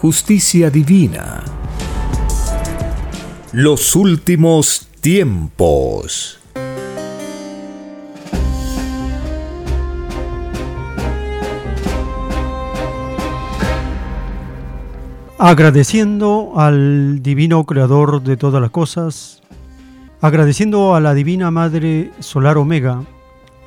[0.00, 1.44] justicia divina.
[3.52, 6.40] Los últimos tiempos.
[15.36, 19.42] Agradeciendo al Divino Creador de todas las cosas,
[20.22, 23.04] agradeciendo a la Divina Madre Solar Omega,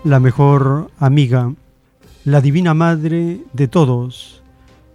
[0.04, 1.54] la mejor amiga,
[2.26, 4.43] la Divina Madre de todos,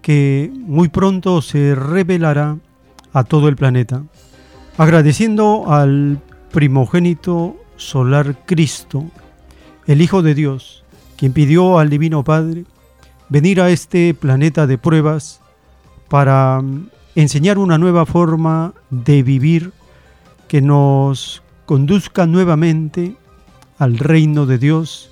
[0.08, 2.56] que muy pronto se revelará
[3.12, 4.04] a todo el planeta.
[4.78, 6.18] Agradeciendo al
[6.50, 9.04] primogénito solar Cristo,
[9.86, 10.82] el Hijo de Dios,
[11.18, 12.64] quien pidió al Divino Padre
[13.28, 15.42] venir a este planeta de pruebas
[16.08, 19.72] para mm, enseñar una nueva forma de vivir
[20.48, 23.14] que nos conduzca nuevamente
[23.78, 25.10] al reino de Dios,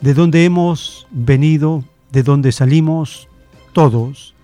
[0.00, 3.28] de donde hemos venido, de donde salimos
[3.72, 4.34] todos,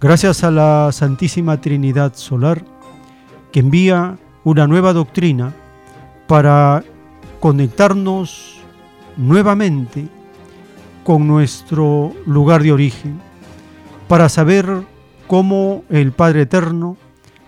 [0.00, 2.64] gracias a la Santísima Trinidad Solar,
[3.52, 5.54] que envía una nueva doctrina
[6.26, 6.84] para
[7.40, 8.60] conectarnos
[9.16, 10.08] nuevamente
[11.04, 13.20] con nuestro lugar de origen,
[14.08, 14.82] para saber
[15.26, 16.96] cómo el Padre Eterno,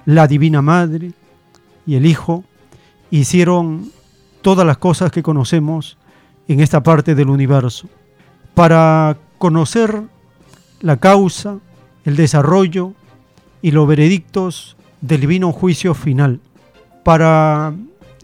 [0.04, 1.12] la Divina Madre
[1.86, 2.44] y el Hijo
[3.10, 3.90] hicieron
[4.42, 5.96] todas las cosas que conocemos
[6.48, 7.88] en esta parte del universo,
[8.54, 10.02] para conocer
[10.80, 11.58] la causa,
[12.04, 12.94] el desarrollo
[13.62, 16.40] y los veredictos del divino juicio final,
[17.04, 17.74] para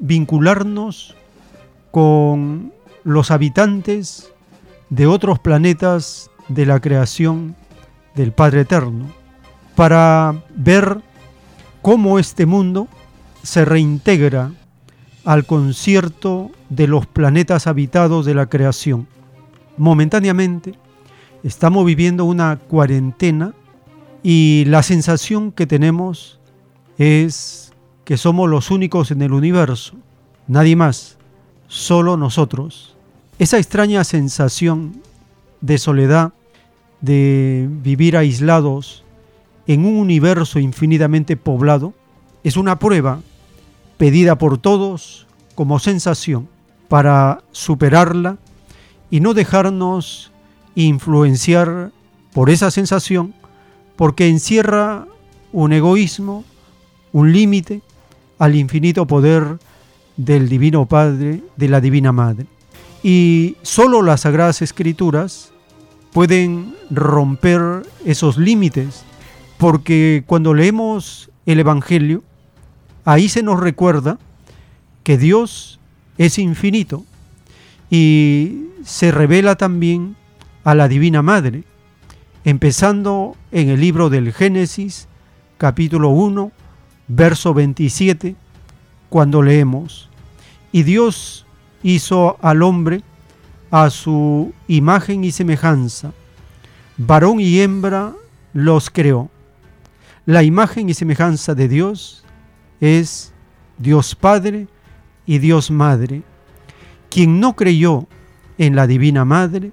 [0.01, 1.15] vincularnos
[1.91, 2.73] con
[3.05, 4.31] los habitantes
[4.91, 7.57] de otros planetas de la creación
[8.15, 9.07] del Padre Eterno,
[9.75, 11.01] para ver
[11.83, 12.89] cómo este mundo
[13.43, 14.51] se reintegra
[15.25, 19.07] al concierto de los planetas habitados de la creación.
[19.77, 20.79] Momentáneamente,
[21.47, 23.55] estamos viviendo una cuarentena
[24.25, 26.41] y la sensación que tenemos
[26.99, 27.73] es
[28.05, 29.95] que somos los únicos en el universo,
[30.49, 31.19] nadie más,
[31.69, 32.97] solo nosotros.
[33.39, 35.01] Esa extraña sensación
[35.61, 36.33] de soledad,
[37.01, 39.05] de vivir aislados
[39.69, 41.95] en un universo infinitamente poblado,
[42.43, 43.21] es una prueba
[43.99, 46.49] pedida por todos como sensación
[46.89, 48.37] para superarla
[49.11, 50.33] y no dejarnos
[50.77, 51.91] influenciar
[52.33, 53.35] por esa sensación
[53.97, 55.07] porque encierra
[55.53, 56.45] un egoísmo,
[57.13, 57.81] un límite
[58.39, 59.59] al infinito poder
[60.17, 62.47] del Divino Padre, de la Divina Madre.
[63.03, 65.53] Y solo las Sagradas Escrituras
[66.13, 69.03] pueden romper esos límites,
[69.59, 72.23] porque cuando leemos el Evangelio,
[73.05, 74.19] ahí se nos recuerda
[75.03, 75.79] que Dios
[76.19, 77.05] es infinito
[77.91, 80.17] y se revela también
[80.67, 81.63] a la Divina Madre,
[82.45, 85.07] empezando en el libro del Génesis,
[85.59, 86.51] capítulo 1,
[87.07, 88.35] verso 27,
[89.09, 90.11] cuando leemos,
[90.73, 91.47] y Dios
[91.85, 93.03] hizo al hombre
[93.71, 96.11] a su imagen y semejanza,
[96.97, 98.15] varón y hembra
[98.53, 99.31] los creó.
[100.25, 102.25] La imagen y semejanza de Dios
[102.81, 103.33] es
[103.79, 104.67] Dios Padre
[105.27, 106.25] y Dios Madre.
[107.09, 108.09] Quien no creyó
[108.59, 109.71] en la Divina Madre,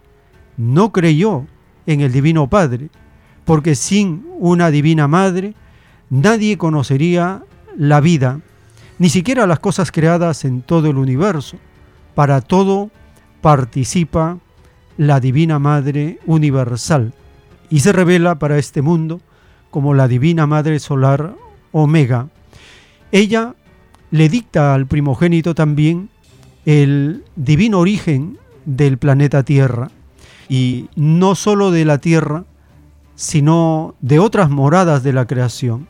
[0.57, 1.45] no creyó
[1.85, 2.89] en el Divino Padre,
[3.45, 5.53] porque sin una Divina Madre
[6.09, 7.43] nadie conocería
[7.77, 8.39] la vida,
[8.99, 11.57] ni siquiera las cosas creadas en todo el universo.
[12.15, 12.91] Para todo
[13.41, 14.37] participa
[14.97, 17.13] la Divina Madre Universal
[17.69, 19.19] y se revela para este mundo
[19.71, 21.35] como la Divina Madre Solar
[21.71, 22.29] Omega.
[23.11, 23.55] Ella
[24.11, 26.09] le dicta al primogénito también
[26.65, 29.89] el divino origen del planeta Tierra
[30.49, 32.45] y no sólo de la tierra
[33.15, 35.87] sino de otras moradas de la creación.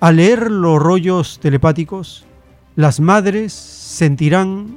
[0.00, 2.24] Al leer los rollos telepáticos,
[2.76, 4.76] las madres sentirán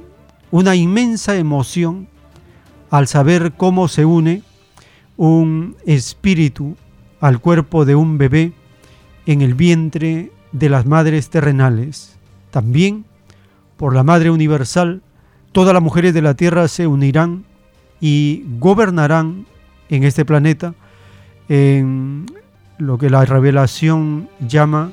[0.50, 2.08] una inmensa emoción
[2.90, 4.42] al saber cómo se une
[5.16, 6.76] un espíritu
[7.20, 8.52] al cuerpo de un bebé
[9.26, 12.16] en el vientre de las madres terrenales.
[12.50, 13.04] También,
[13.76, 15.02] por la Madre Universal,
[15.52, 17.44] todas las mujeres de la tierra se unirán
[18.00, 19.46] y gobernarán
[19.88, 20.74] en este planeta
[21.48, 22.26] en
[22.78, 24.92] lo que la revelación llama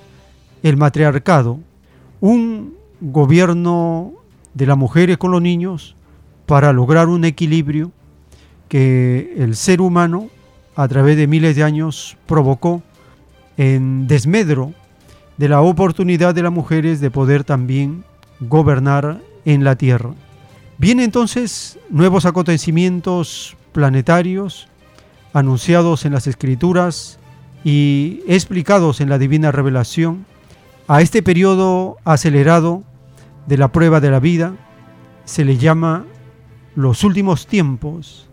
[0.64, 1.60] el matriarcado,
[2.20, 4.14] un gobierno
[4.54, 5.96] de las mujeres con los niños
[6.46, 7.92] para lograr un equilibrio
[8.70, 10.30] que el ser humano
[10.76, 12.82] a través de miles de años provocó
[13.58, 14.74] en desmedro
[15.38, 18.04] de la oportunidad de las mujeres de poder también
[18.40, 20.14] gobernar en la Tierra.
[20.78, 24.68] Vienen entonces nuevos acontecimientos planetarios
[25.34, 27.20] anunciados en las escrituras
[27.64, 30.26] y explicados en la divina revelación
[30.88, 32.84] a este periodo acelerado
[33.48, 34.54] de la prueba de la vida
[35.26, 36.06] se le llama
[36.76, 38.30] los últimos tiempos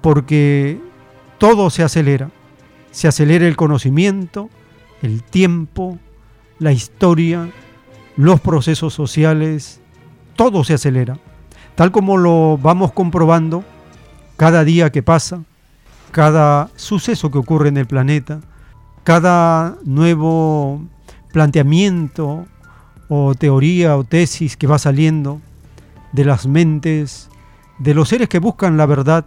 [0.00, 0.78] porque
[1.38, 2.30] todo se acelera.
[2.90, 4.48] Se acelera el conocimiento,
[5.02, 5.98] el tiempo,
[6.58, 7.50] la historia,
[8.16, 9.80] los procesos sociales,
[10.34, 11.18] todo se acelera.
[11.76, 13.62] Tal como lo vamos comprobando
[14.36, 15.42] cada día que pasa,
[16.10, 18.40] cada suceso que ocurre en el planeta,
[19.04, 20.82] cada nuevo
[21.32, 22.46] planteamiento
[23.08, 25.40] o teoría o tesis que va saliendo
[26.12, 27.28] de las mentes
[27.78, 29.26] de los seres que buscan la verdad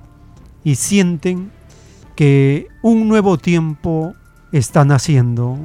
[0.64, 1.52] y sienten
[2.16, 4.16] que un nuevo tiempo
[4.52, 5.58] está naciendo.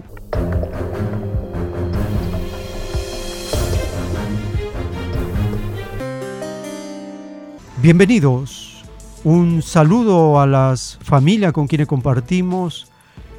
[7.84, 8.82] Bienvenidos.
[9.24, 12.90] Un saludo a las familias con quienes compartimos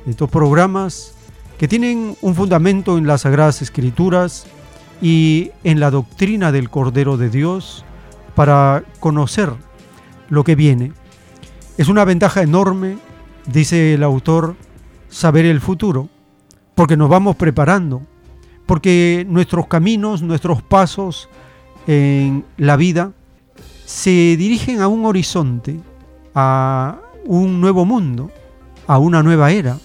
[0.06, 1.15] estos programas
[1.57, 4.45] que tienen un fundamento en las Sagradas Escrituras
[5.01, 7.86] y en la doctrina del Cordero de Dios
[8.36, 9.51] para conocer
[10.30, 10.94] lo que viene.
[11.80, 13.00] Es una ventaja enorme,
[13.47, 14.56] dice el autor,
[15.09, 16.07] saber el futuro,
[16.75, 18.03] porque nos vamos preparando,
[18.68, 21.30] porque nuestros caminos, nuestros pasos
[21.88, 23.12] en la vida
[23.86, 25.80] se dirigen a un horizonte,
[26.34, 28.32] a un nuevo mundo,
[28.88, 29.78] a una nueva era.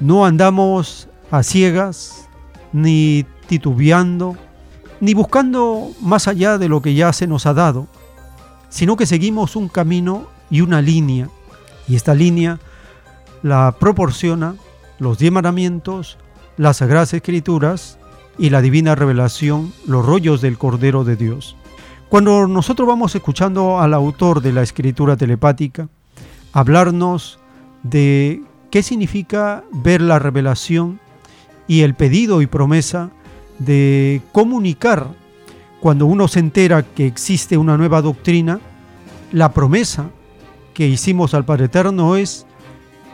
[0.00, 2.28] No andamos a ciegas,
[2.72, 4.36] ni titubeando,
[5.00, 7.86] ni buscando más allá de lo que ya se nos ha dado,
[8.68, 11.28] sino que seguimos un camino y una línea.
[11.88, 12.58] Y esta línea
[13.42, 14.56] la proporciona
[14.98, 16.18] los diez mandamientos,
[16.56, 17.98] las sagradas escrituras
[18.38, 21.56] y la divina revelación, los rollos del Cordero de Dios.
[22.12, 25.88] Cuando nosotros vamos escuchando al autor de la escritura telepática
[26.52, 27.38] hablarnos
[27.82, 31.00] de qué significa ver la revelación
[31.66, 33.08] y el pedido y promesa
[33.58, 35.06] de comunicar
[35.80, 38.60] cuando uno se entera que existe una nueva doctrina,
[39.30, 40.10] la promesa
[40.74, 42.44] que hicimos al Padre Eterno es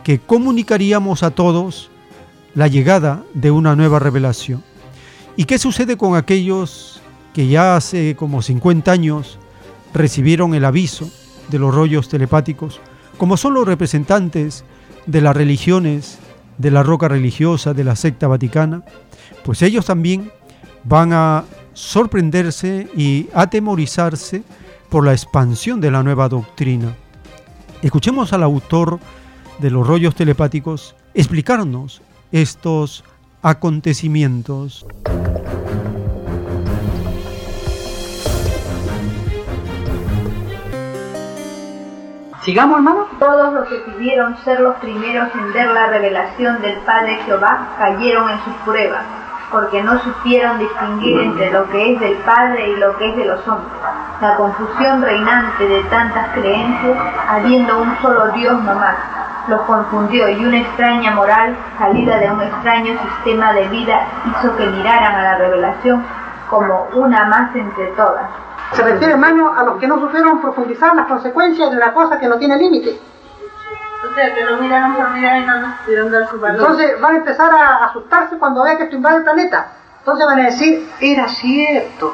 [0.03, 1.89] que comunicaríamos a todos
[2.53, 4.61] la llegada de una nueva revelación.
[5.37, 6.99] ¿Y qué sucede con aquellos
[7.33, 9.39] que ya hace como 50 años
[9.93, 11.09] recibieron el aviso
[11.49, 12.79] de los rollos telepáticos,
[13.17, 14.63] como son los representantes
[15.05, 16.19] de las religiones,
[16.57, 18.83] de la roca religiosa, de la secta vaticana?
[19.43, 20.31] Pues ellos también
[20.83, 24.43] van a sorprenderse y atemorizarse
[24.89, 26.95] por la expansión de la nueva doctrina.
[27.81, 28.99] Escuchemos al autor
[29.59, 33.03] de los rollos telepáticos explicarnos estos
[33.41, 34.85] acontecimientos.
[42.41, 43.05] Sigamos, hermano.
[43.19, 48.29] Todos los que pidieron ser los primeros en ver la revelación del Padre Jehová cayeron
[48.29, 49.03] en sus pruebas
[49.51, 53.25] porque no supieron distinguir entre lo que es del Padre y lo que es de
[53.25, 53.73] los hombres.
[54.21, 58.95] La confusión reinante de tantas creencias, habiendo un solo Dios nomás,
[59.47, 64.67] los confundió y una extraña moral, salida de un extraño sistema de vida, hizo que
[64.67, 66.05] miraran a la revelación
[66.49, 68.29] como una más entre todas.
[68.73, 72.27] Se refiere, hermano, a los que no supieron profundizar las consecuencias de una cosa que
[72.27, 72.99] no tiene límite.
[74.09, 76.61] O sea, que lo miraron por mirar y no nos pudieron dar su valor.
[76.61, 79.71] Entonces van a empezar a asustarse cuando vean que esto invade el planeta.
[79.99, 82.13] Entonces van a decir, era cierto.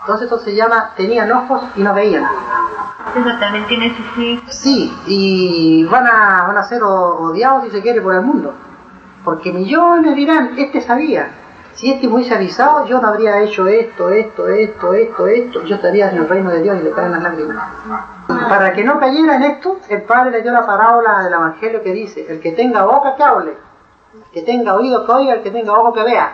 [0.00, 2.26] Entonces esto se llama, tenían ojos y no veían.
[3.14, 4.42] Eso también tiene su fin.
[4.48, 8.54] Sí, y van a, van a ser odiados, si se quiere, por el mundo.
[9.24, 11.30] Porque millones dirán, este sabía.
[11.74, 15.76] Si este me hubiese avisado, yo no habría hecho esto, esto, esto, esto, esto, yo
[15.76, 17.56] estaría en el reino de Dios y le caen las lágrimas.
[18.26, 21.92] Para que no cayera en esto, el Padre le dio la parábola del Evangelio que
[21.92, 23.56] dice, el que tenga boca que hable,
[24.14, 26.32] el que tenga oído que oiga, el que tenga ojo que vea.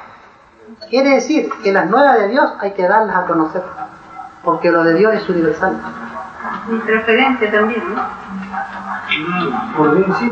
[0.91, 3.63] Quiere decir que las nuevas de Dios hay que darlas a conocer,
[4.43, 5.77] porque lo de Dios es universal.
[6.69, 8.03] Mi preferencia también, ¿no?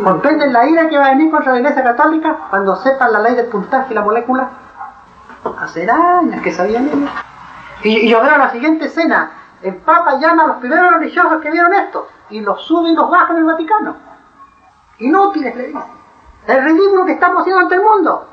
[0.03, 3.35] ¿Comprenden la ira que va a venir contra la Iglesia Católica cuando sepan la ley
[3.37, 4.49] del puntaje y la molécula?
[5.59, 7.11] Hace años que sabían ellos.
[7.83, 9.31] Y, y yo veo la siguiente escena.
[9.63, 13.11] El Papa llama a los primeros religiosos que vieron esto y los sube y los
[13.11, 13.97] baja en el Vaticano.
[14.99, 15.85] Inútiles, le dice.
[16.47, 18.29] El ridículo que estamos haciendo ante el mundo.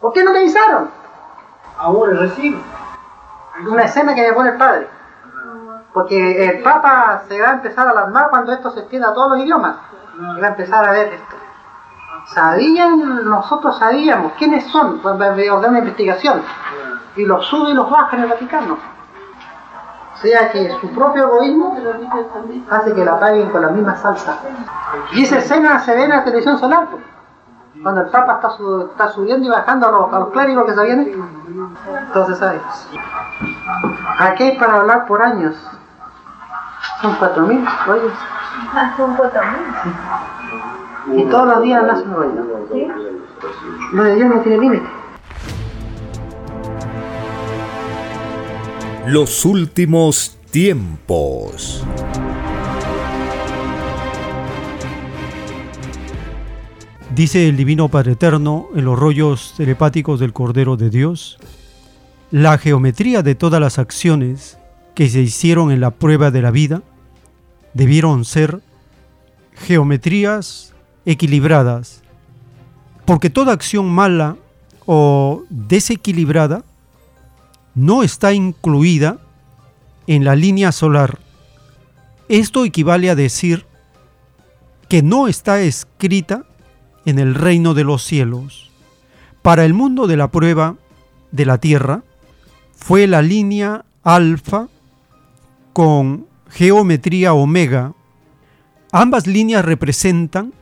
[0.00, 0.90] ¿Por qué no me avisaron?
[1.76, 2.62] Ahora recién.
[3.66, 4.88] Una escena que me pone el padre.
[5.92, 9.32] Porque el Papa se va a empezar a alarmar cuando esto se extienda a todos
[9.32, 9.76] los idiomas.
[10.36, 11.36] Y va a empezar a ver esto.
[12.28, 16.42] Sabían, nosotros sabíamos quiénes son, pues, ordena una investigación.
[17.16, 18.74] Y los sube y los baja en el Vaticano.
[20.14, 21.76] O sea que su propio egoísmo
[22.70, 24.38] hace que la paguen con la misma salsa.
[25.12, 26.88] Y esa escena se ve en la televisión solar.
[26.90, 27.02] pues.
[27.82, 30.74] Cuando el Papa está, su- está subiendo y bajando a los, a los clérigos que
[30.74, 31.24] se vienen.
[32.08, 32.60] Entonces, ¿sabes?
[34.18, 35.56] Aquí hay para hablar por años.
[37.00, 38.12] Son cuatro mil rollos.
[38.74, 39.64] Hace un poco también.
[41.16, 42.68] Y todos los días nace un rollo.
[42.72, 42.86] ¿Sí?
[43.92, 44.86] Lo de Dios no tiene límite.
[49.06, 51.84] Los últimos tiempos.
[57.14, 61.38] Dice el Divino Padre Eterno en los rollos telepáticos del Cordero de Dios,
[62.30, 64.58] la geometría de todas las acciones
[64.94, 66.82] que se hicieron en la prueba de la vida
[67.72, 68.60] debieron ser
[69.54, 70.67] geometrías
[71.08, 72.02] equilibradas,
[73.06, 74.36] porque toda acción mala
[74.84, 76.64] o desequilibrada
[77.74, 79.18] no está incluida
[80.06, 81.18] en la línea solar.
[82.28, 83.64] Esto equivale a decir
[84.90, 86.44] que no está escrita
[87.06, 88.70] en el reino de los cielos.
[89.40, 90.76] Para el mundo de la prueba
[91.30, 92.02] de la tierra
[92.76, 94.68] fue la línea alfa
[95.72, 97.94] con geometría omega.
[98.92, 100.52] Ambas líneas representan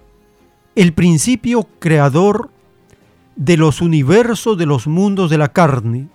[0.76, 2.50] el principio creador
[3.35, 6.09] de los universos de los mundos de la carne.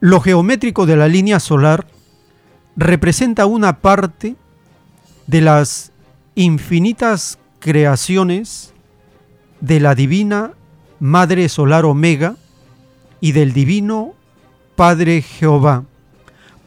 [0.00, 1.86] Lo geométrico de la línea solar
[2.76, 4.34] representa una parte
[5.28, 5.92] de las
[6.34, 8.74] infinitas creaciones
[9.60, 10.52] de la divina
[10.98, 12.36] Madre Solar Omega
[13.20, 14.14] y del divino
[14.74, 15.84] Padre Jehová,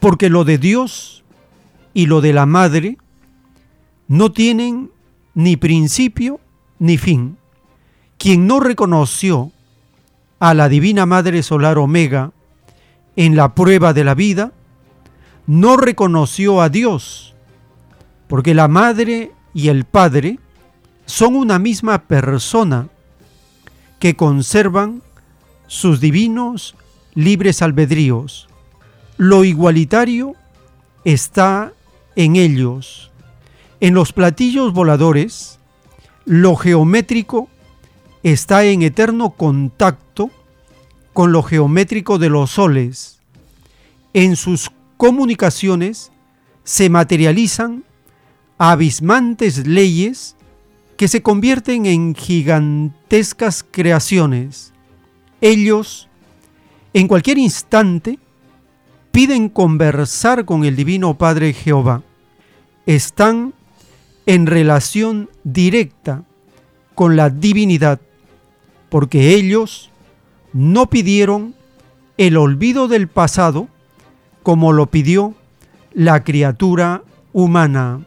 [0.00, 1.24] porque lo de Dios
[1.92, 2.96] y lo de la Madre
[4.08, 4.90] no tienen
[5.34, 6.40] ni principio
[6.82, 7.38] ni fin.
[8.18, 9.52] Quien no reconoció
[10.40, 12.32] a la divina Madre Solar Omega
[13.14, 14.50] en la prueba de la vida,
[15.46, 17.34] no reconoció a Dios,
[18.26, 20.40] porque la Madre y el Padre
[21.06, 22.88] son una misma persona
[24.00, 25.02] que conservan
[25.68, 26.74] sus divinos
[27.14, 28.48] libres albedríos.
[29.18, 30.34] Lo igualitario
[31.04, 31.72] está
[32.16, 33.12] en ellos.
[33.78, 35.60] En los platillos voladores,
[36.24, 37.48] lo geométrico
[38.22, 40.30] está en eterno contacto
[41.12, 43.20] con lo geométrico de los soles.
[44.14, 46.12] En sus comunicaciones
[46.64, 47.84] se materializan
[48.58, 50.36] abismantes leyes
[50.96, 54.72] que se convierten en gigantescas creaciones.
[55.40, 56.08] Ellos,
[56.94, 58.18] en cualquier instante,
[59.10, 62.02] piden conversar con el Divino Padre Jehová.
[62.86, 63.52] Están
[64.26, 66.24] en relación directa
[66.94, 68.00] con la divinidad,
[68.88, 69.90] porque ellos
[70.52, 71.54] no pidieron
[72.18, 73.68] el olvido del pasado
[74.42, 75.34] como lo pidió
[75.92, 77.02] la criatura
[77.32, 78.00] humana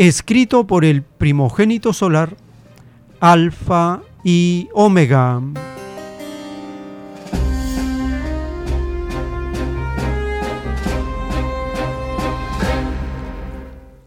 [0.00, 2.34] escrito por el primogénito solar,
[3.20, 5.69] Alfa y Omega.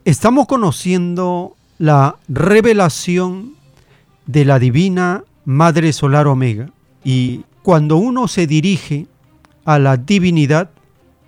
[0.06, 3.54] Estamos conociendo la revelación
[4.26, 6.72] de la divina Madre Solar Omega
[7.06, 9.08] y cuando uno se dirige
[9.64, 10.72] a la divinidad,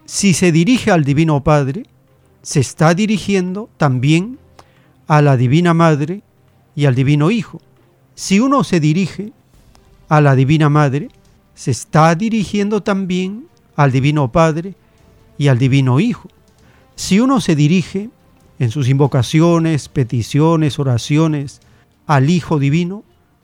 [0.03, 1.86] si se dirige al Divino Padre,
[2.41, 4.39] se está dirigiendo también
[5.08, 6.22] a la Divina Madre
[6.75, 7.62] y al Divino Hijo.
[8.13, 9.32] Si uno se dirige
[10.10, 11.08] a la Divina Madre,
[11.53, 14.75] se está dirigiendo también al Divino Padre
[15.38, 16.27] y al Divino Hijo.
[16.96, 18.10] Si uno se dirige
[18.59, 21.62] en sus invocaciones, peticiones, oraciones
[22.07, 23.03] al Hijo Divino,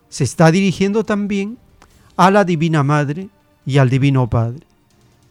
[0.10, 1.58] se está dirigiendo también
[2.18, 3.30] a la Divina Madre
[3.66, 4.66] y al Divino Padre.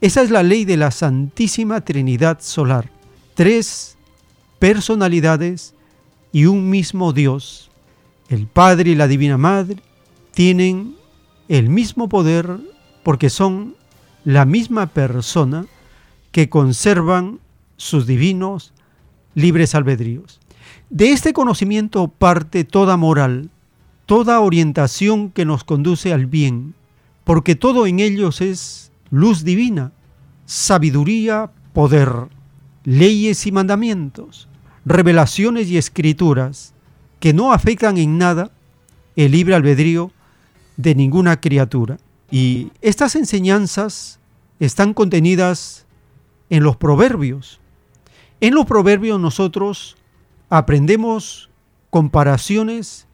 [0.01, 2.91] Esa es la ley de la Santísima Trinidad Solar.
[3.35, 3.97] Tres
[4.59, 5.75] personalidades
[6.33, 7.71] y un mismo Dios.
[8.29, 9.77] El Padre y la Divina Madre
[10.33, 10.97] tienen
[11.49, 12.59] el mismo poder
[13.03, 13.75] porque son
[14.25, 15.67] la misma persona
[16.33, 17.41] que conservan
[17.77, 18.73] sus divinos
[19.35, 20.41] libres albedríos.
[20.89, 23.51] De este conocimiento parte toda moral,
[24.07, 26.75] toda orientación que nos conduce al bien,
[27.25, 29.93] porque todo en ellos es luz divina,
[30.47, 32.11] sabiduría, poder,
[32.85, 34.49] leyes y mandamientos,
[34.85, 36.75] revelaciones y escrituras
[37.21, 38.51] que no afectan en nada
[39.15, 40.11] el libre albedrío
[40.77, 41.99] de ninguna criatura.
[42.31, 44.19] Y estas enseñanzas
[44.59, 45.87] están contenidas
[46.49, 47.60] en los proverbios.
[48.41, 49.97] En los proverbios nosotros
[50.49, 51.51] aprendemos
[51.91, 53.07] comparaciones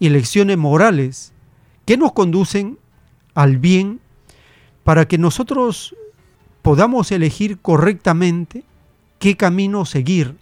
[0.00, 1.32] y lecciones morales
[1.84, 2.78] que nos conducen
[3.34, 4.00] al bien
[4.82, 5.94] para que nosotros
[6.62, 8.64] podamos elegir correctamente
[9.20, 10.36] qué camino seguir.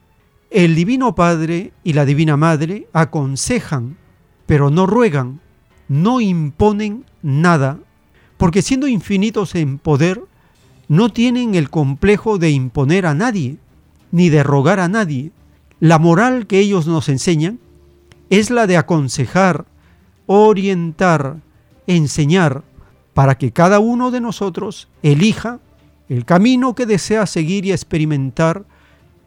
[0.50, 3.99] El Divino Padre y la Divina Madre aconsejan,
[4.47, 5.40] pero no ruegan,
[5.87, 7.78] no imponen nada,
[8.38, 10.23] porque siendo infinitos en poder,
[10.88, 13.59] no tienen el complejo de imponer a nadie,
[14.11, 15.33] ni de rogar a nadie.
[15.79, 17.59] La moral que ellos nos enseñan
[18.29, 19.67] es la de aconsejar,
[20.26, 21.38] orientar,
[21.87, 22.62] enseñar,
[23.14, 25.59] para que cada uno de nosotros elija
[26.09, 28.64] el camino que desea seguir y experimentar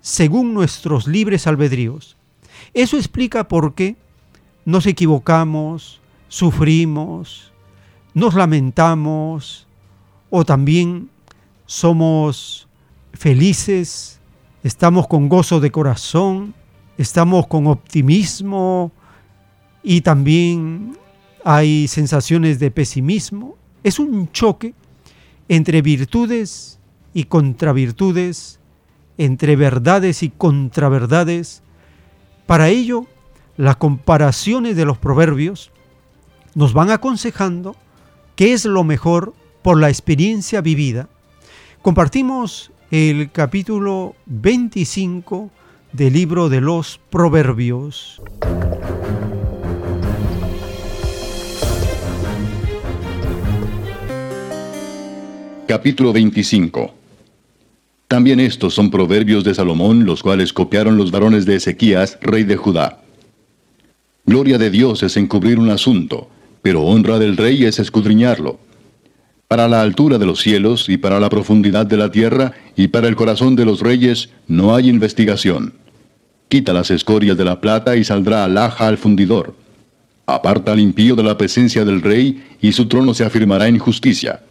[0.02, 2.18] según nuestros libres albedríos.
[2.74, 3.96] Eso explica por qué
[4.66, 7.52] nos equivocamos, sufrimos,
[8.13, 9.68] nos lamentamos
[10.30, 11.10] o también
[11.66, 12.68] somos
[13.13, 14.20] felices,
[14.63, 16.53] estamos con gozo de corazón,
[16.98, 18.91] estamos con optimismo
[19.84, 20.97] y también
[21.43, 23.58] hay sensaciones de pesimismo.
[23.84, 24.73] Es un choque
[25.49, 26.80] entre virtudes
[27.13, 28.60] y contravirtudes,
[29.17, 31.62] entre verdades y contraverdades.
[32.47, 33.06] Para ello,
[33.58, 35.71] las comparaciones de los proverbios
[36.56, 37.76] nos van aconsejando
[38.36, 41.10] qué es lo mejor por la experiencia vivida.
[41.82, 45.49] Compartimos el capítulo 25
[45.93, 48.21] del libro de los Proverbios.
[55.67, 56.93] Capítulo 25
[58.08, 62.58] También estos son proverbios de Salomón, los cuales copiaron los varones de Ezequías, rey de
[62.58, 63.01] Judá.
[64.27, 66.29] Gloria de Dios es encubrir un asunto,
[66.62, 68.60] pero honra del rey es escudriñarlo.
[69.54, 73.08] Para la altura de los cielos y para la profundidad de la tierra y para
[73.08, 75.76] el corazón de los reyes no hay investigación.
[76.50, 79.54] Quita las escorias de la plata y saldrá alhaja al fundidor.
[80.26, 84.42] Aparta al impío de la presencia del rey y su trono se afirmará en justicia.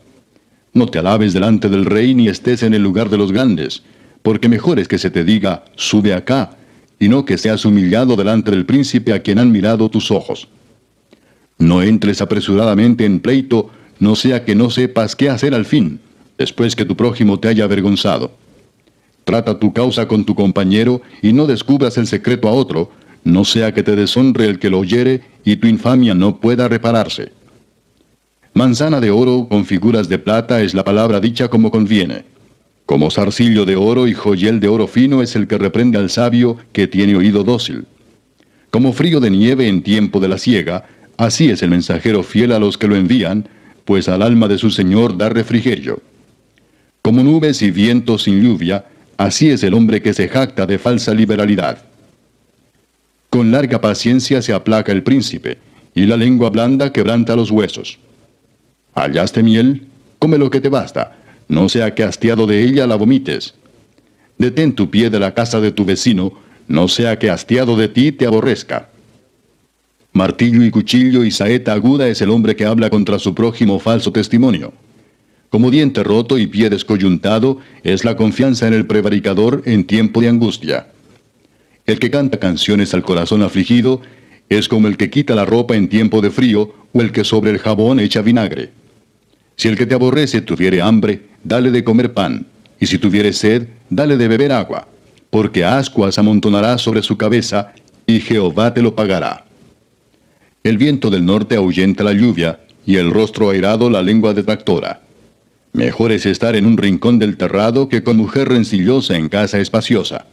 [0.72, 3.82] No te alabes delante del rey ni estés en el lugar de los grandes,
[4.22, 6.58] porque mejor es que se te diga, sube acá,
[7.00, 10.46] y no que seas humillado delante del príncipe a quien han mirado tus ojos.
[11.58, 16.00] No entres apresuradamente en pleito, no sea que no sepas qué hacer al fin,
[16.36, 18.32] después que tu prójimo te haya avergonzado.
[19.22, 22.90] Trata tu causa con tu compañero y no descubras el secreto a otro,
[23.22, 27.30] no sea que te deshonre el que lo oyere y tu infamia no pueda repararse.
[28.54, 32.24] Manzana de oro con figuras de plata es la palabra dicha como conviene.
[32.86, 36.56] Como zarcillo de oro y joyel de oro fino es el que reprende al sabio
[36.72, 37.86] que tiene oído dócil.
[38.70, 40.86] Como frío de nieve en tiempo de la siega,
[41.18, 43.46] así es el mensajero fiel a los que lo envían,
[43.84, 46.00] pues al alma de su Señor da refrigerio.
[47.02, 48.84] Como nubes y vientos sin lluvia,
[49.16, 51.78] así es el hombre que se jacta de falsa liberalidad.
[53.28, 55.58] Con larga paciencia se aplaca el príncipe,
[55.94, 57.98] y la lengua blanda quebranta los huesos.
[58.94, 59.86] Hallaste miel,
[60.18, 61.16] come lo que te basta,
[61.48, 63.54] no sea que hastiado de ella la vomites.
[64.38, 66.32] Detén tu pie de la casa de tu vecino,
[66.68, 68.91] no sea que hastiado de ti te aborrezca.
[70.14, 74.12] Martillo y cuchillo y saeta aguda es el hombre que habla contra su prójimo falso
[74.12, 74.74] testimonio.
[75.48, 80.28] Como diente roto y pie descoyuntado es la confianza en el prevaricador en tiempo de
[80.28, 80.88] angustia.
[81.86, 84.02] El que canta canciones al corazón afligido
[84.50, 87.50] es como el que quita la ropa en tiempo de frío o el que sobre
[87.50, 88.70] el jabón echa vinagre.
[89.56, 92.46] Si el que te aborrece tuviere hambre, dale de comer pan,
[92.78, 94.88] y si tuviere sed, dale de beber agua,
[95.30, 97.72] porque ascuas amontonará sobre su cabeza,
[98.06, 99.46] y Jehová te lo pagará.
[100.64, 105.02] El viento del norte ahuyenta la lluvia, y el rostro airado la lengua detractora.
[105.72, 110.26] Mejor es estar en un rincón del terrado que con mujer rencillosa en casa espaciosa.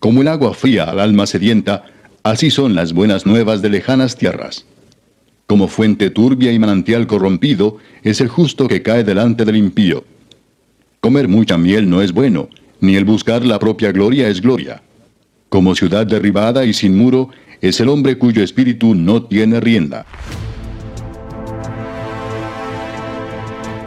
[0.00, 1.84] Como el agua fría al alma sedienta,
[2.22, 4.66] así son las buenas nuevas de lejanas tierras.
[5.46, 10.04] Como fuente turbia y manantial corrompido, es el justo que cae delante del impío.
[11.00, 14.82] Comer mucha miel no es bueno, ni el buscar la propia gloria es gloria.
[15.48, 20.06] Como ciudad derribada y sin muro, es el hombre cuyo espíritu no tiene rienda.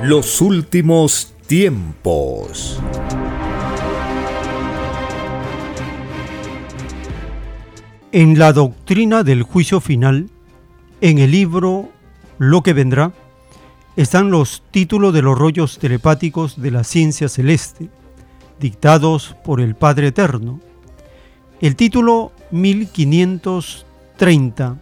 [0.04, 2.80] Los últimos tiempos.
[8.12, 10.30] En la doctrina del juicio final,
[11.00, 11.90] en el libro
[12.40, 13.14] Lo que vendrá,
[13.96, 17.90] están los títulos de los rollos telepáticos de la ciencia celeste,
[18.60, 20.60] dictados por el Padre Eterno.
[21.62, 24.78] El título 1530.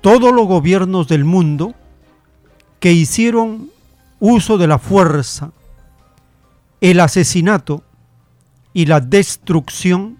[0.00, 1.74] Todos los gobiernos del mundo
[2.80, 3.70] que hicieron
[4.20, 5.52] uso de la fuerza,
[6.80, 7.82] el asesinato
[8.72, 10.18] y la destrucción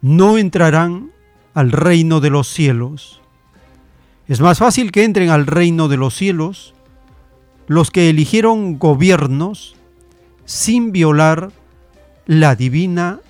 [0.00, 1.10] no entrarán
[1.54, 3.20] al reino de los cielos.
[4.28, 6.74] Es más fácil que entren al reino de los cielos
[7.66, 9.76] los que eligieron gobiernos
[10.44, 11.50] sin violar
[12.26, 13.20] la divina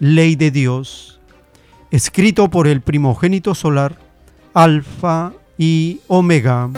[0.00, 1.13] ley de Dios,
[1.94, 3.96] escrito por el primogénito solar,
[4.52, 6.68] Alfa y Omega.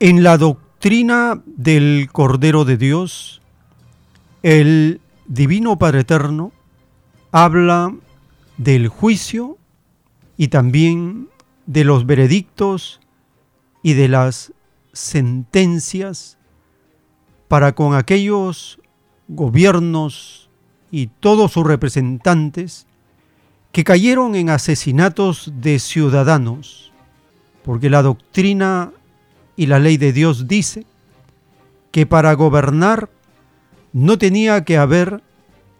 [0.00, 3.40] En la doctrina del Cordero de Dios,
[4.42, 6.50] el Divino Padre Eterno
[7.30, 7.94] habla
[8.56, 9.56] del juicio
[10.36, 11.28] y también
[11.66, 13.00] de los veredictos
[13.84, 14.52] y de las
[14.94, 16.38] sentencias
[17.48, 18.80] para con aquellos
[19.28, 20.48] gobiernos
[20.90, 22.86] y todos sus representantes
[23.72, 26.92] que cayeron en asesinatos de ciudadanos,
[27.64, 28.92] porque la doctrina
[29.56, 30.86] y la ley de Dios dice
[31.90, 33.10] que para gobernar
[33.92, 35.22] no tenía que haber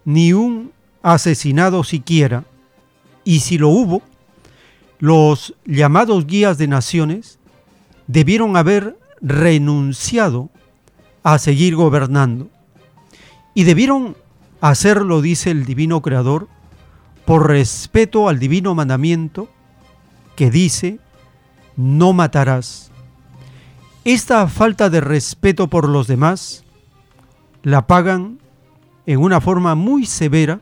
[0.04, 0.72] ni un
[1.02, 2.44] asesinado siquiera,
[3.24, 4.02] y si lo hubo,
[4.98, 7.38] los llamados guías de naciones
[8.06, 10.50] debieron haber renunciado
[11.22, 12.50] a seguir gobernando,
[13.54, 14.16] y debieron
[14.60, 16.48] hacerlo, dice el divino creador,
[17.24, 19.48] por respeto al divino mandamiento
[20.36, 21.00] que dice,
[21.76, 22.90] no matarás.
[24.04, 26.64] Esta falta de respeto por los demás
[27.62, 28.38] la pagan
[29.06, 30.60] en una forma muy severa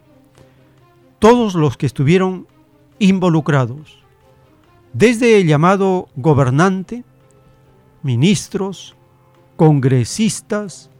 [1.18, 2.46] todos los que estuvieron
[3.00, 3.98] involucrados,
[4.92, 7.04] desde el llamado gobernante,
[8.02, 8.94] ministros,
[9.56, 10.90] congresistas,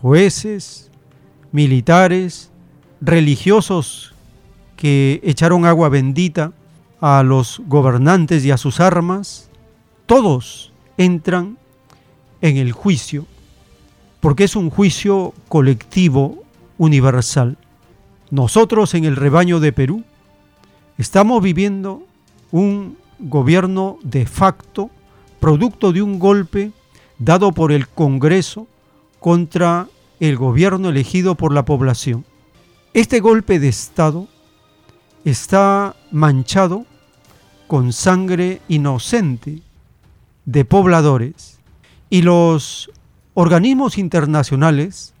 [0.00, 0.90] jueces,
[1.52, 2.50] militares,
[3.00, 4.14] religiosos
[4.76, 6.52] que echaron agua bendita
[7.00, 9.50] a los gobernantes y a sus armas,
[10.06, 11.58] todos entran
[12.40, 13.26] en el juicio,
[14.20, 16.42] porque es un juicio colectivo
[16.78, 17.56] universal.
[18.30, 20.04] Nosotros en el rebaño de Perú
[20.98, 22.02] estamos viviendo
[22.50, 24.90] un gobierno de facto,
[25.46, 26.72] producto de un golpe
[27.20, 28.66] dado por el Congreso
[29.20, 29.86] contra
[30.18, 32.24] el gobierno elegido por la población.
[32.94, 34.26] Este golpe de Estado
[35.24, 36.84] está manchado
[37.68, 39.62] con sangre inocente
[40.46, 41.60] de pobladores
[42.10, 42.90] y los
[43.34, 45.14] organismos internacionales,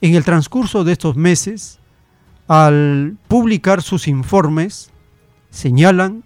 [0.00, 1.78] en el transcurso de estos meses,
[2.48, 4.90] al publicar sus informes,
[5.50, 6.24] señalan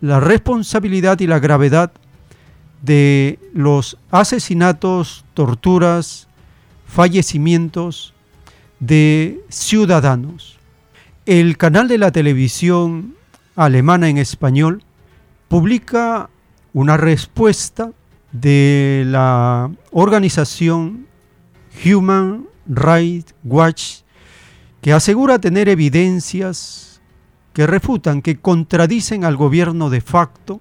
[0.00, 1.92] la responsabilidad y la gravedad
[2.84, 6.28] de los asesinatos, torturas,
[6.86, 8.12] fallecimientos
[8.78, 10.58] de ciudadanos.
[11.24, 13.14] El canal de la televisión
[13.56, 14.82] alemana en español
[15.48, 16.28] publica
[16.74, 17.92] una respuesta
[18.32, 21.06] de la organización
[21.84, 24.00] Human Rights Watch
[24.82, 27.00] que asegura tener evidencias
[27.54, 30.60] que refutan, que contradicen al gobierno de facto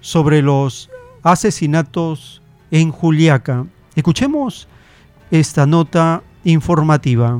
[0.00, 0.90] sobre los
[1.22, 3.66] asesinatos en Juliaca.
[3.94, 4.68] Escuchemos
[5.30, 7.38] esta nota informativa.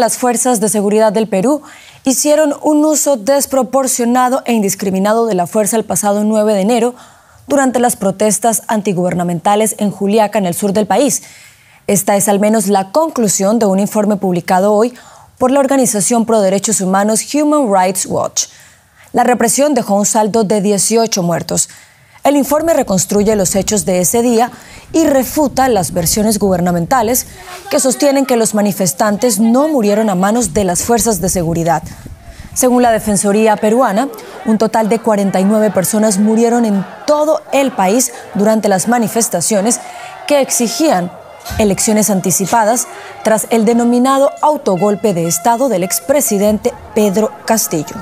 [0.00, 1.62] las fuerzas de seguridad del Perú
[2.04, 6.94] hicieron un uso desproporcionado e indiscriminado de la fuerza el pasado 9 de enero
[7.46, 11.22] durante las protestas antigubernamentales en Juliaca, en el sur del país.
[11.86, 14.94] Esta es al menos la conclusión de un informe publicado hoy
[15.40, 18.48] por la organización pro derechos humanos Human Rights Watch.
[19.14, 21.70] La represión dejó un saldo de 18 muertos.
[22.24, 24.50] El informe reconstruye los hechos de ese día
[24.92, 27.26] y refuta las versiones gubernamentales
[27.70, 31.82] que sostienen que los manifestantes no murieron a manos de las fuerzas de seguridad.
[32.52, 34.08] Según la Defensoría peruana,
[34.44, 39.80] Un total de 49 personas murieron en todo el país durante las manifestaciones
[40.26, 41.10] que exigían
[41.58, 42.86] elecciones anticipadas
[43.24, 47.96] tras el denominado autogolpe de Estado del expresidente Pedro Castillo.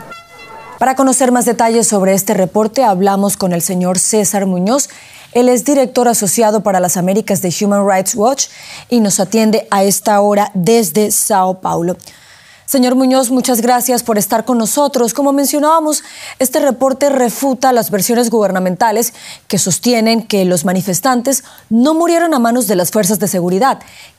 [0.78, 4.88] Para conocer más detalles sobre este reporte, hablamos con el señor César Muñoz.
[5.32, 8.46] Él es director asociado para las Américas de Human Rights Watch
[8.88, 11.96] y nos atiende a esta hora desde Sao Paulo.
[12.68, 15.14] Señor Muñoz, muchas gracias por estar con nosotros.
[15.14, 16.04] Como mencionábamos,
[16.38, 19.14] este reporte refuta las versiones gubernamentales
[19.48, 23.78] que sostienen que los manifestantes no murieron a manos de las fuerzas de seguridad.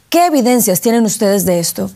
[0.10, 1.92] ¿Qué evidencias tienen ustedes de esto?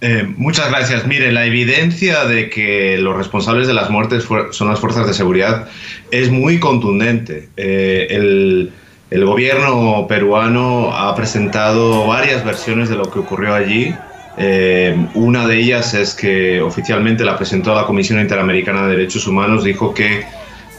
[0.00, 1.06] Eh, muchas gracias.
[1.06, 5.68] Mire, la evidencia de que los responsables de las muertes son las fuerzas de seguridad
[6.10, 7.50] es muy contundente.
[7.56, 8.72] Eh, el,
[9.12, 13.94] el, gobierno peruano ha presentado varias versiones de lo que ocurrió allí.
[14.36, 19.64] Eh, una de ellas es que oficialmente la presentó la Comisión Interamericana de Derechos Humanos,
[19.64, 20.24] dijo que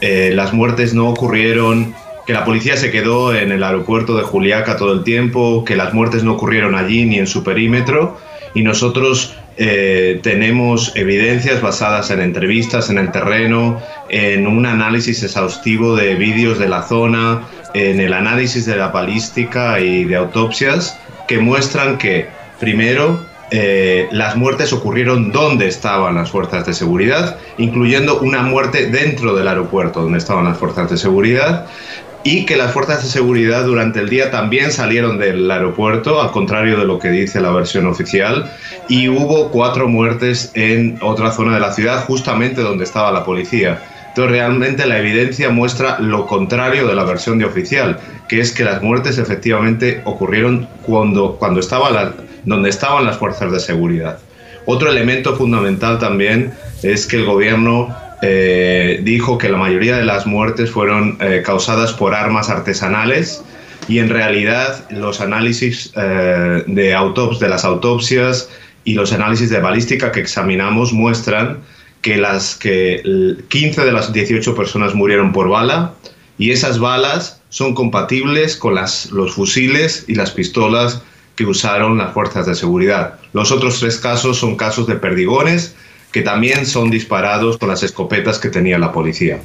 [0.00, 1.94] las muertes no ocurrieron
[2.26, 5.94] que la policía se quedó en el aeropuerto de Juliaca todo el tiempo, que las
[5.94, 8.18] muertes no ocurrieron allí ni en su perímetro
[8.52, 15.94] y nosotros eh, tenemos evidencias basadas en entrevistas en el terreno, en un análisis exhaustivo
[15.94, 17.42] de vídeos de la zona,
[17.74, 24.36] en el análisis de la balística y de autopsias que muestran que, primero, eh, las
[24.36, 30.18] muertes ocurrieron donde estaban las fuerzas de seguridad, incluyendo una muerte dentro del aeropuerto donde
[30.18, 31.66] estaban las fuerzas de seguridad
[32.24, 36.76] y que las fuerzas de seguridad durante el día también salieron del aeropuerto, al contrario
[36.76, 38.50] de lo que dice la versión oficial,
[38.88, 43.80] y hubo cuatro muertes en otra zona de la ciudad, justamente donde estaba la policía.
[44.08, 48.64] Entonces realmente la evidencia muestra lo contrario de la versión de oficial, que es que
[48.64, 51.90] las muertes efectivamente ocurrieron cuando, cuando estaba
[52.46, 54.18] donde estaban las fuerzas de seguridad.
[54.64, 60.26] Otro elemento fundamental también es que el gobierno eh, dijo que la mayoría de las
[60.26, 63.42] muertes fueron eh, causadas por armas artesanales
[63.88, 68.48] y en realidad los análisis eh, de, las autopsias
[68.84, 71.58] y los análisis de balística que examinamos muestran
[72.00, 73.02] que, las, que
[73.48, 75.92] 15 de las 18 personas murieron por bala
[76.38, 81.02] y esas balas son compatibles con los fusiles y las pistolas
[81.36, 83.14] que usaron las fuerzas de seguridad.
[83.32, 85.76] Los otros tres casos son casos de perdigones
[86.10, 89.38] que también son disparados con las escopetas que tenía la policía.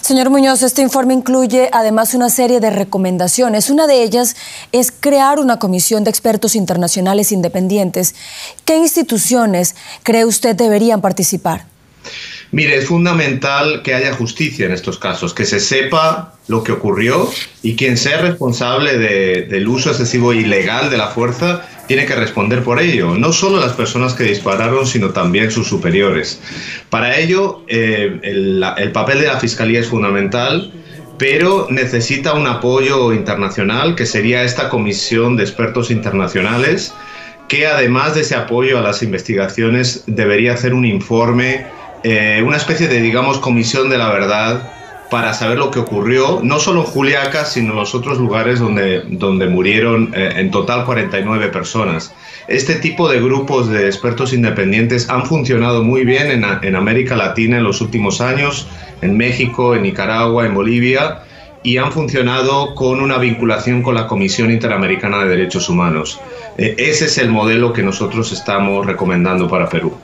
[0.00, 3.68] Señor Muñoz, este informe incluye además una serie de recomendaciones.
[3.68, 4.36] Una de ellas
[4.72, 8.14] es crear una comisión de expertos internacionales independientes.
[8.64, 11.66] ¿Qué instituciones cree usted deberían participar?
[12.50, 17.30] Mire, es fundamental que haya justicia en estos casos, que se sepa lo que ocurrió
[17.62, 22.62] y quien sea responsable del uso excesivo e ilegal de la fuerza tiene que responder
[22.62, 26.40] por ello, no solo las personas que dispararon, sino también sus superiores.
[26.90, 30.72] Para ello, eh, el papel de la Fiscalía es fundamental
[31.18, 36.94] pero necesita un apoyo internacional, que sería esta comisión de expertos internacionales,
[37.48, 41.66] que además de ese apoyo a las investigaciones debería hacer un informe
[42.10, 44.70] eh, una especie de, digamos, comisión de la verdad
[45.10, 49.02] para saber lo que ocurrió, no solo en Juliaca, sino en los otros lugares donde,
[49.08, 52.14] donde murieron eh, en total 49 personas.
[52.46, 57.58] Este tipo de grupos de expertos independientes han funcionado muy bien en, en América Latina
[57.58, 58.68] en los últimos años,
[59.02, 61.22] en México, en Nicaragua, en Bolivia,
[61.62, 66.20] y han funcionado con una vinculación con la Comisión Interamericana de Derechos Humanos.
[66.56, 69.94] Eh, ese es el modelo que nosotros estamos recomendando para Perú.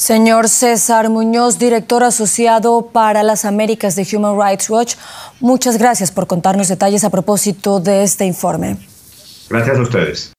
[0.00, 4.94] Señor César Muñoz, director asociado para las Américas de Human Rights Watch,
[5.40, 8.78] muchas gracias por contarnos detalles a propósito de este informe.
[9.50, 10.32] Gracias a ustedes.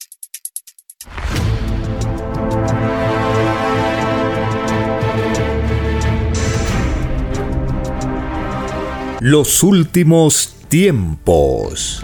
[9.19, 12.03] Los últimos tiempos.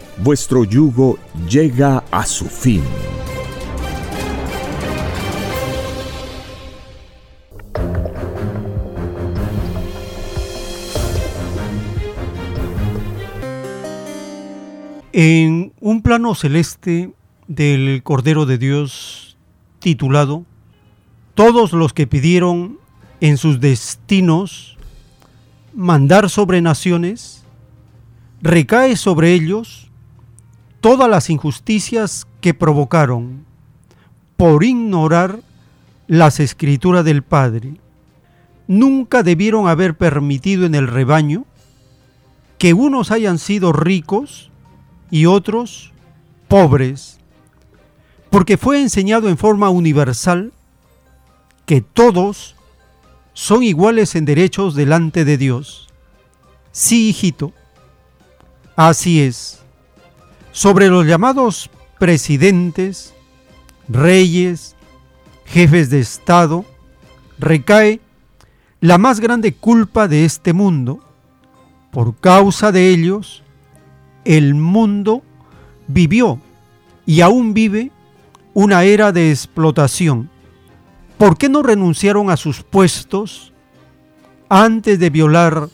[0.23, 1.17] vuestro yugo
[1.49, 2.83] llega a su fin.
[15.13, 17.11] En un plano celeste
[17.47, 19.37] del Cordero de Dios
[19.79, 20.45] titulado
[21.33, 22.77] Todos los que pidieron
[23.19, 24.77] en sus destinos
[25.73, 27.43] mandar sobre naciones,
[28.41, 29.90] recae sobre ellos
[30.81, 33.45] todas las injusticias que provocaron
[34.35, 35.39] por ignorar
[36.07, 37.75] las escrituras del Padre.
[38.67, 41.45] Nunca debieron haber permitido en el rebaño
[42.57, 44.51] que unos hayan sido ricos
[45.09, 45.93] y otros
[46.47, 47.19] pobres,
[48.29, 50.51] porque fue enseñado en forma universal
[51.65, 52.55] que todos
[53.33, 55.87] son iguales en derechos delante de Dios.
[56.71, 57.53] Sí, hijito,
[58.75, 59.60] así es.
[60.51, 63.13] Sobre los llamados presidentes,
[63.87, 64.75] reyes,
[65.45, 66.65] jefes de Estado,
[67.39, 68.01] recae
[68.81, 70.99] la más grande culpa de este mundo.
[71.91, 73.43] Por causa de ellos,
[74.25, 75.23] el mundo
[75.87, 76.39] vivió
[77.05, 77.91] y aún vive
[78.53, 80.29] una era de explotación.
[81.17, 83.53] ¿Por qué no renunciaron a sus puestos
[84.49, 85.69] antes de violar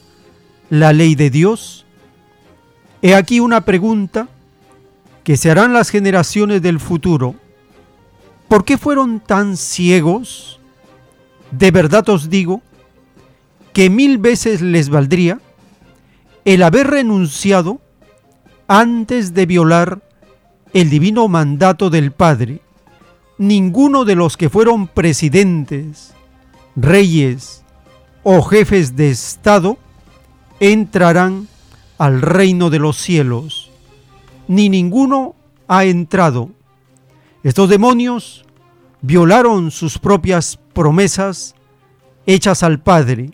[0.69, 1.85] la ley de Dios?
[3.01, 4.27] He aquí una pregunta
[5.27, 7.35] que se harán las generaciones del futuro.
[8.47, 10.61] ¿Por qué fueron tan ciegos?
[11.51, 12.61] De verdad os digo
[13.73, 15.41] que mil veces les valdría
[16.45, 17.81] el haber renunciado
[18.69, 20.01] antes de violar
[20.71, 22.61] el divino mandato del Padre,
[23.37, 26.13] ninguno de los que fueron presidentes,
[26.77, 27.65] reyes
[28.23, 29.77] o jefes de Estado
[30.61, 31.49] entrarán
[31.97, 33.66] al reino de los cielos,
[34.47, 35.35] ni ninguno
[35.67, 36.49] ha entrado.
[37.43, 38.45] Estos demonios
[39.01, 41.55] violaron sus propias promesas
[42.25, 43.31] hechas al Padre.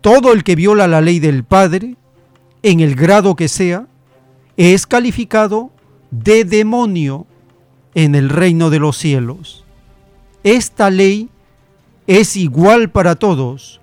[0.00, 1.96] Todo el que viola la ley del Padre,
[2.62, 3.86] en el grado que sea,
[4.56, 5.70] es calificado
[6.10, 7.26] de demonio
[7.94, 9.64] en el reino de los cielos.
[10.42, 11.28] Esta ley
[12.06, 13.80] es igual para todos,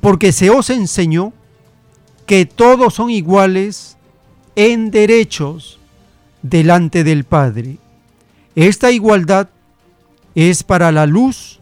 [0.00, 1.32] porque se os enseñó
[2.26, 3.98] que todos son iguales
[4.56, 5.78] en derechos
[6.42, 7.78] delante del Padre.
[8.54, 9.48] Esta igualdad
[10.34, 11.60] es para la luz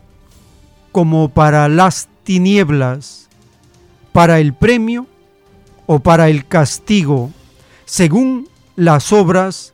[0.93, 3.29] como para las tinieblas,
[4.13, 5.07] para el premio
[5.87, 7.33] o para el castigo
[7.85, 9.73] según las obras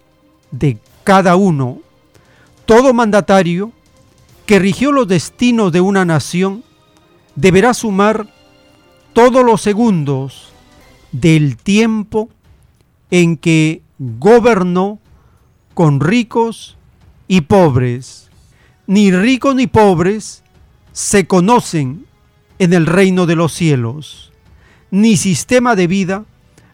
[0.50, 1.80] de cada uno.
[2.66, 3.72] Todo mandatario
[4.46, 6.62] que rigió los destinos de una nación
[7.34, 8.28] deberá sumar
[9.12, 10.52] todos los segundos
[11.12, 12.28] del tiempo
[13.14, 14.98] en que gobernó
[15.72, 16.76] con ricos
[17.28, 18.28] y pobres.
[18.88, 20.42] Ni ricos ni pobres
[20.90, 22.06] se conocen
[22.58, 24.32] en el reino de los cielos,
[24.90, 26.24] ni sistema de vida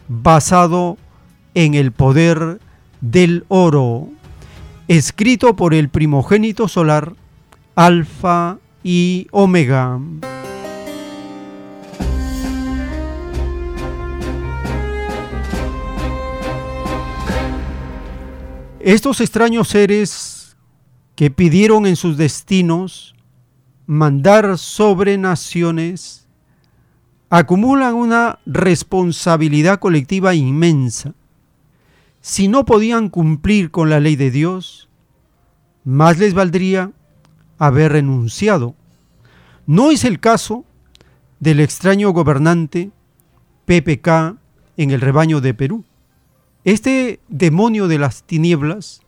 [0.08, 0.96] basado
[1.52, 2.58] en el poder
[3.02, 4.08] del oro,
[4.88, 7.16] escrito por el primogénito solar,
[7.74, 10.00] Alfa y Omega.
[18.80, 20.56] Estos extraños seres
[21.14, 23.14] que pidieron en sus destinos
[23.86, 26.26] mandar sobre naciones,
[27.28, 31.14] acumulan una responsabilidad colectiva inmensa
[32.20, 34.88] si no podían cumplir con la ley de Dios,
[35.84, 36.92] más les valdría
[37.58, 38.74] haber renunciado.
[39.66, 40.64] No es el caso
[41.38, 42.90] del extraño gobernante
[43.64, 44.36] PPK
[44.76, 45.84] en el rebaño de Perú.
[46.64, 49.00] Este demonio de las tinieblas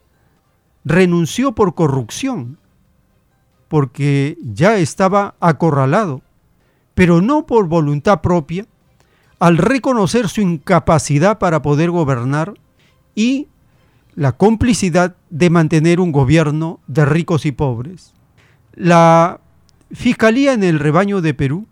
[0.85, 2.59] renunció por corrupción,
[3.69, 6.23] porque ya estaba acorralado,
[6.95, 8.67] pero no por voluntad propia,
[9.39, 12.55] al reconocer su incapacidad para poder gobernar
[13.15, 13.49] y
[14.15, 18.15] la complicidad de mantener un gobierno de ricos y pobres.
[18.75, 19.41] La
[19.93, 21.67] Fiscalía en el rebaño de Perú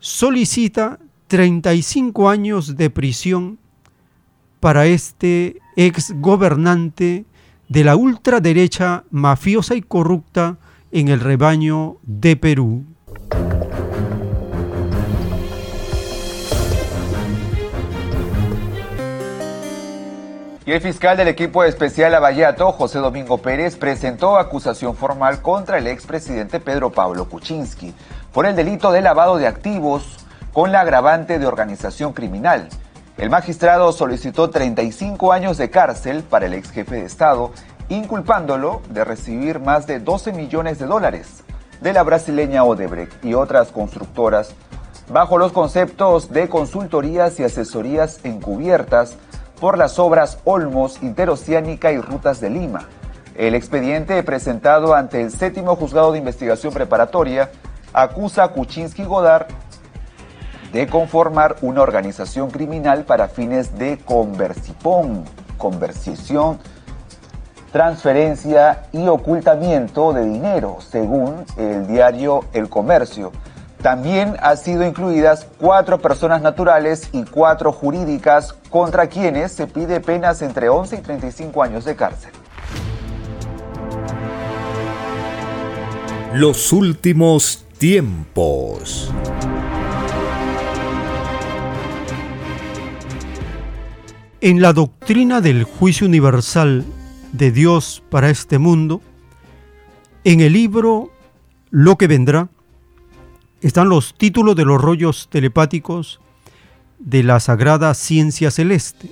[0.00, 0.98] solicita
[1.28, 3.58] 35 años de prisión
[4.60, 7.24] para este ex gobernante
[7.68, 10.56] de la ultraderecha mafiosa y corrupta
[10.90, 12.84] en el rebaño de Perú.
[20.68, 25.86] Y el fiscal del equipo especial Abayato, José Domingo Pérez, presentó acusación formal contra el
[25.86, 27.94] expresidente Pedro Pablo Kuczynski
[28.34, 32.68] por el delito de lavado de activos con la agravante de organización criminal.
[33.18, 37.50] El magistrado solicitó 35 años de cárcel para el ex jefe de Estado,
[37.88, 41.42] inculpándolo de recibir más de 12 millones de dólares
[41.80, 44.54] de la brasileña Odebrecht y otras constructoras
[45.12, 49.16] bajo los conceptos de consultorías y asesorías encubiertas
[49.60, 52.86] por las obras Olmos, Interoceánica y Rutas de Lima.
[53.34, 57.50] El expediente presentado ante el séptimo juzgado de investigación preparatoria
[57.92, 59.48] acusa a Kuczynski Godard
[60.72, 65.24] de conformar una organización criminal para fines de conversipón,
[65.56, 66.58] conversión,
[67.72, 73.32] transferencia y ocultamiento de dinero, según el diario El Comercio.
[73.82, 80.42] También han sido incluidas cuatro personas naturales y cuatro jurídicas contra quienes se pide penas
[80.42, 82.32] entre 11 y 35 años de cárcel.
[86.34, 89.12] Los últimos tiempos.
[94.40, 96.84] En la doctrina del juicio universal
[97.32, 99.02] de Dios para este mundo,
[100.22, 101.10] en el libro
[101.70, 102.48] Lo que vendrá,
[103.62, 106.20] están los títulos de los rollos telepáticos
[107.00, 109.10] de la Sagrada Ciencia Celeste,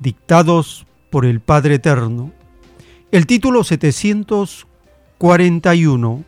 [0.00, 2.30] dictados por el Padre Eterno.
[3.12, 6.24] El título 741.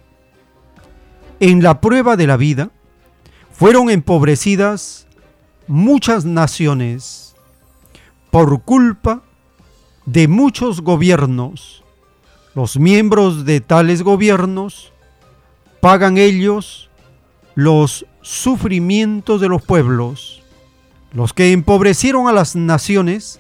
[1.41, 2.71] En la prueba de la vida
[3.53, 5.07] fueron empobrecidas
[5.67, 7.32] muchas naciones
[8.33, 9.23] por culpa
[10.07, 11.85] de muchos gobiernos.
[12.55, 14.91] Los miembros de tales gobiernos
[15.83, 16.89] pagan ellos
[17.55, 20.43] los sufrimientos de los pueblos.
[21.13, 23.39] Los que empobrecieron a las naciones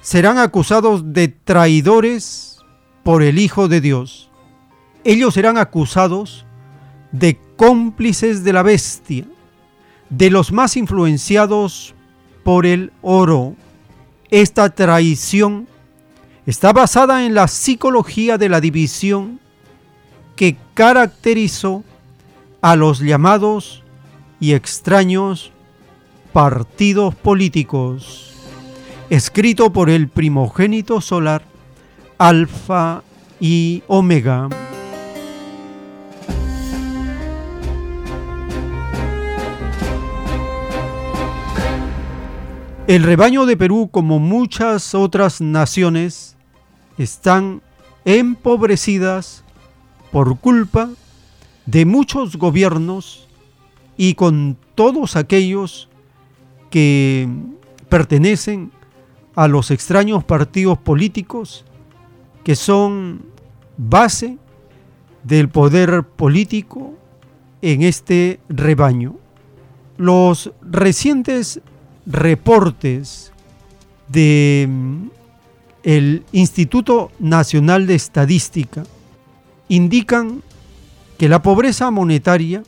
[0.00, 2.58] serán acusados de traidores
[3.04, 4.30] por el Hijo de Dios.
[5.04, 6.44] Ellos serán acusados
[7.12, 9.26] de cómplices de la bestia,
[10.10, 11.94] de los más influenciados
[12.42, 13.54] por el oro.
[14.32, 15.68] Esta traición
[16.46, 19.40] está basada en la psicología de la división
[20.36, 21.84] que caracterizó
[22.62, 23.82] a los llamados
[24.40, 25.52] y extraños
[26.32, 28.32] partidos políticos,
[29.10, 31.42] escrito por el primogénito solar
[32.16, 33.02] Alfa
[33.38, 34.48] y Omega.
[42.88, 46.36] El rebaño de Perú, como muchas otras naciones,
[46.98, 47.62] están
[48.04, 49.44] empobrecidas
[50.10, 50.90] por culpa
[51.64, 53.28] de muchos gobiernos
[53.96, 55.88] y con todos aquellos
[56.70, 57.28] que
[57.88, 58.72] pertenecen
[59.36, 61.64] a los extraños partidos políticos
[62.42, 63.22] que son
[63.76, 64.38] base
[65.22, 66.94] del poder político
[67.62, 69.14] en este rebaño.
[69.96, 71.60] Los recientes
[72.06, 73.32] reportes
[74.08, 75.06] de mm,
[75.82, 78.84] el Instituto Nacional de Estadística
[79.68, 80.42] indican
[81.18, 82.62] que la pobreza monetaria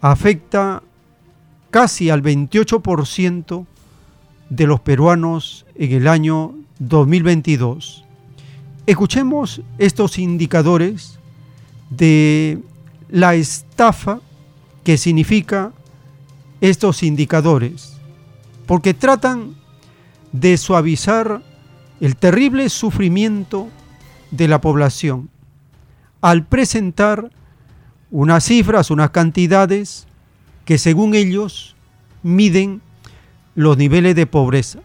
[0.00, 0.82] afecta
[1.70, 3.66] casi al 28%
[4.50, 8.04] de los peruanos en el año 2022.
[8.86, 11.18] Escuchemos estos indicadores
[11.88, 12.58] de
[13.08, 14.20] la estafa
[14.84, 15.72] que significa
[16.60, 18.00] estos indicadores,
[18.72, 19.54] porque tratan
[20.32, 21.42] de suavizar
[22.00, 23.68] el terrible sufrimiento
[24.30, 25.28] de la población
[26.22, 27.30] al presentar
[28.10, 30.06] unas cifras, unas cantidades
[30.64, 31.76] que según ellos
[32.22, 32.80] miden
[33.54, 34.78] los niveles de pobreza.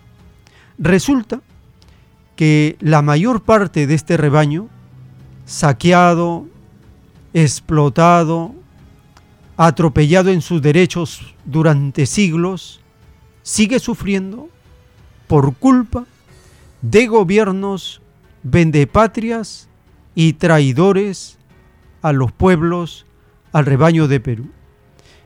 [0.77, 1.39] Resulta
[2.35, 4.67] que la mayor parte de este rebaño,
[5.45, 6.45] saqueado,
[7.33, 8.53] explotado,
[9.55, 12.81] atropellado en sus derechos durante siglos,
[13.47, 14.49] sigue sufriendo
[15.25, 16.05] por culpa
[16.81, 18.01] de gobiernos
[18.43, 19.69] vendepatrias
[20.15, 21.37] y traidores
[22.01, 23.05] a los pueblos
[23.53, 24.49] al rebaño de Perú.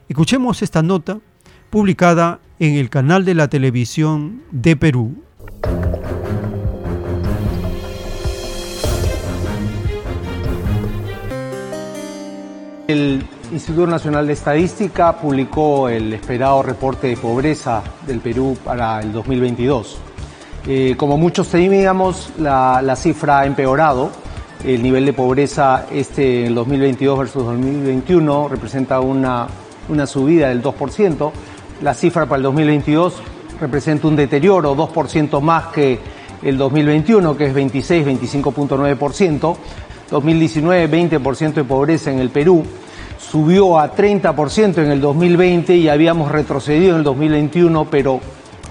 [0.08, 1.20] Escuchemos esta nota
[1.72, 5.16] publicada en el canal de la televisión de Perú.
[12.88, 19.12] El Instituto Nacional de Estadística publicó el esperado reporte de pobreza del Perú para el
[19.12, 19.98] 2022.
[20.68, 24.10] Eh, como muchos temíamos, la, cifra ha empeorado
[24.64, 29.48] el nivel de pobreza este en 2022 versus 2021 representa una,
[29.90, 31.32] una subida del 2%.
[31.82, 33.16] La cifra para el 2022
[33.60, 36.00] representa un deterioro, 2% más que
[36.42, 39.58] el 2021, que es 26, 25.9%.
[40.10, 42.64] 2019, 20% de pobreza en el Perú.
[43.32, 48.20] Subió a 30% en el 2020 y habíamos retrocedido en el 2021, pero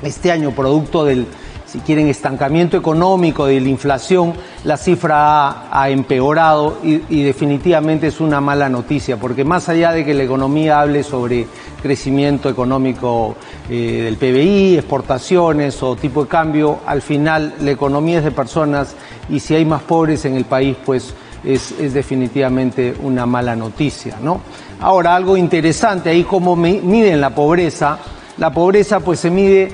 [0.02, 1.26] este año, producto del
[1.64, 4.34] si quieren, estancamiento económico, de la inflación,
[4.64, 10.12] la cifra ha, empeorado y, definitivamente es una mala noticia, porque más allá de que
[10.12, 11.46] la economía hable sobre
[11.80, 13.36] crecimiento económico
[13.70, 18.94] eh, del PBI, exportaciones o tipo de cambio, al final la economía es de personas
[19.30, 21.14] y si hay más pobres en el país, pues
[21.44, 24.16] es, definitivamente una mala noticia.
[24.22, 24.40] ¿no?
[24.80, 27.98] Ahora, algo interesante ahí, cómo miden la pobreza.
[28.38, 29.70] La pobreza pues se mide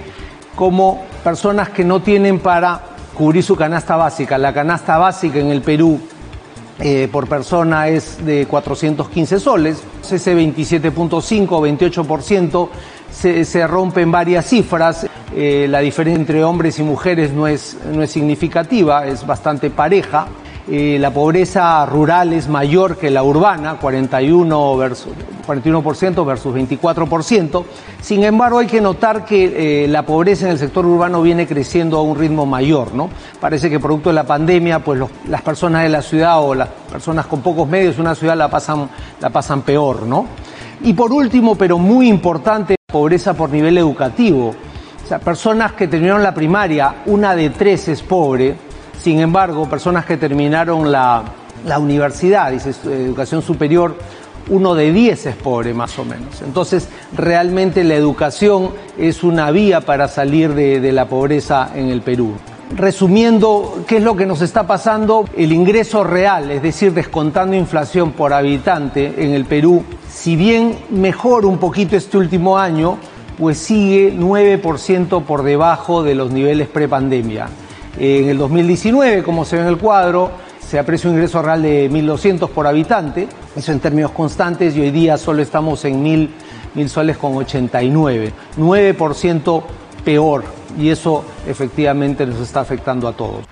[0.54, 2.80] como personas que no tienen para
[3.14, 4.38] cubrir su canasta básica.
[4.38, 6.00] La canasta básica en el Perú
[6.78, 12.68] eh, por persona es de 415 soles, ese 27.5 o 28%
[13.10, 17.78] se, se rompe en varias cifras, eh, la diferencia entre hombres y mujeres no es,
[17.90, 20.26] no es significativa, es bastante pareja.
[20.68, 25.12] Eh, la pobreza rural es mayor que la urbana, 41%, versus,
[25.46, 27.64] 41 versus 24%.
[28.00, 31.98] Sin embargo, hay que notar que eh, la pobreza en el sector urbano viene creciendo
[31.98, 32.94] a un ritmo mayor.
[32.94, 33.08] ¿no?
[33.40, 37.26] Parece que producto de la pandemia, pues las personas de la ciudad o las personas
[37.26, 38.90] con pocos medios de una ciudad la pasan,
[39.20, 40.02] la pasan peor.
[40.02, 40.26] ¿no?
[40.82, 44.48] Y por último, pero muy importante, pobreza por nivel educativo.
[45.04, 48.65] O sea, personas que terminaron la primaria, una de tres es pobre,
[49.06, 51.22] sin embargo, personas que terminaron la,
[51.78, 53.96] universidad, dice educación superior,
[54.48, 56.42] uno de diez es pobre más o menos.
[56.42, 62.02] Entonces, realmente la educación es una vía para salir de, de, la pobreza en el
[62.02, 62.32] Perú.
[62.74, 65.24] Resumiendo, ¿qué es lo que nos está pasando?
[65.36, 71.46] El ingreso real, es decir, descontando inflación por habitante en el Perú, si bien mejor
[71.46, 72.98] un poquito este último año,
[73.38, 77.46] pues sigue 9% por debajo de los niveles prepandemia.
[77.98, 80.30] En el 2019, como se ve en el cuadro,
[80.60, 84.90] se aprecia un ingreso real de 1.200 por habitante, eso en términos constantes, y hoy
[84.90, 89.62] día solo estamos en 1.000, soles con 89, 9%
[90.04, 90.44] peor,
[90.78, 93.44] y eso efectivamente nos está afectando a todos.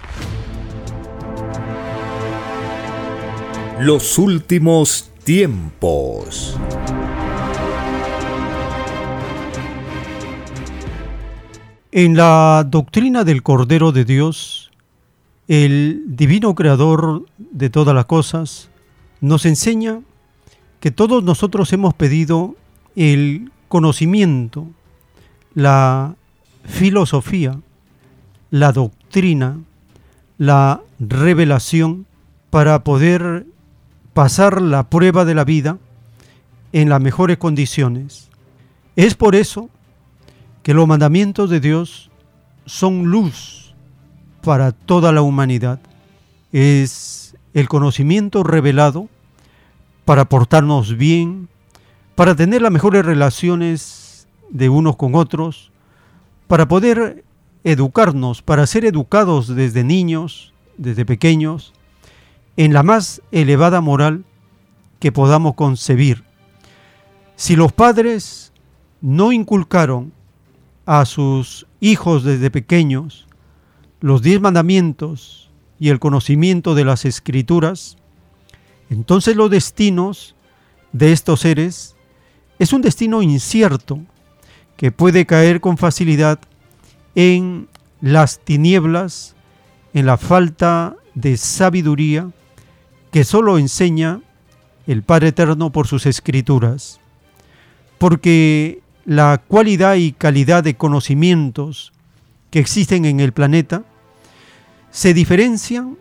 [3.81, 6.57] Los últimos tiempos.
[11.97, 14.73] En la doctrina del Cordero de Dios,
[15.47, 18.69] el divino creador de todas las cosas
[19.21, 20.01] nos enseña
[20.81, 22.57] que todos nosotros hemos pedido
[22.97, 24.67] el conocimiento,
[25.55, 26.17] la
[26.65, 27.61] filosofía,
[28.51, 29.61] la doctrina,
[30.37, 32.07] la revelación
[32.51, 33.47] para poder
[34.15, 35.79] pasar la prueba de la vida
[36.73, 38.31] en las mejores condiciones.
[38.97, 39.71] Es por eso
[40.65, 42.11] que los mandamientos de Dios
[42.65, 43.75] son luz
[44.43, 45.79] para toda la humanidad.
[46.53, 49.11] Es el conocimiento revelado
[50.07, 51.51] para portarnos bien,
[52.15, 55.71] para tener las mejores relaciones de unos con otros,
[56.47, 57.25] para poder
[57.63, 61.75] educarnos, para ser educados desde niños, desde pequeños,
[62.57, 64.25] en la más elevada moral
[64.99, 66.25] que podamos concebir.
[67.37, 68.51] Si los padres
[69.03, 70.13] no inculcaron
[70.87, 73.27] a sus hijos desde pequeños
[74.01, 77.97] los diez mandamientos y el conocimiento de las escrituras,
[78.91, 80.35] entonces los destinos
[80.93, 81.97] de estos seres
[82.59, 84.01] es un destino incierto
[84.77, 86.39] que puede caer con facilidad
[87.15, 87.69] en
[88.01, 89.35] las tinieblas,
[89.95, 92.31] en la falta de sabiduría
[93.11, 94.21] que solo enseña
[94.87, 97.01] el Padre Eterno por sus escrituras.
[97.99, 101.93] Porque la cualidad y calidad de conocimientos
[102.51, 103.85] que existen en el planeta
[104.91, 105.99] se diferencian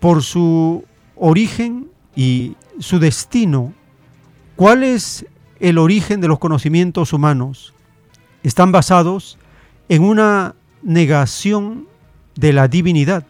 [0.00, 0.84] por su
[1.16, 3.72] origen y su destino.
[4.56, 5.26] ¿Cuál es
[5.60, 7.72] el origen de los conocimientos humanos?
[8.42, 9.38] Están basados
[9.88, 11.86] en una negación
[12.34, 13.24] de la divinidad,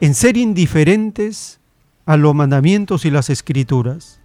[0.00, 1.60] en ser indiferentes
[2.06, 4.19] a los mandamientos y las escrituras.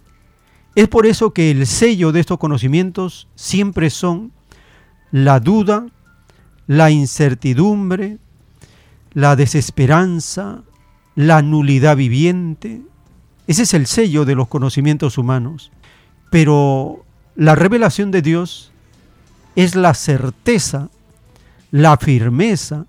[0.76, 4.30] Es por eso que el sello de estos conocimientos siempre son
[5.10, 5.86] la duda,
[6.66, 8.18] la incertidumbre,
[9.14, 10.60] la desesperanza,
[11.14, 12.82] la nulidad viviente.
[13.46, 15.72] Ese es el sello de los conocimientos humanos.
[16.30, 17.06] Pero
[17.36, 18.70] la revelación de Dios
[19.54, 20.90] es la certeza,
[21.70, 22.84] la firmeza,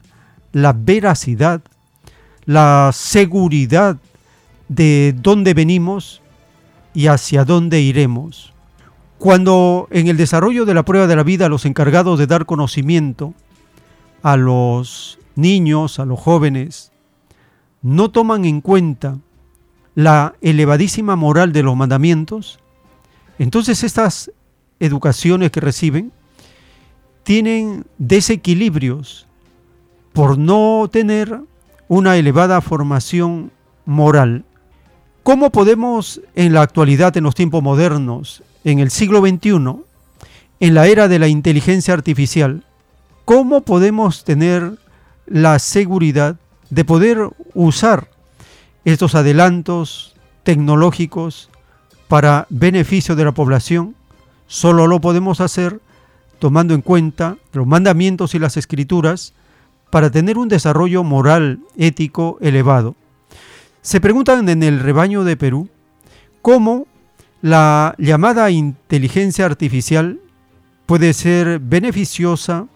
[0.52, 1.62] la veracidad,
[2.44, 3.96] la seguridad
[4.68, 6.22] de dónde venimos
[6.98, 8.54] y hacia dónde iremos.
[9.20, 13.36] Cuando en el desarrollo de la prueba de la vida los encargados de dar conocimiento
[14.24, 16.92] a los niños, a los jóvenes,
[17.84, 19.20] no toman en cuenta
[19.94, 22.58] la elevadísima moral de los mandamientos,
[23.38, 24.32] entonces estas
[24.80, 26.12] educaciones que reciben
[27.22, 29.28] tienen desequilibrios
[30.14, 31.42] por no tener
[31.90, 33.52] una elevada formación
[33.86, 34.46] moral.
[35.28, 39.84] ¿Cómo podemos en la actualidad, en los tiempos modernos, en el siglo XXI,
[40.62, 42.64] en la era de la inteligencia artificial,
[43.26, 44.78] cómo podemos tener
[45.26, 46.38] la seguridad
[46.70, 48.10] de poder usar
[48.86, 51.50] estos adelantos tecnológicos
[52.08, 53.96] para beneficio de la población?
[54.48, 55.82] Solo lo podemos hacer
[56.40, 59.34] tomando en cuenta los mandamientos y las escrituras
[59.90, 62.96] para tener un desarrollo moral, ético elevado.
[63.88, 65.70] Se preguntan en el rebaño de Perú
[66.42, 66.88] cómo
[67.42, 70.20] la llamada inteligencia artificial
[70.86, 72.68] puede ser beneficiosa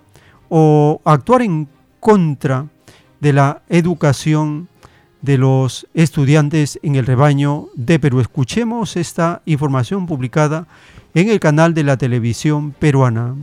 [0.48, 1.68] o actuar en
[2.00, 2.68] contra
[3.20, 4.70] de la educación
[5.22, 8.22] de los estudiantes en el rebaño de Perú.
[8.22, 10.66] Escuchemos esta información publicada
[11.14, 13.36] en el canal de la televisión peruana.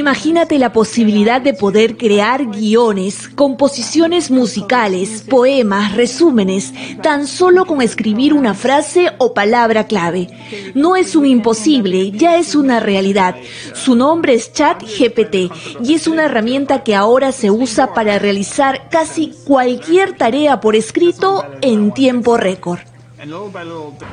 [0.00, 6.72] Imagínate la posibilidad de poder crear guiones, composiciones musicales, poemas, resúmenes,
[7.02, 10.28] tan solo con escribir una frase o palabra clave.
[10.74, 13.36] No es un imposible, ya es una realidad.
[13.74, 15.52] Su nombre es Chat GPT
[15.84, 21.44] y es una herramienta que ahora se usa para realizar casi cualquier tarea por escrito
[21.60, 22.89] en tiempo récord.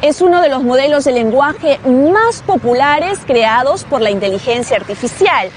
[0.02, 5.50] Es uno de los modelos de lenguaje más populares creados por la inteligencia artificial.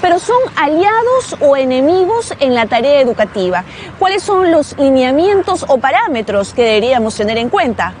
[0.00, 3.64] Pero son aliados o enemigos en la tarea educativa.
[3.98, 7.94] ¿Cuáles son los lineamientos o parámetros que deberíamos tener en cuenta?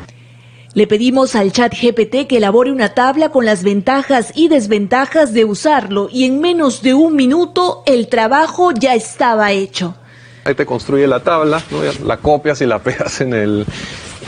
[0.72, 5.44] Le pedimos al chat GPT que elabore una tabla con las ventajas y desventajas de
[5.44, 9.96] usarlo y en menos de un minuto el trabajo ya estaba hecho.
[10.44, 11.62] Ahí te construye la tabla,
[12.04, 13.66] la copias y la pegas en el,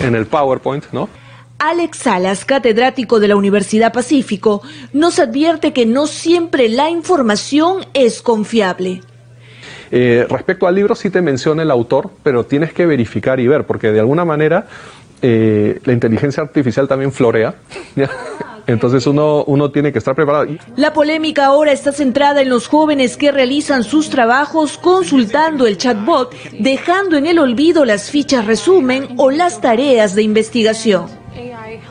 [0.01, 1.09] en el PowerPoint, ¿no?
[1.59, 4.63] Alex Salas, catedrático de la Universidad Pacífico,
[4.93, 9.01] nos advierte que no siempre la información es confiable.
[9.91, 13.65] Eh, respecto al libro, sí te menciona el autor, pero tienes que verificar y ver,
[13.65, 14.67] porque de alguna manera
[15.23, 17.55] eh, la inteligencia artificial también florea.
[18.67, 20.47] Entonces uno, uno tiene que estar preparado.
[20.77, 26.35] La polémica ahora está centrada en los jóvenes que realizan sus trabajos consultando el chatbot,
[26.59, 31.07] dejando en el olvido las fichas resumen o las tareas de investigación.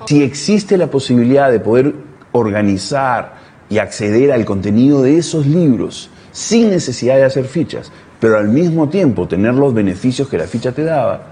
[0.07, 1.93] Si existe la posibilidad de poder
[2.32, 3.36] organizar
[3.69, 8.89] y acceder al contenido de esos libros sin necesidad de hacer fichas, pero al mismo
[8.89, 11.32] tiempo tener los beneficios que la ficha te daba,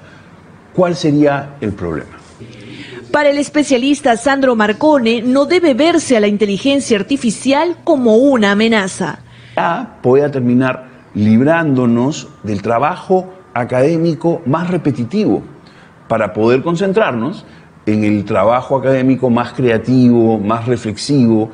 [0.73, 2.22] ¿cuál sería el problema?
[3.13, 9.19] Para el especialista Sandro Marcone, no debe verse a la inteligencia artificial como una amenaza.
[10.01, 15.43] pueda terminar librándonos del trabajo académico más repetitivo
[16.07, 17.45] para poder concentrarnos
[17.85, 21.51] en el trabajo académico más creativo, más reflexivo.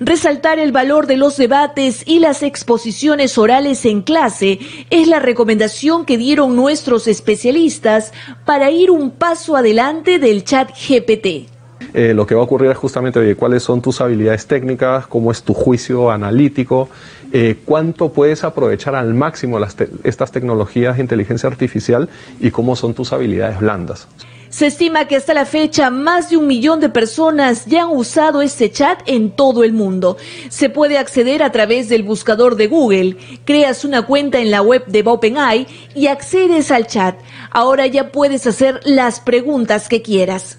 [0.00, 4.58] Resaltar el valor de los debates y las exposiciones orales en clase
[4.90, 8.12] es la recomendación que dieron nuestros especialistas
[8.44, 11.48] para ir un paso adelante del chat GPT.
[11.92, 15.44] Eh, lo que va a ocurrir es justamente cuáles son tus habilidades técnicas, cómo es
[15.44, 16.88] tu juicio analítico,
[17.32, 19.60] eh, cuánto puedes aprovechar al máximo
[20.02, 22.08] estas tecnologías de inteligencia artificial
[22.40, 24.08] y cómo son tus habilidades blandas.
[24.54, 28.40] Se estima que hasta la fecha más de un millón de personas ya han usado
[28.40, 30.16] este chat en todo el mundo.
[30.48, 33.16] Se puede acceder a través del buscador de Google.
[33.44, 37.16] Creas una cuenta en la web de OpenAI y accedes al chat.
[37.50, 40.58] Ahora ya puedes hacer las preguntas que quieras.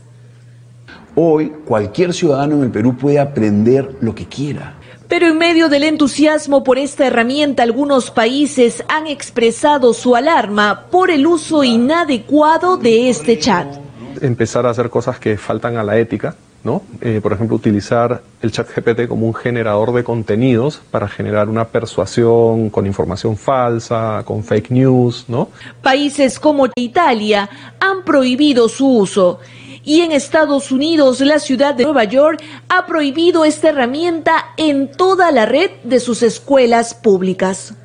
[1.16, 4.76] Hoy cualquier ciudadano en el Perú puede aprender lo que quiera.
[5.08, 11.12] Pero en medio del entusiasmo por esta herramienta, algunos países han expresado su alarma por
[11.12, 13.85] el uso inadecuado de este chat
[14.26, 16.82] empezar a hacer cosas que faltan a la ética, ¿no?
[17.00, 21.66] Eh, por ejemplo, utilizar el chat GPT como un generador de contenidos para generar una
[21.66, 25.50] persuasión con información falsa, con fake news, ¿no?
[25.82, 27.50] Países como Italia
[27.80, 29.40] han prohibido su uso.
[29.84, 35.32] Y en Estados Unidos, la ciudad de Nueva York ha prohibido esta herramienta en toda
[35.32, 37.76] la red de sus escuelas públicas.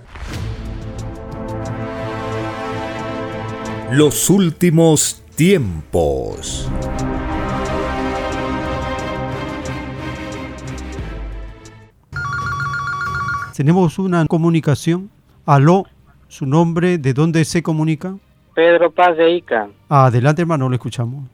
[3.90, 6.70] Los últimos tiempos.
[13.56, 15.08] Tenemos una comunicación.
[15.46, 15.86] Aló,
[16.28, 18.16] su nombre, ¿de dónde se comunica?
[18.54, 19.70] Pedro Paz de Ica.
[19.88, 21.24] Adelante, hermano, lo escuchamos.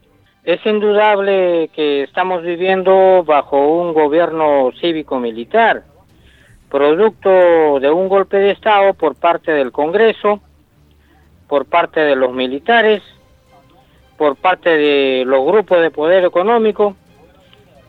[0.44, 5.82] Es indudable que estamos viviendo bajo un gobierno cívico-militar,
[6.70, 10.40] producto de un golpe de Estado por parte del Congreso,
[11.48, 13.02] por parte de los militares,
[14.16, 16.96] por parte de los grupos de poder económico,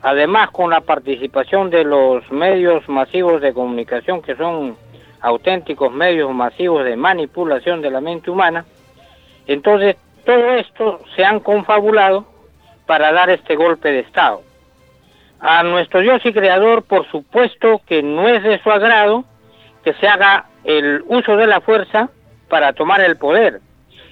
[0.01, 4.78] además con la participación de los medios masivos de comunicación que son
[5.21, 8.65] auténticos medios masivos de manipulación de la mente humana.
[9.47, 12.25] Entonces, todo esto se han confabulado
[12.86, 14.41] para dar este golpe de Estado.
[15.39, 19.25] A nuestro Dios y Creador, por supuesto que no es de su agrado
[19.84, 22.09] que se haga el uso de la fuerza
[22.49, 23.61] para tomar el poder.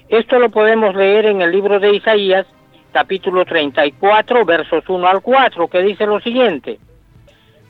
[0.09, 2.45] Esto lo podemos leer en el libro de Isaías,
[2.91, 6.79] capítulo 34, versos 1 al 4, que dice lo siguiente.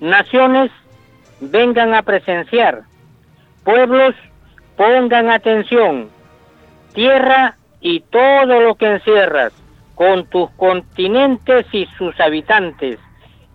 [0.02, 0.70] Naciones,
[1.40, 2.82] vengan a presenciar.
[3.64, 4.16] Pueblos,
[4.76, 6.10] pongan atención.
[6.94, 9.54] Tierra y todo lo que encierras
[9.96, 13.00] con tus continentes y sus habitantes.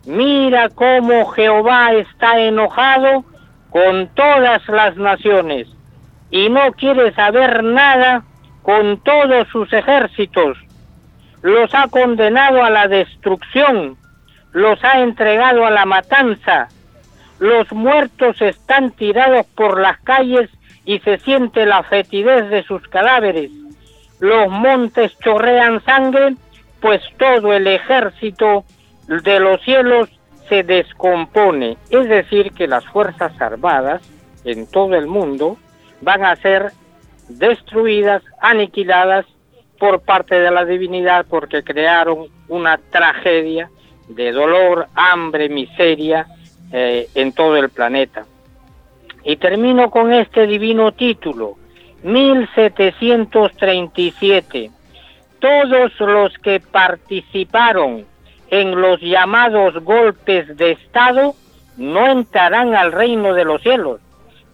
[0.06, 3.24] Mira cómo Jehová está enojado
[3.68, 5.68] con todas las naciones
[6.30, 8.24] y no quiere saber nada
[8.70, 10.56] con todos sus ejércitos.
[11.42, 13.96] Los ha condenado a la destrucción,
[14.52, 16.68] los ha entregado a la matanza.
[17.38, 20.50] Los muertos están tirados por las calles
[20.84, 23.50] y se siente la fetidez de sus cadáveres
[24.20, 26.36] los montes chorrean sangre,
[26.80, 28.64] pues todo el ejército
[29.08, 30.10] de los cielos
[30.48, 31.78] se descompone.
[31.90, 34.02] Es decir, que las Fuerzas Armadas
[34.44, 35.56] en todo el mundo
[36.02, 36.72] van a ser
[37.38, 39.26] destruidas, aniquiladas
[39.78, 43.70] por parte de la divinidad porque crearon una tragedia
[44.08, 46.26] de dolor, hambre, miseria
[46.72, 48.26] eh, en todo el planeta.
[49.24, 51.56] Y termino con este divino título,
[52.02, 54.70] 1737.
[55.38, 58.04] Todos los que participaron
[58.50, 61.34] en los llamados golpes de Estado
[61.76, 64.00] no entrarán al reino de los cielos.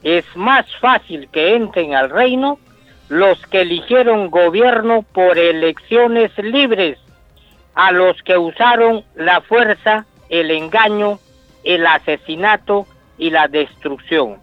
[0.03, 2.59] Es más fácil que entren al reino
[3.09, 6.99] los que eligieron gobierno por elecciones libres,
[7.75, 11.19] a los que usaron la fuerza, el engaño,
[11.63, 12.87] el asesinato
[13.19, 14.39] y la destrucción.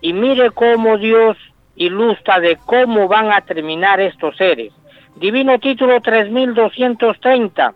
[0.00, 1.36] Y mire cómo Dios
[1.76, 4.72] ilustra de cómo van a terminar estos seres.
[5.16, 7.74] Divino título 3230.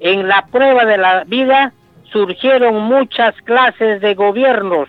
[0.00, 1.72] En la prueba de la vida
[2.12, 4.88] surgieron muchas clases de gobiernos.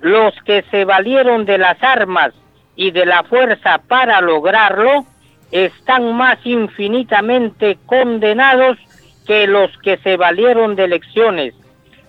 [0.00, 2.32] Los que se valieron de las armas
[2.78, 5.04] y de la fuerza para lograrlo
[5.50, 8.78] están más infinitamente condenados
[9.26, 11.54] que los que se valieron de elecciones.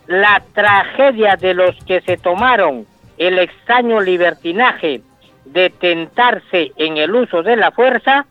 [0.05, 2.85] La tragedia de los que se tomaron
[3.17, 5.01] el extraño libertinaje
[5.45, 8.27] de tentarse en el uso de la fuerza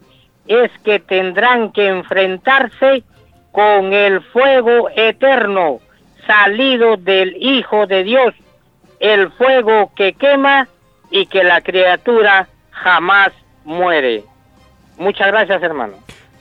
[0.46, 3.02] es que tendrán que enfrentarse
[3.50, 5.80] con el fuego eterno
[6.24, 8.32] salido del Hijo de Dios,
[9.00, 10.68] el fuego que quema
[11.10, 13.32] y que la criatura jamás
[13.64, 14.24] muere.
[14.98, 15.94] Muchas gracias, hermano.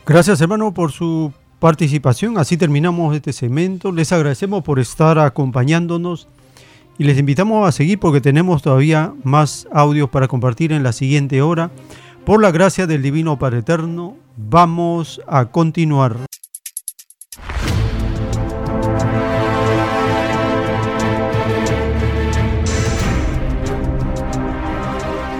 [0.04, 2.38] Gracias, hermano, por su participación.
[2.38, 3.92] Así terminamos este segmento.
[3.92, 6.28] Les agradecemos por estar acompañándonos
[6.98, 11.42] y les invitamos a seguir porque tenemos todavía más audios para compartir en la siguiente
[11.42, 11.70] hora.
[12.24, 16.16] Por la gracia del Divino Padre Eterno, vamos a continuar.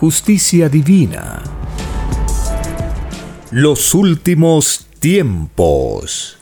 [0.00, 1.42] justicia divina.
[3.50, 6.38] Los últimos tiempos.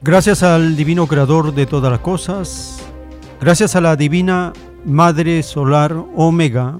[0.00, 2.78] Gracias al divino creador de todas las cosas,
[3.42, 4.54] gracias a la divina
[4.86, 6.78] Madre Solar Omega,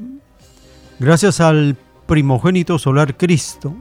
[0.99, 1.77] gracias al
[2.07, 3.75] primogénito solar Cristo,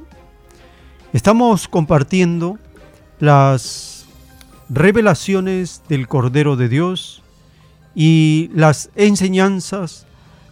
[1.14, 2.58] estamos compartiendo
[3.20, 3.91] las
[4.74, 7.22] revelaciones del Cordero de Dios
[7.94, 10.08] y las enseñanzas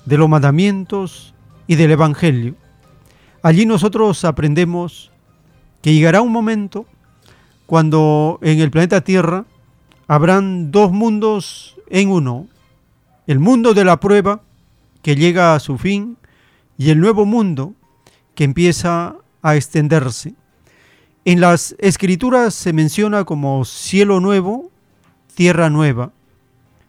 [0.06, 1.34] de los mandamientos
[1.68, 2.56] y del Evangelio.
[3.42, 5.10] Allí nosotros aprendemos
[5.82, 6.86] que llegará un momento
[7.66, 9.46] cuando en el planeta Tierra
[10.08, 12.48] habrán dos mundos en uno.
[13.26, 14.42] El mundo de la prueba,
[15.02, 16.18] que llega a su fin,
[16.78, 17.74] y el nuevo mundo,
[18.36, 20.34] que empieza a extenderse.
[21.30, 24.72] En las escrituras se menciona como cielo nuevo,
[25.36, 26.12] tierra nueva.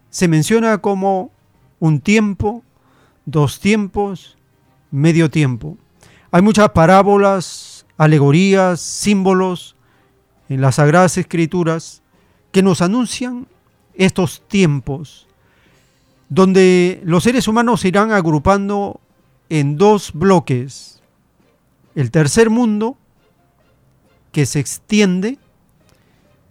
[0.09, 1.29] Se menciona como
[1.79, 2.63] un tiempo,
[3.25, 4.39] dos tiempos,
[4.89, 5.77] medio tiempo.
[6.31, 9.75] Hay muchas parábolas, alegorías, símbolos
[10.49, 12.01] en las sagradas escrituras
[12.51, 13.45] que nos anuncian
[13.93, 15.27] estos tiempos,
[16.29, 19.01] donde los seres humanos se irán agrupando
[19.49, 20.99] en dos bloques.
[21.93, 22.97] El tercer mundo,
[24.31, 25.37] que se extiende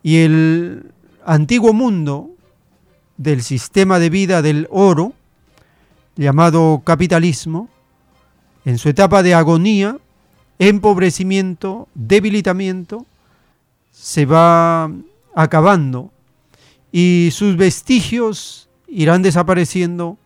[0.03, 0.93] y el
[1.25, 2.31] antiguo mundo
[3.17, 5.13] del sistema de vida del oro,
[6.17, 7.69] llamado capitalismo,
[8.65, 9.99] en su etapa de agonía,
[10.59, 13.07] empobrecimiento, debilitamiento,
[13.91, 14.91] se va
[15.35, 16.11] acabando
[16.93, 20.19] y sus vestigios irán desapareciendo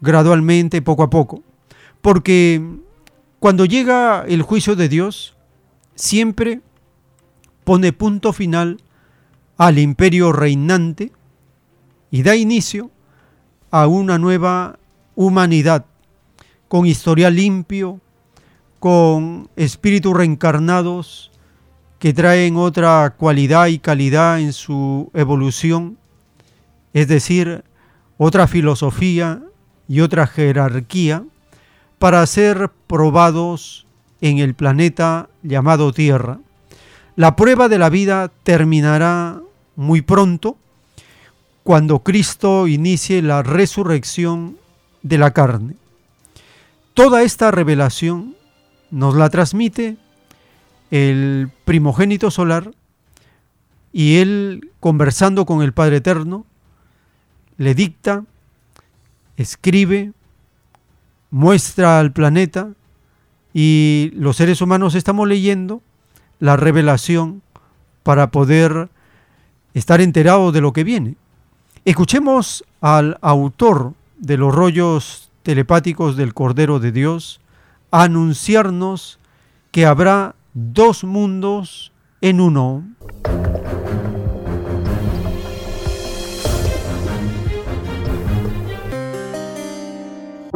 [0.00, 1.42] gradualmente, poco a poco.
[2.00, 2.62] Porque
[3.38, 5.31] cuando llega el juicio de Dios,
[6.02, 6.60] siempre
[7.62, 8.78] pone punto final
[9.56, 11.12] al imperio reinante
[12.10, 12.90] y da inicio
[13.70, 14.80] a una nueva
[15.14, 15.84] humanidad
[16.66, 18.00] con historial limpio,
[18.80, 21.30] con espíritus reencarnados
[22.00, 25.98] que traen otra cualidad y calidad en su evolución,
[26.94, 27.62] es decir,
[28.18, 29.40] otra filosofía
[29.86, 31.22] y otra jerarquía
[32.00, 33.86] para ser probados
[34.22, 36.38] en el planeta llamado Tierra.
[37.16, 39.42] La prueba de la vida terminará
[39.76, 40.56] muy pronto
[41.64, 44.56] cuando Cristo inicie la resurrección
[45.02, 45.74] de la carne.
[46.94, 48.34] Toda esta revelación
[48.90, 49.96] nos la transmite
[50.90, 52.70] el primogénito solar
[53.92, 56.46] y él conversando con el Padre Eterno
[57.56, 58.24] le dicta,
[59.36, 60.12] escribe,
[61.30, 62.72] muestra al planeta
[63.54, 65.82] y los seres humanos estamos leyendo
[66.38, 67.42] la revelación
[68.02, 68.88] para poder
[69.74, 71.16] estar enterados de lo que viene.
[71.84, 77.40] Escuchemos al autor de los rollos telepáticos del Cordero de Dios
[77.90, 79.18] anunciarnos
[79.70, 82.84] que habrá dos mundos en uno.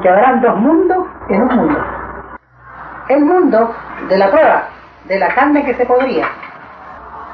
[0.02, 2.05] Que habrán dos mundos en un mundo.
[3.08, 3.74] El mundo
[4.08, 4.64] de la prueba,
[5.04, 6.26] de la carne que se podría,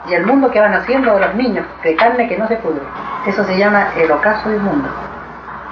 [0.06, 2.82] y el mundo que van haciendo los niños, de carne que no se pudre.
[3.26, 4.88] Eso se llama el ocaso del mundo.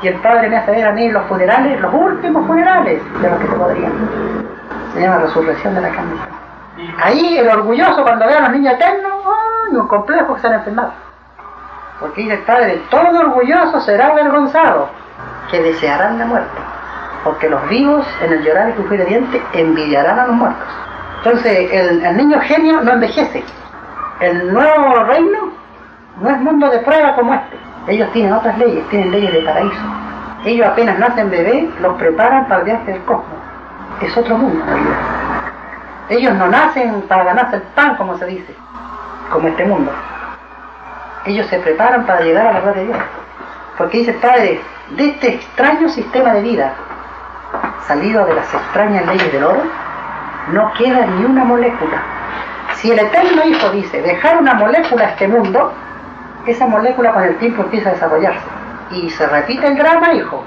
[0.02, 3.38] Y el Padre me hace ver a mí los funerales, los últimos funerales de los
[3.38, 3.92] que se podrían.
[4.94, 6.16] Se llama resurrección de la carne.
[7.02, 9.76] Ahí el orgulloso cuando ve a los niños eternos, ¡ay!
[9.76, 10.92] un complejo que se han enfermado.
[11.98, 14.88] Porque dice el Padre, todo orgulloso será avergonzado,
[15.50, 16.60] que desearán la muerte.
[17.24, 20.68] Porque los vivos en el llorar y crujir de dientes envidiarán a los muertos.
[21.18, 23.44] Entonces el, niño genio no envejece.
[24.20, 25.52] El nuevo reino
[26.20, 27.58] no es mundo de prueba como este.
[27.88, 29.80] Ellos tienen otras leyes, tienen leyes de paraíso.
[30.44, 33.38] Ellos apenas nacen bebés, los preparan para el viaje del cosmos.
[34.00, 34.64] Es otro mundo.
[36.08, 38.54] Ellos no nacen para ganarse el pan, como se dice,
[39.30, 39.92] como este mundo.
[41.26, 42.98] Ellos se preparan para llegar a la gloria de Dios.
[43.76, 44.60] Porque dice Padre,
[44.90, 46.72] de este extraño sistema de vida,
[47.90, 49.64] salido de las extrañas leyes del oro,
[50.52, 52.00] no queda ni una molécula.
[52.74, 55.72] Si el Eterno Hijo dice dejar una molécula a este mundo,
[56.46, 58.46] esa molécula con el tiempo empieza a desarrollarse.
[58.92, 60.44] Y se repite el drama, hijo,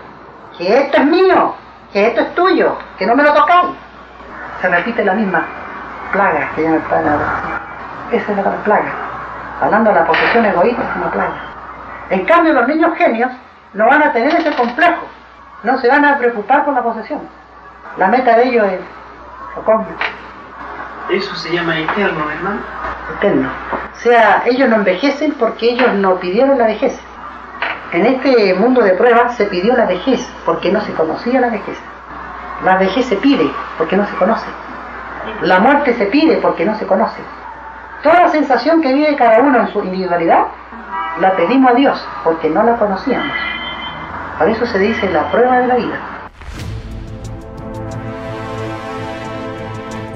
[0.57, 1.53] que esto es mío,
[1.91, 3.75] que esto es tuyo, que no me lo tocáis.
[4.61, 5.45] Se repite la misma
[6.13, 7.09] plaga que llama el Padre
[8.13, 8.91] Esa es la plaga.
[9.61, 11.35] Hablando de la posesión egoísta es una plaga.
[12.09, 13.31] En cambio, los niños genios
[13.73, 15.07] no van a tener ese complejo,
[15.63, 17.21] no se van a preocupar por la posesión.
[17.97, 18.79] La meta de ellos es
[19.55, 19.99] lo cósmico.
[21.09, 22.59] Eso se llama eterno, hermano.
[23.17, 23.49] Eterno.
[23.93, 26.99] O sea, ellos no envejecen porque ellos no pidieron la vejez.
[27.91, 31.77] En este mundo de pruebas se pidió la vejez porque no se conocía la vejez.
[32.63, 34.47] La vejez se pide porque no se conoce.
[35.41, 37.21] La muerte se pide porque no se conoce.
[38.01, 40.47] Toda la sensación que vive cada uno en su individualidad
[41.19, 43.31] la pedimos a Dios porque no la conocíamos.
[44.43, 46.29] Por eso se dice la prueba de la vida.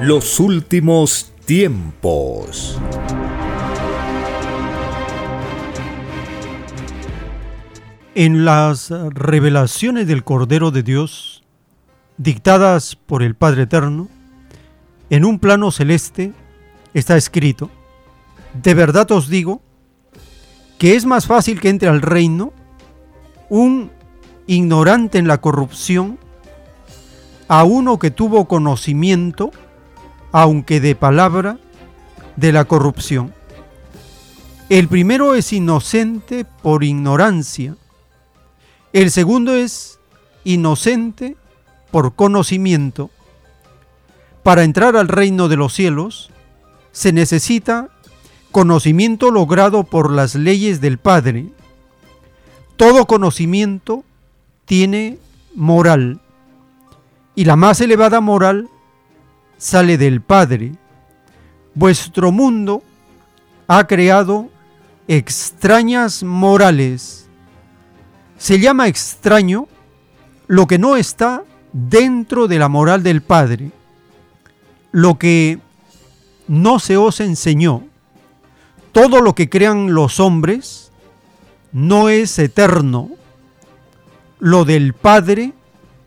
[0.01, 2.77] Los últimos tiempos.
[8.15, 11.45] En las revelaciones del Cordero de Dios,
[12.17, 14.09] dictadas por el Padre Eterno,
[15.09, 16.33] en un plano celeste
[16.93, 17.69] está escrito,
[18.61, 19.61] de verdad os digo
[20.77, 22.51] que es más fácil que entre al reino
[23.47, 23.95] un
[24.47, 26.17] ignorante en la corrupción
[27.47, 29.51] a uno que tuvo conocimiento,
[30.31, 31.59] aunque de palabra,
[32.35, 33.33] de la corrupción.
[34.69, 37.75] El primero es inocente por ignorancia,
[38.91, 39.99] el segundo es
[40.43, 41.37] inocente
[41.91, 43.09] por conocimiento.
[44.43, 46.31] Para entrar al reino de los cielos
[46.91, 47.89] se necesita
[48.51, 51.47] conocimiento logrado por las leyes del Padre.
[52.75, 54.03] Todo conocimiento
[54.67, 55.17] tiene
[55.55, 56.19] moral
[57.35, 58.69] y la más elevada moral
[59.57, 60.73] sale del Padre.
[61.73, 62.83] Vuestro mundo
[63.67, 64.49] ha creado
[65.07, 67.29] extrañas morales.
[68.37, 69.67] Se llama extraño
[70.47, 73.71] lo que no está dentro de la moral del Padre,
[74.91, 75.59] lo que
[76.47, 77.83] no se os enseñó.
[78.91, 80.91] Todo lo que crean los hombres
[81.71, 83.11] no es eterno.
[84.39, 85.53] Lo del Padre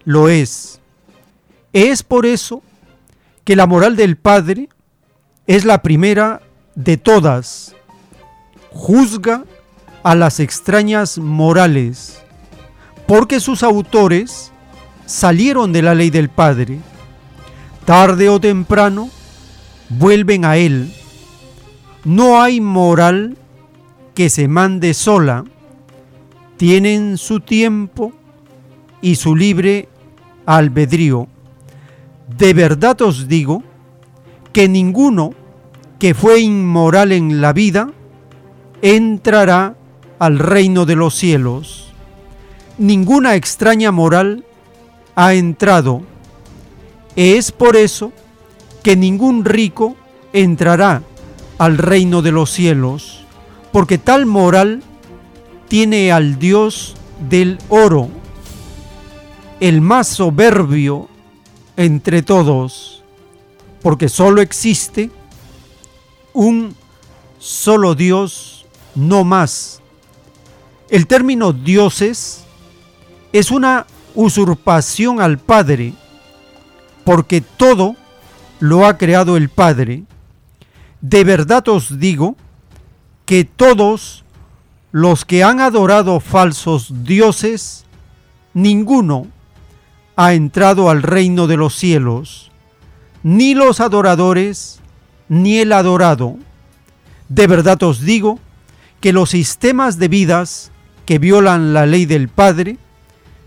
[0.04, 0.80] lo es.
[1.72, 2.62] Es por eso
[3.44, 4.68] que la moral del Padre
[5.46, 6.40] es la primera
[6.74, 7.74] de todas.
[8.70, 9.44] Juzga
[10.02, 12.22] a las extrañas morales,
[13.06, 14.52] porque sus autores
[15.06, 16.78] salieron de la ley del Padre.
[17.84, 19.10] Tarde o temprano
[19.88, 20.94] vuelven a Él.
[22.04, 23.36] No hay moral
[24.14, 25.44] que se mande sola.
[26.56, 28.12] Tienen su tiempo
[29.02, 29.88] y su libre
[30.46, 31.28] albedrío.
[32.36, 33.62] De verdad os digo
[34.52, 35.34] que ninguno
[35.98, 37.90] que fue inmoral en la vida
[38.82, 39.76] entrará
[40.18, 41.92] al reino de los cielos.
[42.78, 44.44] Ninguna extraña moral
[45.14, 46.02] ha entrado.
[47.16, 48.12] Es por eso
[48.82, 49.96] que ningún rico
[50.32, 51.02] entrará
[51.58, 53.26] al reino de los cielos,
[53.72, 54.82] porque tal moral
[55.68, 56.96] tiene al Dios
[57.28, 58.08] del oro,
[59.60, 61.08] el más soberbio
[61.76, 63.02] entre todos,
[63.82, 65.10] porque solo existe
[66.32, 66.74] un
[67.38, 69.80] solo Dios, no más.
[70.88, 72.44] El término dioses
[73.32, 75.92] es una usurpación al Padre,
[77.04, 77.96] porque todo
[78.60, 80.04] lo ha creado el Padre.
[81.02, 82.34] De verdad os digo
[83.26, 84.24] que todos
[84.90, 87.84] los que han adorado falsos dioses,
[88.54, 89.26] ninguno
[90.22, 92.50] ha entrado al reino de los cielos,
[93.22, 94.78] ni los adoradores,
[95.30, 96.36] ni el adorado.
[97.30, 98.38] De verdad os digo
[99.00, 100.72] que los sistemas de vidas
[101.06, 102.76] que violan la ley del Padre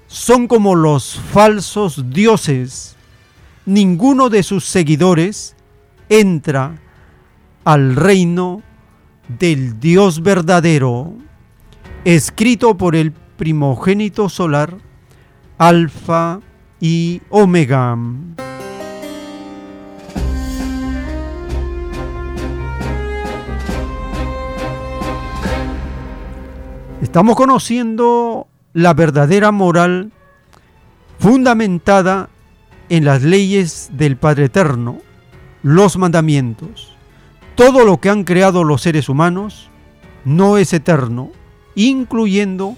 [0.07, 2.95] son como los falsos dioses.
[3.67, 5.55] Ninguno de sus seguidores
[6.09, 6.81] entra
[7.65, 8.63] al reino
[9.27, 11.13] del Dios verdadero,
[12.03, 14.79] escrito por el primogénito solar,
[15.59, 16.39] Alfa
[16.83, 17.97] y Omega.
[27.01, 30.11] Estamos conociendo la verdadera moral
[31.19, 32.27] fundamentada
[32.89, 34.97] en las leyes del Padre Eterno,
[35.61, 36.97] los mandamientos.
[37.55, 39.69] Todo lo que han creado los seres humanos
[40.25, 41.31] no es eterno,
[41.75, 42.75] incluyendo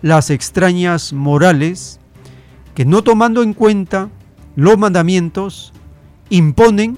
[0.00, 1.98] las extrañas morales
[2.78, 4.08] que no tomando en cuenta
[4.54, 5.72] los mandamientos
[6.30, 6.96] imponen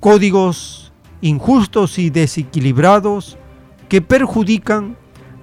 [0.00, 3.38] códigos injustos y desequilibrados
[3.88, 4.96] que perjudican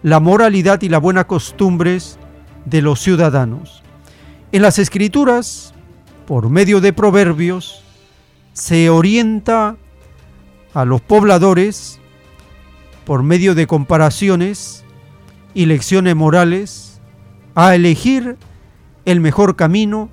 [0.03, 2.19] la moralidad y las buenas costumbres
[2.65, 3.81] de los ciudadanos.
[4.51, 5.73] En las escrituras,
[6.27, 7.81] por medio de proverbios,
[8.51, 9.77] se orienta
[10.73, 12.01] a los pobladores
[13.05, 14.83] por medio de comparaciones
[15.53, 16.99] y lecciones morales
[17.55, 18.35] a elegir
[19.11, 20.07] el mejor camino,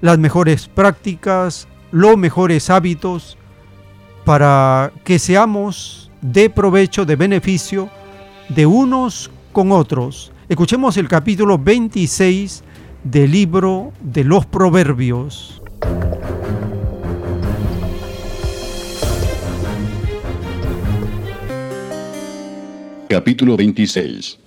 [0.00, 3.38] las mejores prácticas, los mejores hábitos
[4.24, 7.88] para que seamos de provecho, de beneficio
[8.48, 10.32] de unos con otros.
[10.48, 12.64] Escuchemos el capítulo 26
[13.04, 15.62] del libro de los Proverbios.
[23.08, 24.43] Capítulo 26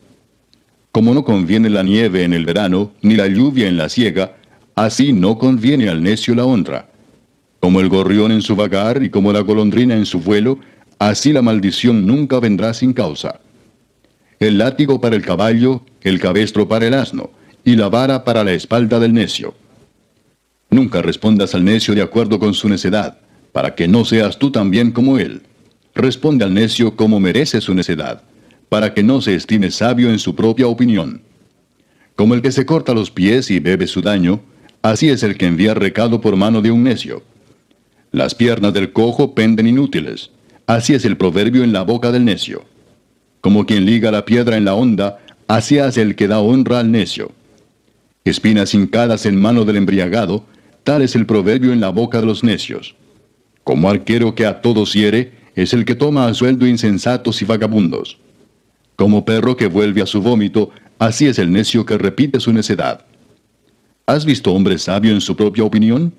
[0.98, 4.36] Como no conviene la nieve en el verano, ni la lluvia en la siega,
[4.74, 6.89] así no conviene al necio la honra.
[7.60, 10.58] Como el gorrión en su vagar y como la golondrina en su vuelo,
[10.98, 13.41] así la maldición nunca vendrá sin causa
[14.39, 17.30] el látigo para el caballo, el cabestro para el asno,
[17.64, 19.54] y la vara para la espalda del necio.
[20.72, 23.20] Nunca respondas al necio de acuerdo con su necedad,
[23.52, 25.43] para que no seas tú también como él.
[25.93, 28.24] Responde al necio como merece su necedad,
[28.70, 31.22] para que no se estime sabio en su propia opinión.
[32.16, 34.42] Como el que se corta los pies y bebe su daño,
[34.82, 37.24] así es el que envía recado por mano de un necio.
[38.12, 40.32] Las piernas del cojo penden inútiles,
[40.66, 42.66] así es el proverbio en la boca del necio.
[43.42, 46.92] Como quien liga la piedra en la honda, así hace el que da honra al
[46.92, 47.32] necio.
[48.25, 50.46] Espinas hincadas en mano del embriagado,
[50.83, 52.96] tal es el proverbio en la boca de los necios.
[53.63, 58.17] Como arquero que a todos hiere, es el que toma a sueldo insensatos y vagabundos.
[58.97, 63.05] Como perro que vuelve a su vómito, así es el necio que repite su necedad.
[64.07, 66.13] ¿Has visto hombre sabio en su propia opinión?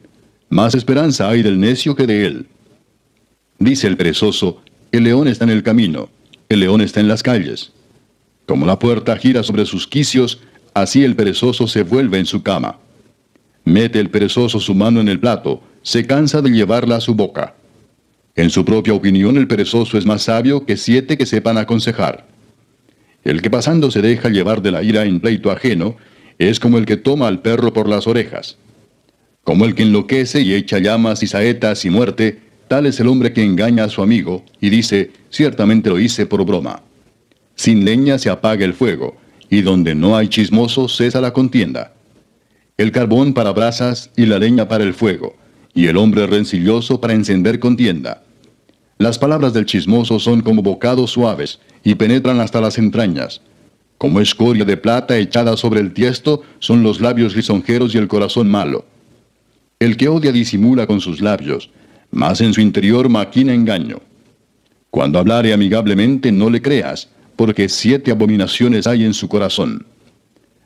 [0.49, 2.47] Más esperanza hay del necio que de él.
[3.59, 6.09] Dice el perezoso, el león está en el camino,
[6.49, 7.73] el león está en las calles.
[8.47, 10.41] Como la puerta gira sobre sus quicios,
[10.73, 12.79] así el perezoso se vuelve en su cama.
[13.65, 17.57] Mete el perezoso su mano en el plato, se cansa de llevarla a su boca.
[18.37, 22.28] En su propia opinión el perezoso es más sabio que siete que sepan aconsejar.
[23.25, 25.97] El que pasando se deja llevar de la ira en pleito ajeno,
[26.39, 28.59] es como el que toma al perro por las orejas.
[29.45, 33.33] Como el que enloquece y echa llamas y saetas y muerte, Tal es el hombre
[33.33, 36.83] que engaña a su amigo y dice, ciertamente lo hice por broma.
[37.55, 39.17] Sin leña se apaga el fuego,
[39.49, 41.95] y donde no hay chismoso cesa la contienda.
[42.77, 45.35] El carbón para brasas y la leña para el fuego,
[45.75, 48.23] y el hombre rencilloso para encender contienda.
[48.99, 53.41] Las palabras del chismoso son como bocados suaves, y penetran hasta las entrañas.
[53.97, 58.47] Como escoria de plata echada sobre el tiesto son los labios lisonjeros y el corazón
[58.51, 58.85] malo.
[59.79, 61.71] El que odia disimula con sus labios,
[62.11, 64.03] mas en su interior maquina engaño.
[64.91, 69.87] Cuando hablare amigablemente no le creas, porque siete abominaciones hay en su corazón.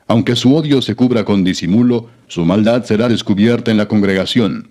[0.07, 4.67] Aunque su odio se cubra con disimulo, su maldad será descubierta en la congregación.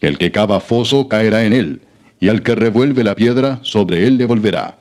[0.00, 1.82] El que cava foso caerá en él,
[2.18, 4.79] y al que revuelve la piedra, sobre él le volverá.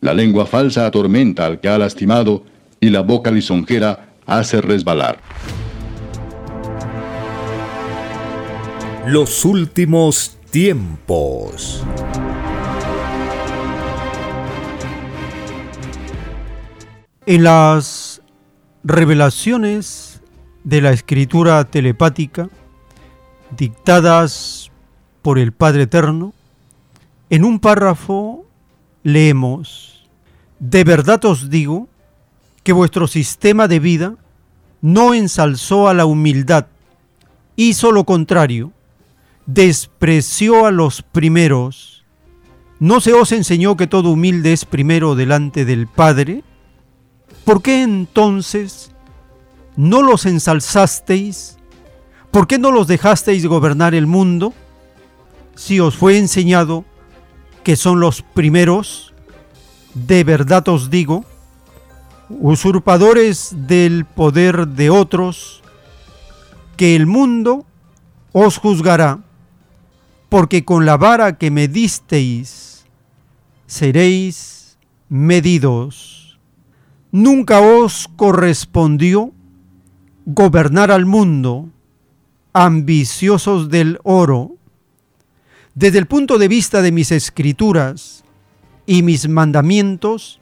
[0.00, 2.44] La lengua falsa atormenta al que ha lastimado,
[2.80, 5.18] y la boca lisonjera hace resbalar.
[9.06, 11.82] Los últimos tiempos.
[17.24, 18.22] En las
[18.84, 20.20] revelaciones
[20.62, 22.50] de la escritura telepática
[23.56, 24.70] dictadas
[25.22, 26.34] por el Padre Eterno,
[27.30, 28.45] en un párrafo
[29.06, 30.04] leemos,
[30.58, 31.86] de verdad os digo
[32.64, 34.16] que vuestro sistema de vida
[34.80, 36.66] no ensalzó a la humildad,
[37.54, 38.72] hizo lo contrario,
[39.46, 42.04] despreció a los primeros.
[42.80, 46.42] ¿No se os enseñó que todo humilde es primero delante del Padre?
[47.44, 48.90] ¿Por qué entonces
[49.76, 51.58] no los ensalzasteis?
[52.32, 54.52] ¿Por qué no los dejasteis gobernar el mundo?
[55.54, 56.84] Si os fue enseñado
[57.66, 59.12] que son los primeros,
[59.94, 61.24] de verdad os digo,
[62.28, 65.64] usurpadores del poder de otros,
[66.76, 67.66] que el mundo
[68.30, 69.18] os juzgará,
[70.28, 72.86] porque con la vara que me disteis
[73.66, 74.78] seréis
[75.08, 76.38] medidos
[77.10, 79.32] nunca os correspondió
[80.24, 81.68] gobernar al mundo
[82.52, 84.55] ambiciosos del oro.
[85.76, 88.24] Desde el punto de vista de mis escrituras
[88.86, 90.40] y mis mandamientos,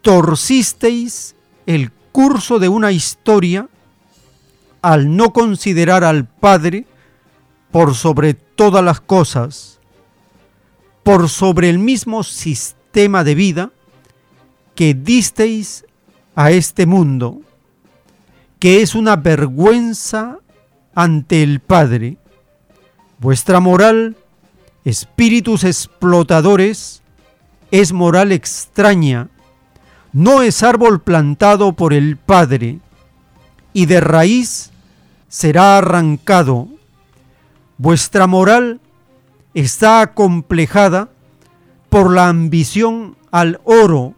[0.00, 1.36] torcisteis
[1.66, 3.68] el curso de una historia
[4.80, 6.86] al no considerar al Padre
[7.70, 9.78] por sobre todas las cosas,
[11.02, 13.72] por sobre el mismo sistema de vida
[14.74, 15.84] que disteis
[16.34, 17.42] a este mundo,
[18.58, 20.38] que es una vergüenza
[20.94, 22.16] ante el Padre.
[23.24, 24.18] Vuestra moral,
[24.84, 27.02] espíritus explotadores,
[27.70, 29.30] es moral extraña,
[30.12, 32.80] no es árbol plantado por el Padre,
[33.72, 34.72] y de raíz
[35.26, 36.68] será arrancado.
[37.78, 38.82] Vuestra moral
[39.54, 41.08] está acomplejada
[41.88, 44.12] por la ambición al oro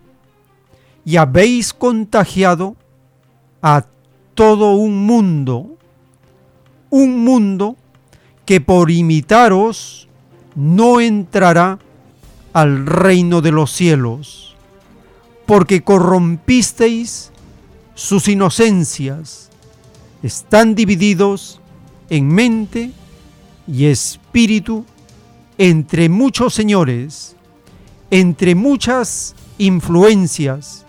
[1.04, 2.74] y habéis contagiado
[3.62, 3.84] a
[4.34, 5.76] todo un mundo,
[6.90, 7.76] un mundo
[8.47, 10.09] que por imitaros
[10.55, 11.78] no entrará
[12.52, 14.56] al reino de los cielos,
[15.44, 17.32] porque corrompisteis
[17.94, 19.51] sus inocencias,
[20.23, 21.60] están divididos
[22.09, 22.93] en mente
[23.66, 24.86] y espíritu
[25.59, 27.36] entre muchos señores,
[28.10, 30.86] entre muchas influencias,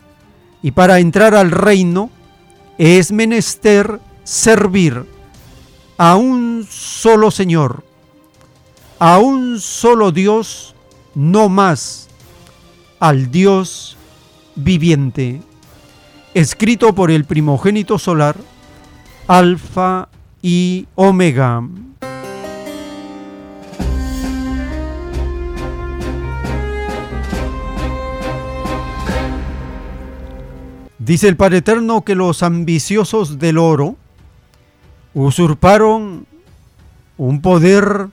[0.61, 2.09] y para entrar al reino
[2.77, 5.16] es menester servir
[5.97, 7.83] a un solo Señor,
[8.99, 10.75] a un solo Dios,
[11.15, 12.07] no más,
[12.99, 13.97] al Dios
[14.55, 15.41] viviente.
[16.35, 18.37] Escrito por el primogénito solar,
[19.27, 20.09] Alfa
[20.41, 21.63] y Omega.
[30.99, 33.95] Dice el Padre Eterno que los ambiciosos del oro
[35.25, 36.27] usurparon
[37.17, 38.09] un poder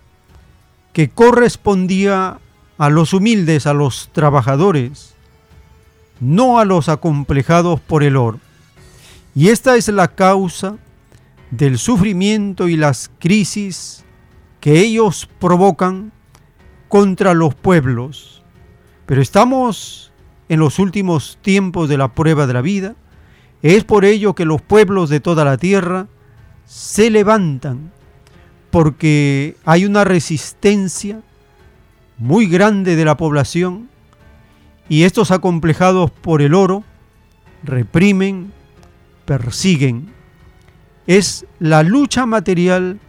[0.94, 2.38] que correspondía
[2.78, 5.14] a los humildes, a los trabajadores,
[6.18, 8.40] no a los acomplejados por el oro.
[9.34, 10.78] Y esta es la causa
[11.50, 14.02] del sufrimiento y las crisis
[14.60, 16.10] que ellos provocan
[16.88, 18.42] contra los pueblos.
[19.04, 20.10] Pero estamos
[20.48, 22.94] en los últimos tiempos de la prueba de la vida.
[23.60, 26.08] Es por ello que los pueblos de toda la tierra
[26.66, 27.92] se levantan,
[28.70, 31.20] porque hay una resistencia
[32.18, 33.88] muy grande de la población
[34.88, 36.84] y estos acomplejados por el oro
[37.62, 38.52] reprimen,
[39.24, 40.12] persiguen.
[41.06, 43.00] Es la lucha material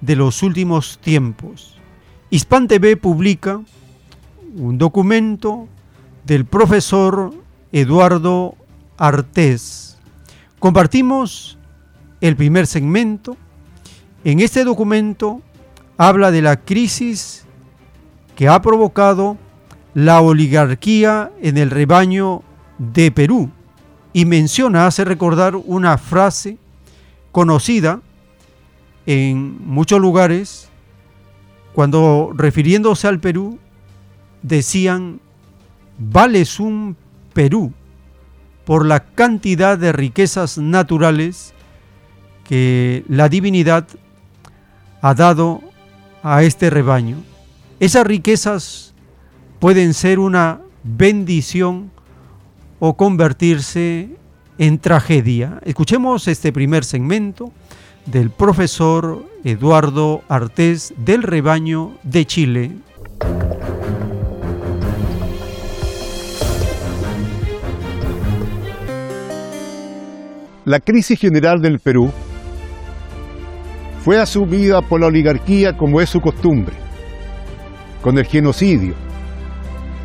[0.00, 1.78] de los últimos tiempos.
[2.30, 3.60] Hispan TV publica
[4.54, 5.68] un documento
[6.24, 7.34] del profesor
[7.72, 8.54] Eduardo
[8.98, 9.98] Artés.
[10.58, 11.58] Compartimos
[12.22, 13.36] el primer segmento.
[14.24, 15.42] En este documento
[15.98, 17.44] habla de la crisis
[18.36, 19.36] que ha provocado
[19.92, 22.42] la oligarquía en el rebaño
[22.78, 23.50] de Perú
[24.12, 26.58] y menciona, hace recordar una frase
[27.32, 28.00] conocida
[29.04, 30.68] en muchos lugares
[31.72, 33.58] cuando refiriéndose al Perú
[34.42, 35.20] decían
[35.98, 36.96] vales un
[37.32, 37.72] Perú
[38.64, 41.52] por la cantidad de riquezas naturales
[43.08, 43.86] la divinidad
[45.00, 45.62] ha dado
[46.22, 47.16] a este rebaño.
[47.80, 48.94] Esas riquezas
[49.58, 51.90] pueden ser una bendición
[52.78, 54.10] o convertirse
[54.58, 55.60] en tragedia.
[55.64, 57.52] Escuchemos este primer segmento
[58.06, 62.72] del profesor Eduardo Artés del Rebaño de Chile.
[70.64, 72.12] La crisis general del Perú
[74.04, 76.74] fue asumida por la oligarquía como es su costumbre,
[78.02, 78.94] con el genocidio,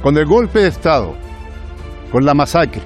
[0.03, 1.15] con el golpe de Estado,
[2.11, 2.81] con la masacre.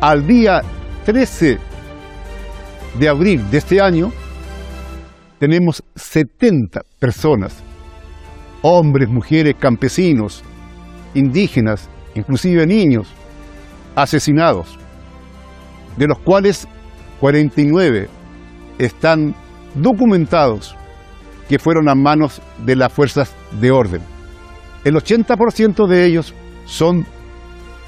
[0.00, 0.62] Al día
[1.04, 1.58] 13
[2.98, 4.12] de abril de este año,
[5.38, 7.62] tenemos 70 personas,
[8.62, 10.42] hombres, mujeres, campesinos,
[11.14, 13.06] indígenas, inclusive niños,
[13.94, 14.78] asesinados
[15.96, 16.66] de los cuales
[17.20, 18.08] 49
[18.78, 19.34] están
[19.74, 20.76] documentados
[21.48, 24.02] que fueron a manos de las fuerzas de orden.
[24.84, 26.34] El 80% de ellos
[26.66, 27.06] son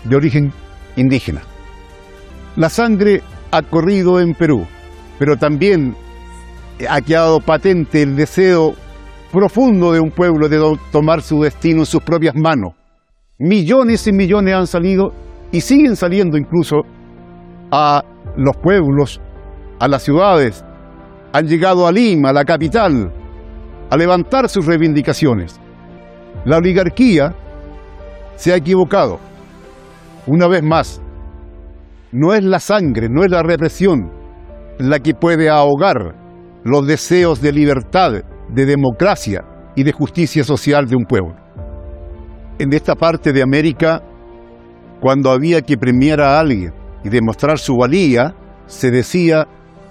[0.04, 0.52] de origen
[0.96, 1.42] indígena.
[2.56, 4.66] La sangre ha corrido en Perú,
[5.18, 5.94] pero también
[6.88, 8.74] ha quedado patente el deseo
[9.32, 12.72] profundo de un pueblo de tomar su destino en sus propias manos.
[13.38, 15.12] Millones y millones han salido
[15.52, 16.82] y siguen saliendo incluso
[17.70, 18.02] a
[18.36, 19.20] los pueblos,
[19.78, 20.64] a las ciudades,
[21.36, 23.12] han llegado a Lima, la capital,
[23.90, 25.60] a levantar sus reivindicaciones.
[26.46, 27.34] La oligarquía
[28.36, 29.20] se ha equivocado.
[30.26, 31.02] Una vez más,
[32.10, 34.10] no es la sangre, no es la represión
[34.78, 36.14] la que puede ahogar
[36.64, 38.12] los deseos de libertad,
[38.48, 39.44] de democracia
[39.74, 41.36] y de justicia social de un pueblo.
[42.58, 44.02] En esta parte de América,
[45.02, 46.72] cuando había que premiar a alguien
[47.04, 48.34] y demostrar su valía,
[48.64, 49.46] se decía,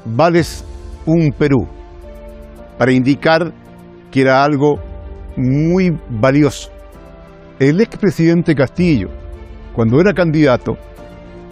[0.06, 0.66] vales
[1.06, 1.68] un Perú,
[2.78, 3.54] para indicar
[4.12, 4.80] que era algo
[5.38, 6.72] muy valioso.
[7.60, 9.10] El expresidente Castillo,
[9.74, 10.78] cuando era candidato,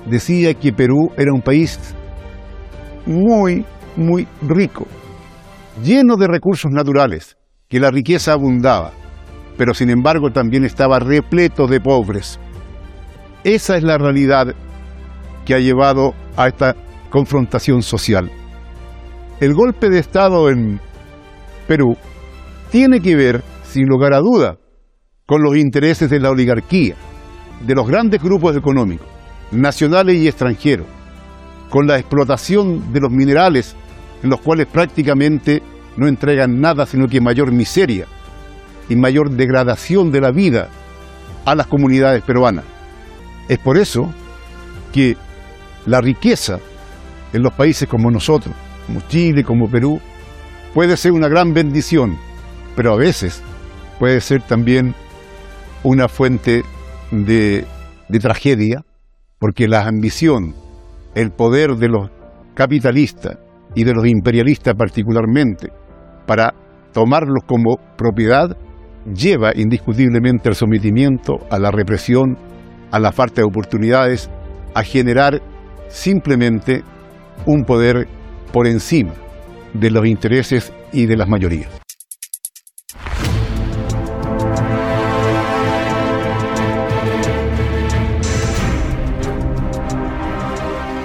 [0.06, 1.80] decía que Perú era un país
[3.06, 3.66] muy,
[3.96, 4.88] muy rico,
[5.84, 8.92] lleno de recursos naturales, que la riqueza abundaba,
[9.58, 12.40] pero sin embargo también estaba repleto de pobres.
[13.44, 14.56] Esa es la realidad
[15.46, 16.76] que ha llevado a esta
[17.10, 18.32] confrontación social.
[19.40, 20.80] El golpe de Estado en
[21.68, 21.98] Perú
[22.72, 24.58] tiene que ver, sin lugar a duda,
[25.26, 26.96] con los intereses de la oligarquía,
[27.66, 29.08] de los grandes grupos económicos,
[29.52, 30.88] nacionales y extranjeros,
[31.70, 33.76] con la explotación de los minerales,
[34.22, 35.62] en los cuales prácticamente
[35.98, 38.06] no entregan nada sino que mayor miseria
[38.90, 40.70] y mayor degradación de la vida
[41.46, 42.66] a las comunidades peruanas.
[43.50, 44.14] Es por eso
[44.92, 45.18] que
[45.86, 46.60] la riqueza
[47.34, 48.56] en los países como nosotros,
[48.94, 50.00] como Chile, como Perú,
[50.74, 52.18] puede ser una gran bendición,
[52.76, 53.42] pero a veces
[54.00, 54.94] puede ser también
[55.84, 56.64] una fuente
[57.12, 57.66] de,
[58.08, 58.86] de tragedia,
[59.40, 60.54] porque la ambición,
[61.16, 62.12] el poder de los
[62.54, 63.40] capitalistas
[63.74, 65.70] y de los imperialistas particularmente,
[66.28, 66.54] para
[66.92, 68.56] tomarlos como propiedad,
[69.12, 72.38] lleva indiscutiblemente al sometimiento, a la represión,
[72.92, 74.30] a la falta de oportunidades,
[74.76, 75.42] a generar
[75.90, 76.84] simplemente
[77.48, 78.08] un poder
[78.54, 79.14] por encima
[79.74, 81.70] de los intereses y de las mayorías.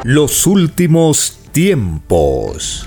[0.05, 2.87] Los últimos tiempos.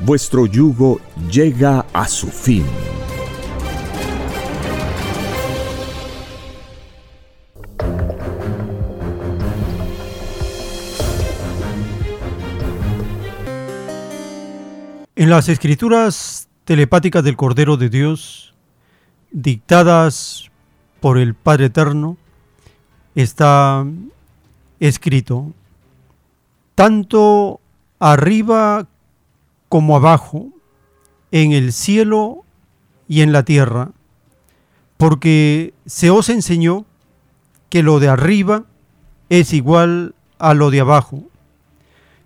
[0.00, 1.00] vuestro yugo
[1.30, 2.64] llega a su fin.
[15.16, 18.54] En las escrituras telepáticas del Cordero de Dios,
[19.32, 20.48] dictadas
[21.00, 22.16] por el Padre Eterno,
[23.16, 23.84] está
[24.78, 25.52] escrito,
[26.76, 27.60] tanto
[27.98, 28.86] arriba
[29.68, 30.48] como abajo,
[31.30, 32.44] en el cielo
[33.06, 33.92] y en la tierra,
[34.96, 36.84] porque se os enseñó
[37.68, 38.64] que lo de arriba
[39.28, 41.22] es igual a lo de abajo,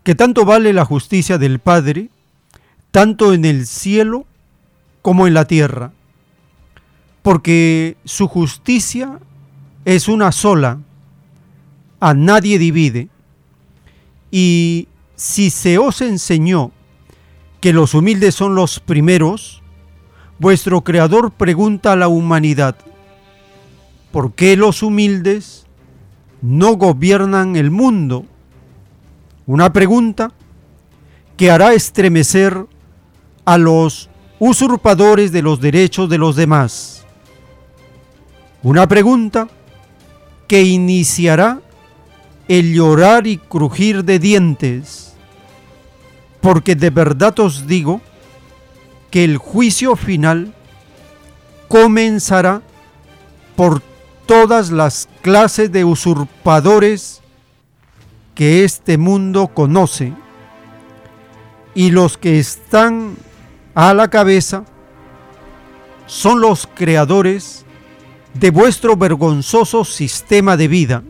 [0.03, 2.11] que tanto vale la justicia del Padre,
[2.91, 4.27] tanto en el cielo
[5.01, 5.93] como en la tierra,
[7.23, 9.19] porque su justicia
[9.85, 10.79] es una sola,
[12.01, 13.09] a nadie divide.
[14.31, 16.73] Y si se os enseñó
[17.63, 19.63] que los humildes son los primeros,
[20.41, 22.75] vuestro Creador pregunta a la humanidad,
[24.11, 25.65] ¿por qué los humildes
[26.41, 28.27] no gobiernan el mundo?
[29.47, 30.33] Una pregunta
[31.37, 32.67] que hará estremecer
[33.45, 34.11] a los
[34.41, 37.07] usurpadores de los derechos de los demás.
[38.65, 39.47] Una pregunta
[40.49, 41.61] que iniciará
[42.49, 45.12] el llorar y crujir de dientes,
[46.43, 48.03] porque de verdad os digo
[49.11, 50.53] que el juicio final
[51.69, 52.61] comenzará
[53.57, 53.81] por
[54.27, 57.23] todas las clases de usurpadores
[58.35, 60.13] que este mundo conoce
[61.75, 63.17] y los que están
[63.75, 64.65] a la cabeza
[66.07, 67.65] son los creadores
[68.35, 71.03] de vuestro vergonzoso sistema de vida.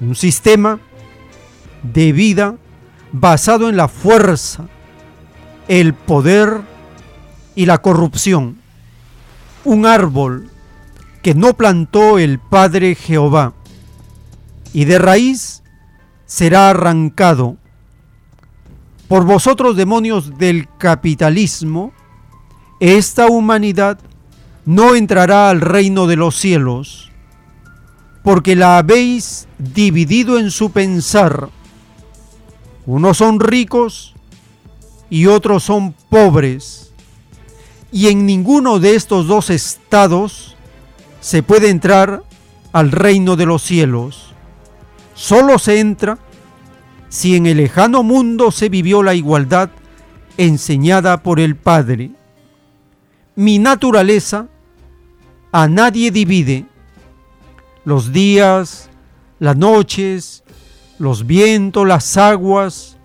[0.00, 0.80] Un sistema
[1.82, 2.56] de vida
[3.12, 4.66] basado en la fuerza,
[5.68, 6.60] el poder
[7.54, 8.58] y la corrupción.
[9.64, 10.50] Un árbol
[11.22, 13.54] que no plantó el Padre Jehová
[14.72, 15.62] y de raíz
[16.26, 17.56] será arrancado
[19.08, 21.92] por vosotros demonios del capitalismo,
[22.78, 23.98] esta humanidad
[24.66, 27.10] no entrará al reino de los cielos,
[28.22, 31.48] porque la habéis dividido en su pensar.
[32.88, 34.14] Unos son ricos
[35.10, 36.90] y otros son pobres,
[37.92, 40.56] y en ninguno de estos dos estados
[41.20, 42.22] se puede entrar
[42.72, 44.32] al reino de los cielos.
[45.12, 46.18] Solo se entra
[47.10, 49.68] si en el lejano mundo se vivió la igualdad
[50.38, 52.12] enseñada por el Padre.
[53.36, 54.48] Mi naturaleza
[55.52, 56.64] a nadie divide.
[57.84, 58.88] Los días,
[59.40, 60.42] las noches,
[60.98, 62.96] los vientos, las aguas,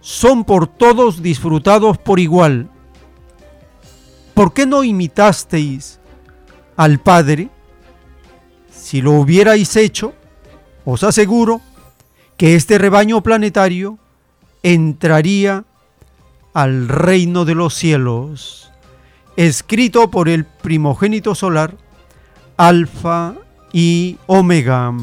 [0.00, 2.70] son por todos disfrutados por igual.
[4.34, 5.98] ¿Por qué no imitasteis
[6.76, 7.48] al Padre?
[8.70, 10.14] Si lo hubierais hecho,
[10.84, 11.60] os aseguro
[12.36, 13.98] que este rebaño planetario
[14.62, 15.64] entraría
[16.54, 18.70] al reino de los cielos,
[19.36, 21.76] escrito por el primogénito solar,
[22.56, 23.34] Alfa
[23.72, 24.94] y Omega.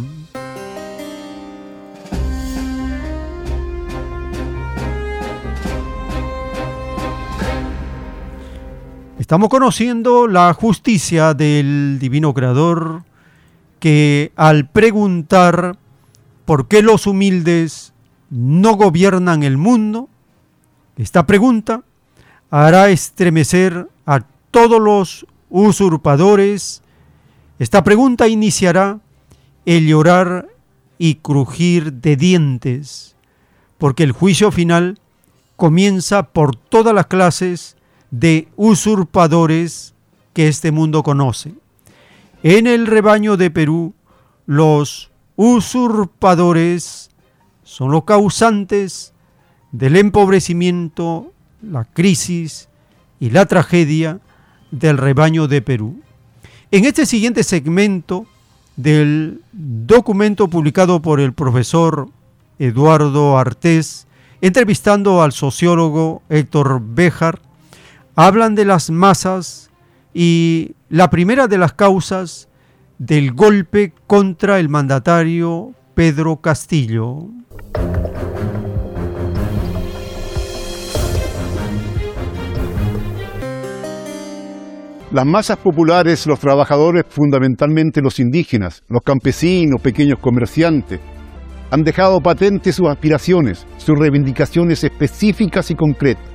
[9.34, 13.02] Estamos conociendo la justicia del Divino Creador
[13.80, 15.76] que al preguntar
[16.46, 17.94] ¿por qué los humildes
[18.30, 20.08] no gobiernan el mundo?
[20.98, 21.82] Esta pregunta
[22.52, 24.20] hará estremecer a
[24.52, 26.84] todos los usurpadores.
[27.58, 29.00] Esta pregunta iniciará
[29.66, 30.48] el llorar
[31.00, 33.16] y crujir de dientes,
[33.80, 35.00] porque el juicio final
[35.56, 37.78] comienza por todas las clases
[38.14, 39.96] de usurpadores
[40.34, 41.56] que este mundo conoce.
[42.44, 43.96] En el rebaño de Perú,
[44.46, 47.10] los usurpadores
[47.64, 49.14] son los causantes
[49.72, 51.32] del empobrecimiento,
[51.64, 52.70] la crisis
[53.20, 54.20] y la tragedia
[54.70, 56.00] del rebaño de Perú.
[56.70, 58.28] En este siguiente segmento
[58.76, 62.10] del documento publicado por el profesor
[62.60, 64.06] Eduardo Artés,
[64.40, 67.42] entrevistando al sociólogo Héctor Béjar,
[68.16, 69.72] hablan de las masas
[70.14, 72.48] y la primera de las causas
[73.00, 77.30] del golpe contra el mandatario Pedro Castillo.
[85.12, 91.00] Las masas populares, los trabajadores, fundamentalmente los indígenas, los campesinos, pequeños comerciantes,
[91.70, 96.33] han dejado patentes sus aspiraciones, sus reivindicaciones específicas y concretas.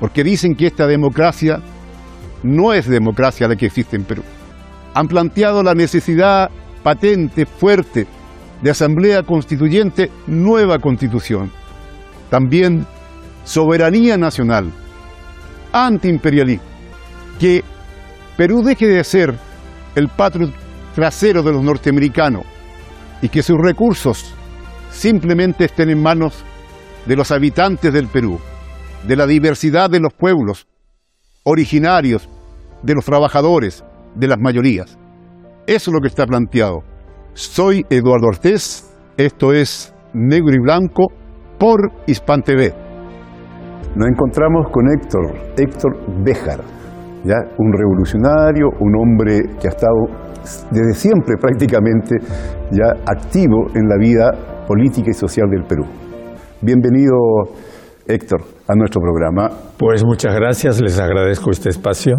[0.00, 1.60] Porque dicen que esta democracia
[2.42, 4.22] no es democracia la que existe en Perú.
[4.94, 6.50] Han planteado la necesidad
[6.82, 8.06] patente, fuerte,
[8.62, 11.50] de asamblea constituyente, nueva constitución.
[12.30, 12.86] También
[13.44, 14.70] soberanía nacional,
[15.72, 16.64] antiimperialismo,
[17.38, 17.64] que
[18.36, 19.34] Perú deje de ser
[19.94, 20.52] el patrio
[20.94, 22.44] trasero de los norteamericanos
[23.22, 24.34] y que sus recursos
[24.90, 26.44] simplemente estén en manos
[27.06, 28.38] de los habitantes del Perú,
[29.08, 30.68] de la diversidad de los pueblos
[31.44, 32.28] originarios,
[32.82, 33.82] de los trabajadores,
[34.14, 34.98] de las mayorías.
[35.66, 36.82] Eso es lo que está planteado.
[37.32, 38.84] Soy Eduardo Ortiz,
[39.16, 41.06] esto es Negro y Blanco
[41.58, 42.74] por Hispan TV.
[43.96, 46.60] Nos encontramos con Héctor, Héctor Béjar,
[47.24, 47.36] ¿ya?
[47.56, 50.04] un revolucionario, un hombre que ha estado
[50.70, 52.16] desde siempre prácticamente
[52.72, 55.86] ya activo en la vida política y social del Perú.
[56.60, 57.16] Bienvenido,
[58.08, 59.50] Héctor, a nuestro programa.
[59.76, 62.14] Pues muchas gracias, les agradezco este espacio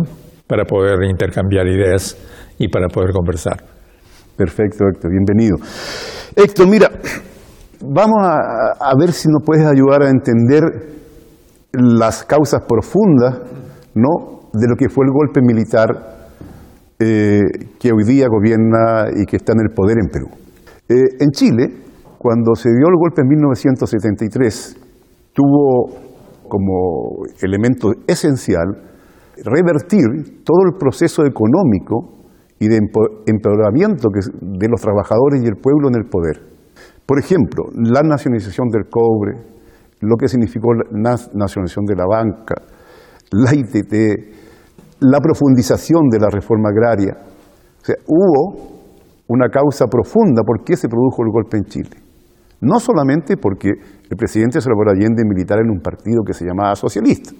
[0.45, 2.15] para poder intercambiar ideas
[2.59, 3.57] y para poder conversar.
[4.37, 5.57] Perfecto, Héctor, bienvenido.
[6.35, 6.91] Héctor, mira,
[7.81, 8.37] vamos a,
[8.79, 10.61] a ver si nos puedes ayudar a entender
[11.73, 13.39] las causas profundas
[13.95, 14.49] ¿no?
[14.53, 15.87] de lo que fue el golpe militar
[16.99, 17.41] eh,
[17.79, 20.27] que hoy día gobierna y que está en el poder en Perú.
[20.87, 21.65] Eh, en Chile,
[22.19, 24.88] cuando se dio el golpe en 1973,
[25.33, 25.89] tuvo
[26.47, 28.89] como elemento esencial
[29.45, 32.19] revertir todo el proceso económico
[32.59, 32.77] y de
[33.25, 36.49] empeoramiento de los trabajadores y el pueblo en el poder.
[37.05, 39.37] Por ejemplo, la nacionalización del cobre,
[40.01, 42.55] lo que significó la nacionalización de la banca,
[43.31, 43.93] la ITT,
[45.01, 47.17] la profundización de la reforma agraria.
[47.81, 48.79] O sea, hubo
[49.27, 52.08] una causa profunda por qué se produjo el golpe en Chile.
[52.61, 57.31] No solamente porque el presidente Salvador Allende militar en un partido que se llamaba socialista,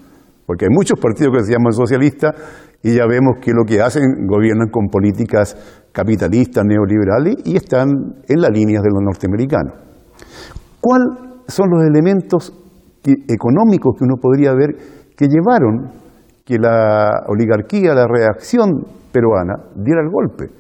[0.46, 2.34] porque hay muchos partidos que se llaman socialistas
[2.82, 7.90] y ya vemos que lo que hacen gobiernan con políticas capitalistas, neoliberales y están
[8.28, 9.74] en las líneas de los norteamericanos.
[10.82, 11.10] ¿Cuáles
[11.48, 12.54] son los elementos
[13.04, 14.76] económicos que uno podría ver
[15.16, 15.92] que llevaron
[16.46, 20.59] que la oligarquía, la reacción peruana diera el golpe?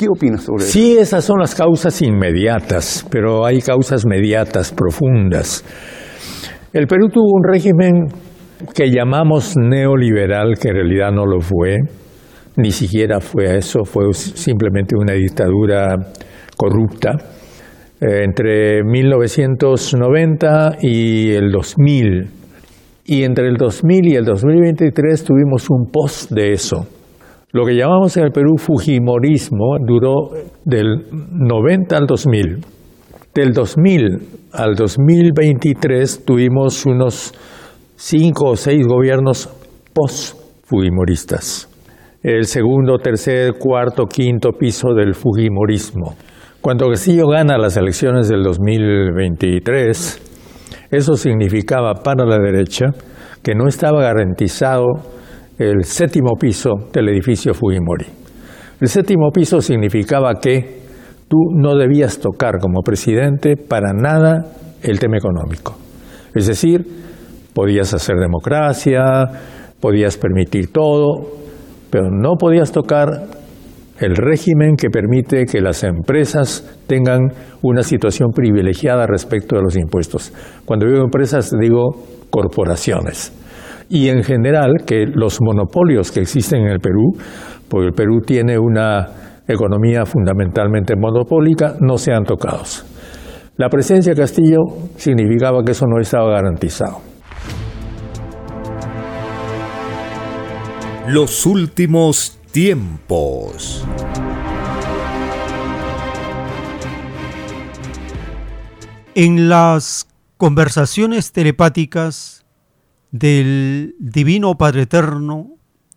[0.00, 0.72] ¿Qué opinas sobre eso?
[0.72, 5.62] Sí, esas son las causas inmediatas, pero hay causas mediatas, profundas.
[6.72, 8.06] El Perú tuvo un régimen
[8.74, 11.76] que llamamos neoliberal, que en realidad no lo fue,
[12.56, 15.94] ni siquiera fue eso, fue simplemente una dictadura
[16.56, 17.10] corrupta.
[18.00, 22.30] Eh, entre 1990 y el 2000,
[23.04, 26.86] y entre el 2000 y el 2023 tuvimos un post de eso.
[27.52, 30.30] Lo que llamamos en el Perú Fujimorismo duró
[30.64, 32.64] del 90 al 2000.
[33.34, 37.34] Del 2000 al 2023 tuvimos unos
[37.96, 39.48] cinco o seis gobiernos
[39.92, 41.68] post-fujimoristas.
[42.22, 46.14] El segundo, tercer, cuarto, quinto piso del fujimorismo.
[46.60, 50.20] Cuando Castillo gana las elecciones del 2023,
[50.90, 52.86] eso significaba para la derecha
[53.42, 54.86] que no estaba garantizado
[55.60, 58.06] el séptimo piso del edificio Fujimori.
[58.80, 60.80] El séptimo piso significaba que
[61.28, 64.46] tú no debías tocar como presidente para nada
[64.82, 65.76] el tema económico.
[66.34, 66.82] Es decir,
[67.52, 69.02] podías hacer democracia,
[69.80, 71.28] podías permitir todo,
[71.90, 73.08] pero no podías tocar
[73.98, 80.32] el régimen que permite que las empresas tengan una situación privilegiada respecto de los impuestos.
[80.64, 83.39] Cuando digo empresas, digo corporaciones.
[83.92, 87.10] Y en general que los monopolios que existen en el Perú,
[87.68, 89.08] porque el Perú tiene una
[89.48, 92.86] economía fundamentalmente monopólica, no sean tocados.
[93.56, 94.58] La presencia de Castillo
[94.96, 97.00] significaba que eso no estaba garantizado.
[101.08, 103.84] Los últimos tiempos.
[109.16, 110.06] En las
[110.36, 112.39] conversaciones telepáticas
[113.12, 115.48] del Divino Padre Eterno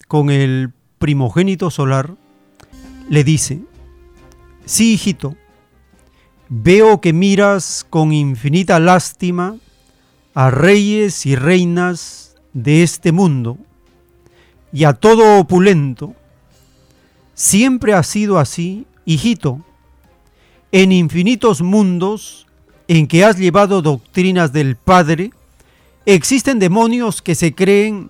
[0.07, 2.15] con el primogénito solar,
[3.09, 3.61] le dice,
[4.65, 5.35] sí hijito,
[6.49, 9.57] veo que miras con infinita lástima
[10.33, 13.57] a reyes y reinas de este mundo
[14.71, 16.15] y a todo opulento.
[17.33, 19.61] Siempre ha sido así, hijito,
[20.71, 22.47] en infinitos mundos
[22.87, 25.31] en que has llevado doctrinas del Padre,
[26.05, 28.09] existen demonios que se creen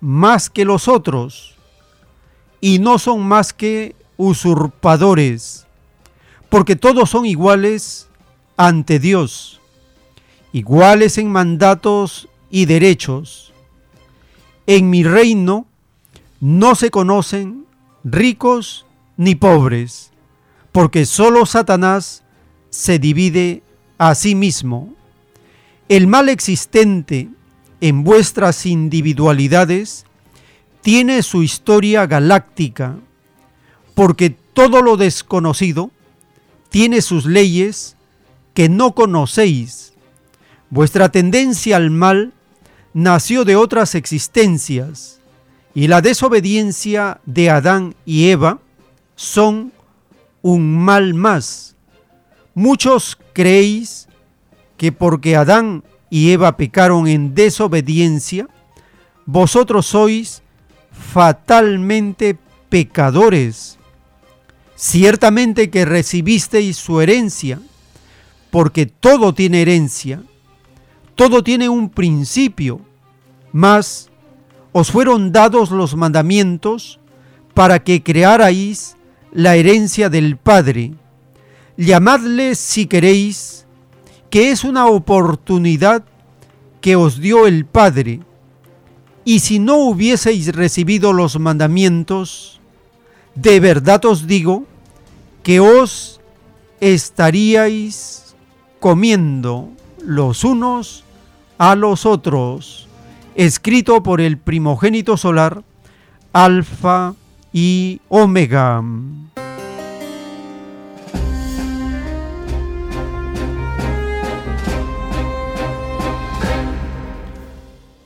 [0.00, 1.56] más que los otros
[2.60, 5.66] y no son más que usurpadores,
[6.48, 8.08] porque todos son iguales
[8.56, 9.60] ante Dios,
[10.52, 13.52] iguales en mandatos y derechos,
[14.66, 15.66] en mi reino
[16.40, 17.66] no se conocen
[18.04, 18.86] ricos
[19.16, 20.12] ni pobres,
[20.70, 22.22] porque solo Satanás
[22.70, 23.62] se divide
[23.98, 24.94] a sí mismo.
[25.92, 27.28] El mal existente
[27.82, 30.06] en vuestras individualidades
[30.80, 32.96] tiene su historia galáctica,
[33.94, 35.90] porque todo lo desconocido
[36.70, 37.96] tiene sus leyes
[38.54, 39.92] que no conocéis.
[40.70, 42.32] Vuestra tendencia al mal
[42.94, 45.20] nació de otras existencias,
[45.74, 48.60] y la desobediencia de Adán y Eva
[49.14, 49.74] son
[50.40, 51.76] un mal más.
[52.54, 54.08] Muchos creéis
[54.82, 58.48] que porque Adán y Eva pecaron en desobediencia,
[59.26, 60.42] vosotros sois
[60.90, 62.36] fatalmente
[62.68, 63.78] pecadores.
[64.74, 67.60] Ciertamente que recibisteis su herencia,
[68.50, 70.20] porque todo tiene herencia,
[71.14, 72.80] todo tiene un principio,
[73.52, 74.10] mas
[74.72, 76.98] os fueron dados los mandamientos
[77.54, 78.96] para que crearais
[79.30, 80.94] la herencia del Padre.
[81.76, 83.61] Llamadle si queréis,
[84.32, 86.04] que es una oportunidad
[86.80, 88.20] que os dio el Padre.
[89.26, 92.58] Y si no hubieseis recibido los mandamientos,
[93.34, 94.64] de verdad os digo
[95.42, 96.18] que os
[96.80, 98.34] estaríais
[98.80, 99.68] comiendo
[100.02, 101.04] los unos
[101.58, 102.88] a los otros,
[103.34, 105.62] escrito por el primogénito solar,
[106.32, 107.14] Alfa
[107.52, 108.82] y Omega.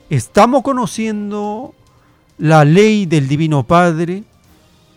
[0.08, 1.74] Estamos conociendo
[2.38, 4.22] la ley del Divino Padre,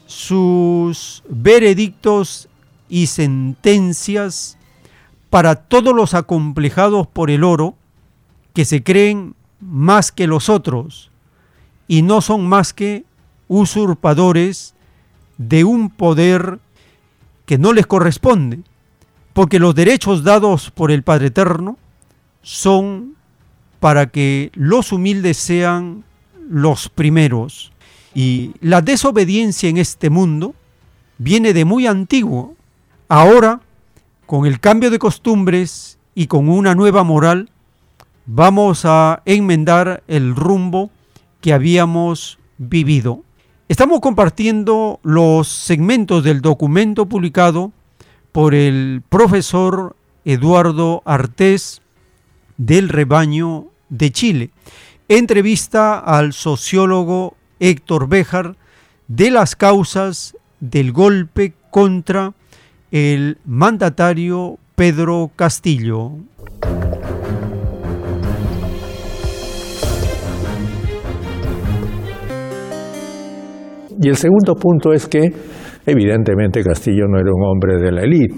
[0.06, 2.48] sus veredictos
[2.90, 4.60] y sentencias
[5.31, 7.73] para todos los acomplejados por el oro,
[8.53, 11.10] que se creen más que los otros
[11.88, 13.03] y no son más que
[13.48, 14.76] usurpadores
[15.40, 16.60] de un poder
[17.48, 18.60] que no les corresponde,
[19.34, 21.80] porque los derechos dados por el Padre Eterno
[22.44, 23.15] son
[23.80, 26.03] para que los humildes sean
[26.49, 27.72] los primeros.
[28.14, 30.56] Y la desobediencia en este mundo
[31.18, 32.56] viene de muy antiguo.
[33.07, 33.61] Ahora,
[34.26, 37.49] con el cambio de costumbres y con una nueva moral,
[38.26, 40.89] vamos a enmendar el rumbo
[41.41, 43.23] que habíamos vivido.
[43.69, 47.72] Estamos compartiendo los segmentos del documento publicado
[48.31, 49.95] por el profesor
[50.26, 51.81] Eduardo Artés
[52.60, 54.49] del rebaño de Chile.
[55.07, 58.56] Entrevista al sociólogo Héctor Béjar
[59.07, 62.34] de las causas del golpe contra
[62.91, 66.11] el mandatario Pedro Castillo.
[74.02, 75.22] Y el segundo punto es que
[75.86, 78.36] evidentemente Castillo no era un hombre de la élite,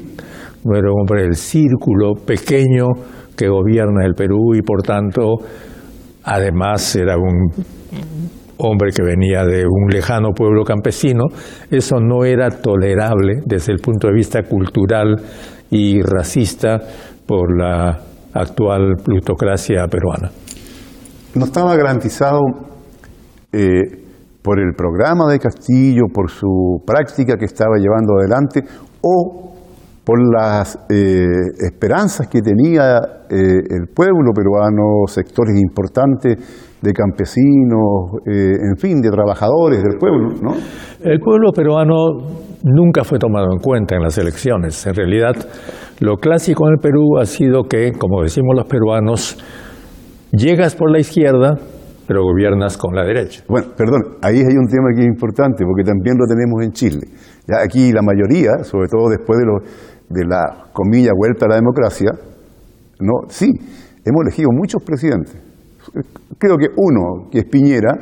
[0.64, 2.88] no era un hombre del círculo pequeño
[3.36, 5.38] que gobierna el Perú y por tanto
[6.24, 7.52] además era un
[8.58, 11.26] hombre que venía de un lejano pueblo campesino,
[11.70, 15.16] eso no era tolerable desde el punto de vista cultural
[15.72, 16.80] y racista
[17.26, 18.00] por la
[18.34, 20.30] actual plutocracia peruana.
[21.34, 22.40] No estaba garantizado
[23.52, 24.02] eh,
[24.42, 28.62] por el programa de Castillo, por su práctica que estaba llevando adelante
[29.02, 29.51] o
[30.04, 31.26] por las eh,
[31.60, 32.98] esperanzas que tenía
[33.30, 40.30] eh, el pueblo peruano, sectores importantes de campesinos, eh, en fin, de trabajadores del pueblo,
[40.42, 40.56] ¿no?
[41.04, 41.96] El pueblo peruano
[42.64, 44.86] nunca fue tomado en cuenta en las elecciones.
[44.88, 45.36] En realidad,
[46.00, 49.38] lo clásico en el Perú ha sido que, como decimos los peruanos,
[50.32, 51.58] llegas por la izquierda,
[52.08, 53.44] pero gobiernas con la derecha.
[53.48, 57.08] Bueno, perdón, ahí hay un tema que es importante, porque también lo tenemos en Chile.
[57.48, 59.60] Ya aquí la mayoría, sobre todo después de, lo,
[60.12, 62.12] de la comilla vuelta a la democracia,
[63.00, 63.48] no, sí,
[64.06, 65.52] hemos elegido muchos presidentes
[66.38, 67.94] Creo que uno, que es Piñera,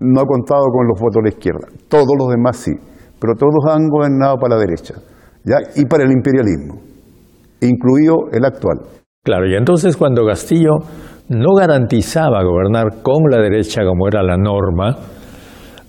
[0.00, 1.68] no ha contado con los votos de la izquierda.
[1.88, 2.72] Todos los demás sí.
[3.20, 4.94] Pero todos han gobernado para la derecha.
[5.44, 5.56] ¿ya?
[5.76, 6.80] Y para el imperialismo,
[7.60, 8.78] incluido el actual.
[9.22, 10.78] Claro, y entonces cuando Castillo
[11.28, 14.96] no garantizaba gobernar con la derecha como era la norma,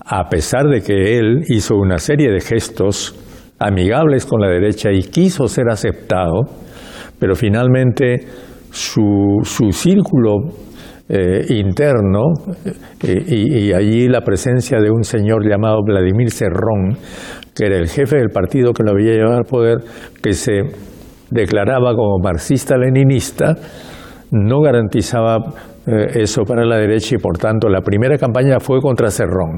[0.06, 3.16] a pesar de que él hizo una serie de gestos
[3.62, 6.42] amigables con la derecha y quiso ser aceptado,
[7.20, 8.20] pero finalmente
[8.72, 10.38] su, su círculo
[11.14, 12.32] eh, interno
[13.04, 16.96] eh, y, allí la presencia de un señor llamado Vladimir Cerrón,
[17.54, 19.80] que era el jefe del partido que lo había llevado al poder,
[20.24, 20.54] que se
[21.30, 23.56] declaraba como marxista-leninista,
[24.32, 25.36] no garantizaba
[25.86, 29.58] eh, eso para la derecha y por tanto la primera campaña fue contra Cerrón.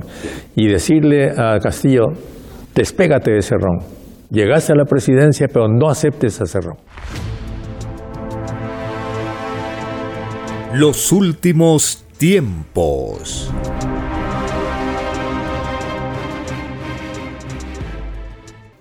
[0.56, 2.06] Y decirle a Castillo,
[2.74, 3.80] despégate de Cerrón.
[4.30, 6.78] Llegaste a la presidencia, pero no aceptes a Cerrón.
[10.74, 13.52] Los últimos tiempos.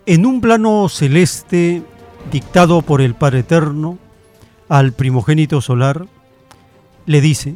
[0.07, 1.83] En un plano celeste
[2.31, 3.99] dictado por el Padre Eterno
[4.69, 6.07] al primogénito solar,
[7.05, 7.55] le dice,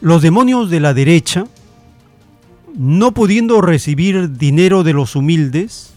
[0.00, 1.44] los demonios de la derecha,
[2.74, 5.92] no pudiendo recibir dinero de los humildes,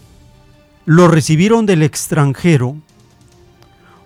[0.84, 2.76] lo recibieron del extranjero.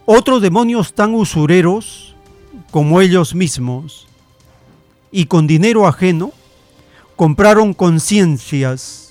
[0.05, 2.16] Otros demonios tan usureros
[2.70, 4.09] como ellos mismos,
[5.11, 6.32] y con dinero ajeno,
[7.16, 9.03] compraron conciencias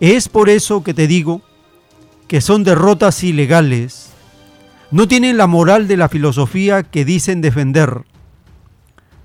[0.00, 1.42] es por eso que te digo
[2.28, 4.10] que son derrotas ilegales.
[4.90, 8.04] No tienen la moral de la filosofía que dicen defender.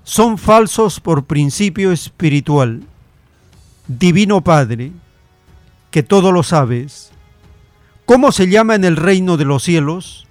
[0.02, 2.82] Son falsos por principio espiritual.
[3.86, 4.92] Divino Padre,
[5.90, 7.12] que todo lo sabes.
[8.06, 10.26] ¿Cómo se llama en el reino de los cielos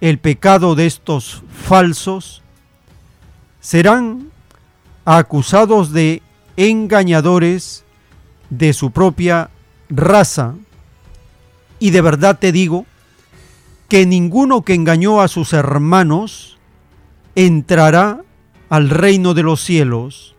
[0.00, 2.42] el pecado de estos falsos?
[3.60, 4.30] Serán
[5.04, 6.22] acusados de
[6.56, 7.84] engañadores
[8.50, 9.50] de su propia
[9.88, 10.54] raza.
[11.78, 12.86] Y de verdad te digo
[13.88, 16.58] que ninguno que engañó a sus hermanos
[17.34, 18.22] entrará
[18.68, 20.34] al reino de los cielos.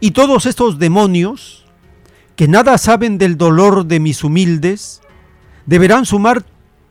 [0.00, 1.66] Y todos estos demonios,
[2.34, 5.02] que nada saben del dolor de mis humildes,
[5.66, 6.44] deberán sumar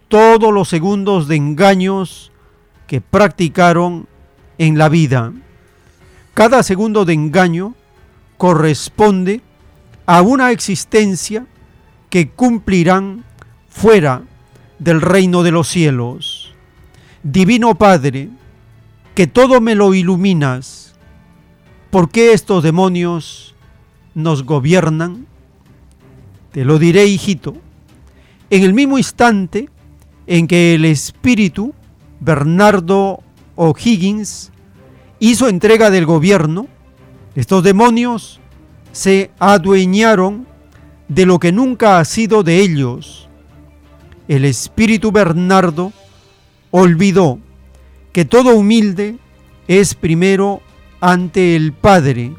[0.08, 2.32] todos los segundos de engaños
[2.86, 4.08] que practicaron
[4.60, 5.34] en la vida.
[6.36, 7.74] Cada segundo de engaño
[8.38, 9.42] corresponde
[10.06, 11.46] a una existencia
[12.10, 13.26] que cumplirán
[13.70, 14.24] fuera
[14.80, 16.54] del reino de los cielos.
[17.24, 18.30] Divino Padre,
[19.16, 20.89] que todo me lo iluminas,
[21.90, 23.56] ¿por qué estos demonios
[24.14, 25.26] nos gobiernan?
[26.52, 27.56] Te lo diré, hijito,
[28.50, 29.70] en el mismo instante
[30.28, 31.74] en que el espíritu
[32.20, 33.22] Bernardo
[33.56, 34.52] O'Higgins
[35.20, 36.68] hizo entrega del gobierno,
[37.36, 38.40] estos demonios
[38.92, 40.48] se adueñaron
[41.08, 43.30] de lo que nunca ha sido de ellos.
[44.28, 45.92] El espíritu Bernardo
[46.72, 47.40] olvidó
[48.12, 49.18] que todo humilde
[49.68, 50.62] es primero
[51.02, 52.34] ante el Padre,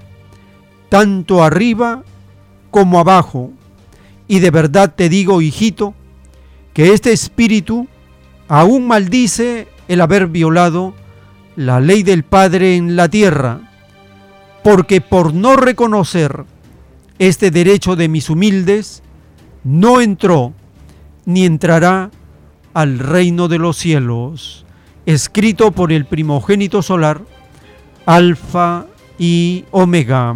[0.89, 2.03] tanto arriba
[2.71, 3.53] como abajo.
[4.29, 5.95] Y de verdad te digo, hijito,
[6.73, 7.89] que este espíritu
[8.49, 10.95] aún maldice el haber violado
[11.57, 13.61] la ley del Padre en la tierra,
[14.63, 16.45] porque por no reconocer
[17.19, 19.03] este derecho de mis humildes
[19.63, 20.55] no entró
[21.27, 22.11] ni entrará
[22.73, 24.65] al reino de los cielos,
[25.07, 27.23] escrito por el primogénito solar,
[28.11, 28.87] Alfa
[29.21, 30.35] y Omega.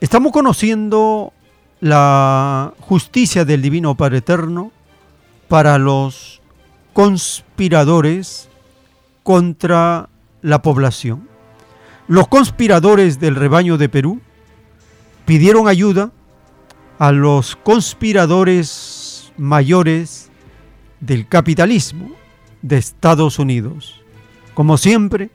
[0.00, 1.34] Estamos conociendo
[1.80, 4.72] la justicia del Divino Padre Eterno
[5.48, 6.40] para los
[6.94, 8.48] conspiradores
[9.22, 10.08] contra
[10.40, 11.28] la población.
[12.08, 14.22] Los conspiradores del rebaño de Perú
[15.26, 16.10] pidieron ayuda
[16.98, 20.30] a los conspiradores mayores
[21.00, 22.10] del capitalismo
[22.62, 24.00] de Estados Unidos.
[24.54, 25.30] Como siempre,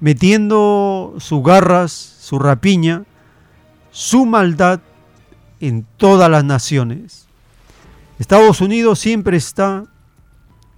[0.00, 3.04] metiendo sus garras, su rapiña,
[3.90, 4.80] su maldad
[5.60, 7.26] en todas las naciones.
[8.18, 9.84] Estados Unidos siempre está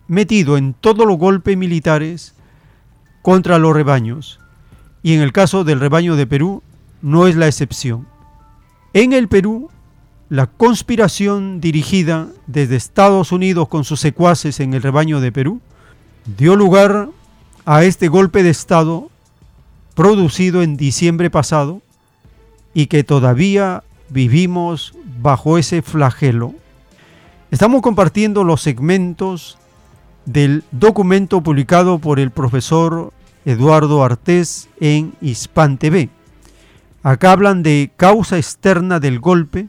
[0.07, 2.35] metido en todos los golpes militares
[3.23, 4.39] contra los rebaños.
[5.03, 6.63] Y en el caso del rebaño de Perú
[7.01, 8.07] no es la excepción.
[8.93, 9.71] En el Perú,
[10.33, 15.61] la conspiración dirigida desde Estados Unidos con sus secuaces en el rebaño de Perú
[16.39, 17.11] dio lugar
[17.67, 19.11] a este golpe de Estado
[19.95, 21.83] producido en diciembre pasado
[22.73, 26.55] y que todavía vivimos bajo ese flagelo.
[27.51, 29.59] Estamos compartiendo los segmentos
[30.25, 33.13] del documento publicado por el profesor
[33.45, 36.09] Eduardo Artés en Hispan TV.
[37.03, 39.69] Acá hablan de causa externa del golpe,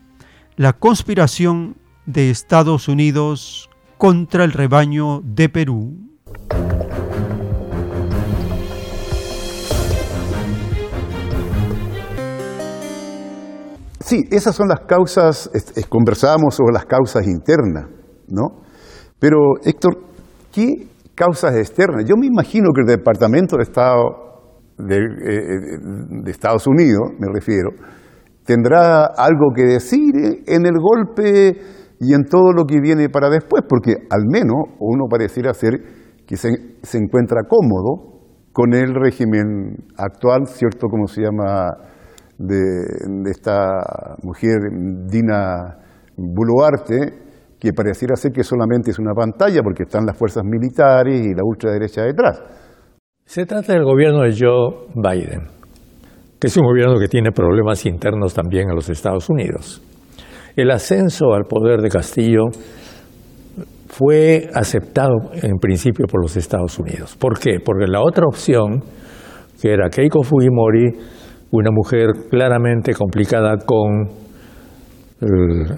[0.55, 5.97] la conspiración de Estados Unidos contra el rebaño de Perú.
[13.99, 15.49] Sí, esas son las causas,
[15.89, 17.85] conversábamos sobre las causas internas,
[18.27, 18.61] ¿no?
[19.17, 20.13] Pero Héctor,
[20.53, 22.05] ¿Qué causas externas?
[22.05, 27.71] Yo me imagino que el Departamento de Estado de, eh, Estados Unidos, me refiero,
[28.45, 31.57] tendrá algo que decir en el golpe
[31.99, 35.73] y en todo lo que viene para después, porque al menos uno pareciera ser
[36.25, 36.49] que se,
[36.81, 38.13] se encuentra cómodo
[38.53, 40.87] con el régimen actual, ¿cierto?
[40.87, 41.69] Como se llama
[42.37, 43.79] de, esta
[44.21, 44.57] mujer
[45.07, 45.77] Dina
[46.15, 47.23] Boluarte,
[47.59, 51.43] que pareciera ser que solamente es una pantalla porque están las fuerzas militares y la
[51.43, 52.41] ultraderecha detrás.
[53.25, 55.47] Se trata del gobierno de Joe Biden,
[56.43, 59.81] que es un gobierno que tiene problemas internos también en los Estados Unidos.
[60.57, 62.47] El ascenso al poder de Castillo
[63.87, 67.15] fue aceptado en principio por los Estados Unidos.
[67.17, 67.61] ¿Por qué?
[67.63, 68.83] Porque la otra opción,
[69.61, 70.89] que era Keiko Fujimori,
[71.51, 74.09] una mujer claramente complicada con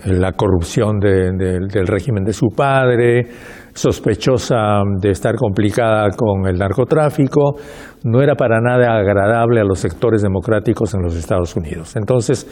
[0.05, 3.27] la corrupción de- del régimen de su padre,
[3.73, 7.55] sospechosa de estar complicada con el narcotráfico,
[8.03, 11.95] no era para nada agradable a los sectores democráticos en los Estados Unidos.
[11.95, 12.47] Entonces,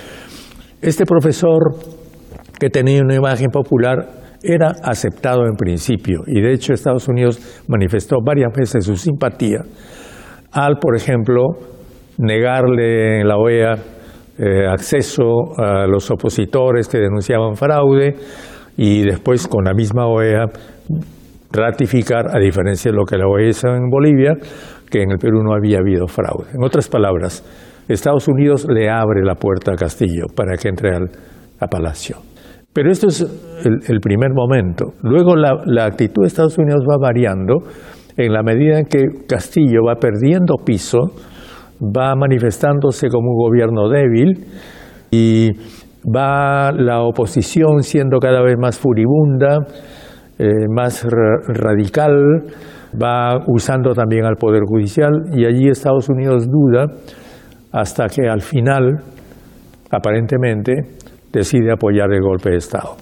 [0.82, 1.76] este profesor
[2.60, 4.07] que tenía una imagen popular
[4.41, 9.60] era aceptado en principio y de hecho Estados Unidos manifestó varias veces su simpatía
[10.52, 11.44] al, por ejemplo,
[12.18, 13.76] negarle en la OEA
[14.38, 15.23] eh, acceso
[15.57, 18.15] a los opositores que denunciaban fraude
[18.77, 20.45] y después con la misma OEA
[21.51, 24.34] ratificar, a diferencia de lo que la OEA hizo en Bolivia,
[24.89, 26.49] que en el Perú no había habido fraude.
[26.53, 27.43] En otras palabras,
[27.88, 31.10] Estados Unidos le abre la puerta a Castillo para que entre al,
[31.60, 32.18] a Palacio.
[32.73, 34.93] Pero esto es el, el primer momento.
[35.03, 37.60] Luego la, la actitud de Estados Unidos va variando
[38.18, 40.99] en la medida en que Castillo va perdiendo piso,
[41.82, 44.45] va manifestándose como un gobierno débil
[45.12, 45.52] y
[46.06, 49.60] va la oposición siendo cada vez más furibunda,
[50.38, 52.44] eh, más ra- radical,
[53.02, 56.88] va usando también al Poder Judicial y allí Estados Unidos duda
[57.72, 59.02] hasta que al final,
[59.90, 60.74] aparentemente,
[61.32, 62.95] decide apoyar el golpe de Estado.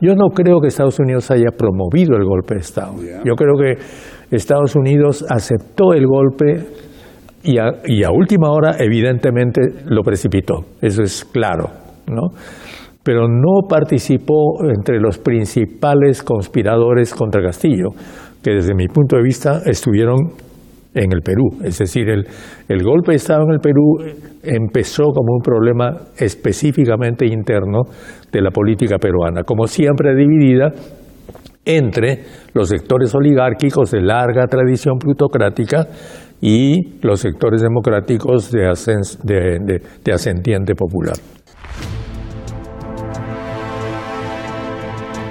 [0.00, 2.94] Yo no creo que Estados Unidos haya promovido el golpe de Estado.
[3.24, 6.66] Yo creo que Estados Unidos aceptó el golpe
[7.44, 7.58] y
[8.02, 10.64] a, última hora, evidentemente, lo precipitó.
[10.80, 11.68] Eso es claro,
[12.06, 12.28] ¿no?
[13.02, 17.90] Pero no participó entre los principales conspiradores contra Castillo,
[18.42, 20.16] que desde mi punto de vista estuvieron
[20.94, 21.58] en el Perú.
[21.62, 22.24] Es decir, el,
[22.68, 23.98] el golpe de Estado en el Perú
[24.42, 27.82] empezó como un problema específicamente interno
[28.32, 30.72] de la política peruana, como siempre dividida
[31.64, 35.86] entre los sectores oligárquicos de larga tradición plutocrática
[36.46, 41.16] y los sectores democráticos de, ascens- de- de- de ascendiente popular.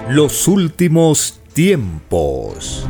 [0.10, 2.88] Los últimos tiempos.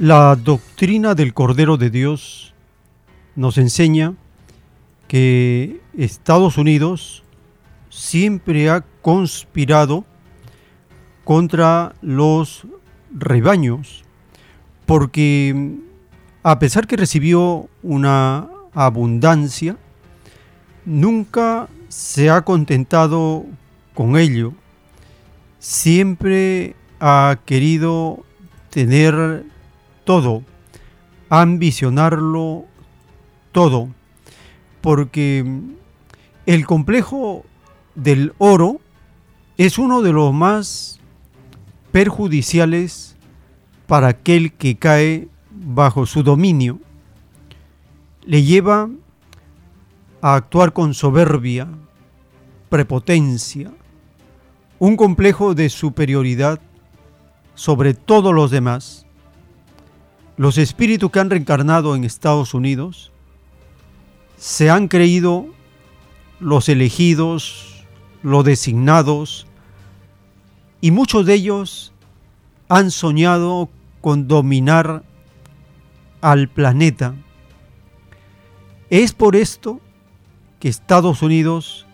[0.00, 2.52] La doctrina del Cordero de Dios
[3.36, 4.14] nos enseña
[5.06, 7.22] que Estados Unidos
[7.90, 10.04] siempre ha conspirado
[11.24, 12.66] contra los
[13.12, 14.04] rebaños,
[14.86, 15.78] porque
[16.42, 19.76] a pesar que recibió una abundancia,
[20.84, 23.44] nunca se ha contentado
[23.94, 24.52] con ello.
[25.58, 28.24] Siempre ha querido
[28.70, 29.44] tener
[30.04, 30.42] todo,
[31.28, 32.64] ambicionarlo
[33.52, 33.88] todo,
[34.80, 35.44] porque
[36.46, 37.44] el complejo
[37.94, 38.80] del oro
[39.58, 40.98] es uno de los más
[41.92, 43.16] perjudiciales
[43.86, 46.80] para aquel que cae bajo su dominio.
[48.24, 48.88] Le lleva
[50.20, 51.68] a actuar con soberbia,
[52.68, 53.70] prepotencia,
[54.78, 56.60] un complejo de superioridad
[57.54, 59.06] sobre todos los demás.
[60.36, 63.12] Los espíritus que han reencarnado en Estados Unidos
[64.38, 65.46] se han creído
[66.40, 67.84] los elegidos,
[68.22, 69.46] los designados,
[70.82, 71.92] y muchos de ellos
[72.68, 73.70] han soñado
[74.02, 75.04] con dominar
[76.20, 77.14] al planeta.
[78.90, 79.80] Es por esto
[80.58, 81.86] que Estados Unidos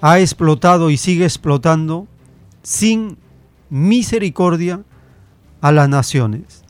[0.00, 2.08] ha explotado y sigue explotando
[2.62, 3.16] sin
[3.70, 4.82] misericordia
[5.60, 6.64] a las naciones.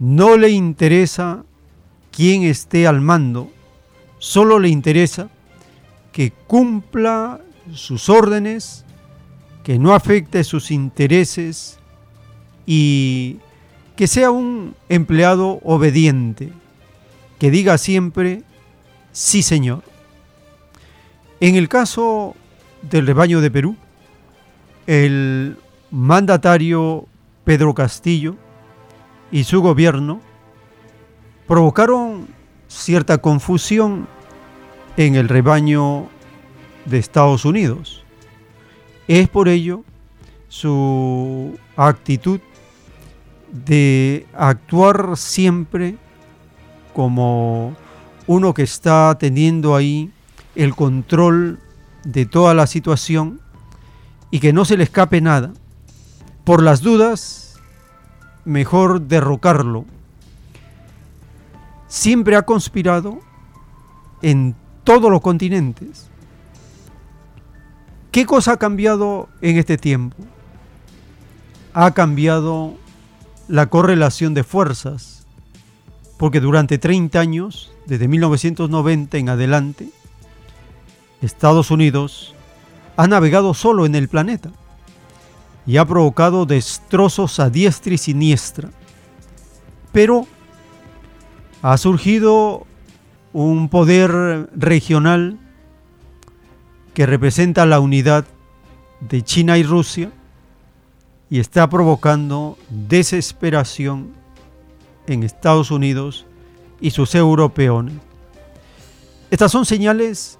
[0.00, 1.44] No le interesa
[2.10, 3.50] quién esté al mando,
[4.18, 5.30] solo le interesa
[6.10, 7.40] que cumpla
[7.72, 8.85] sus órdenes,
[9.66, 11.80] que no afecte sus intereses
[12.66, 13.38] y
[13.96, 16.52] que sea un empleado obediente,
[17.40, 18.44] que diga siempre,
[19.10, 19.82] sí señor.
[21.40, 22.36] En el caso
[22.82, 23.74] del rebaño de Perú,
[24.86, 25.56] el
[25.90, 27.08] mandatario
[27.42, 28.36] Pedro Castillo
[29.32, 30.20] y su gobierno
[31.48, 32.28] provocaron
[32.68, 34.06] cierta confusión
[34.96, 36.06] en el rebaño
[36.84, 38.05] de Estados Unidos.
[39.08, 39.84] Es por ello
[40.48, 42.40] su actitud
[43.52, 45.96] de actuar siempre
[46.92, 47.76] como
[48.26, 50.10] uno que está teniendo ahí
[50.54, 51.60] el control
[52.04, 53.40] de toda la situación
[54.30, 55.52] y que no se le escape nada.
[56.44, 57.60] Por las dudas,
[58.44, 59.84] mejor derrocarlo.
[61.88, 63.20] Siempre ha conspirado
[64.22, 64.54] en
[64.84, 66.08] todos los continentes.
[68.16, 70.16] ¿Qué cosa ha cambiado en este tiempo?
[71.74, 72.72] Ha cambiado
[73.46, 75.26] la correlación de fuerzas,
[76.16, 79.90] porque durante 30 años, desde 1990 en adelante,
[81.20, 82.34] Estados Unidos
[82.96, 84.50] ha navegado solo en el planeta
[85.66, 88.70] y ha provocado destrozos a diestra y siniestra.
[89.92, 90.26] Pero
[91.60, 92.66] ha surgido
[93.34, 95.38] un poder regional
[96.96, 98.24] que representa la unidad
[99.00, 100.10] de China y Rusia
[101.28, 104.14] y está provocando desesperación
[105.06, 106.24] en Estados Unidos
[106.80, 107.96] y sus europeones.
[109.30, 110.38] Estas son señales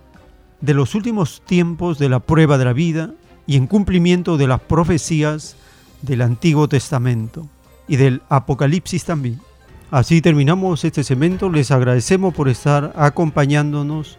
[0.63, 3.11] de los últimos tiempos de la prueba de la vida
[3.47, 5.57] y en cumplimiento de las profecías
[6.01, 7.47] del Antiguo Testamento
[7.87, 9.43] y del Apocalipsis también.
[9.91, 14.17] Así terminamos este segmento, les agradecemos por estar acompañándonos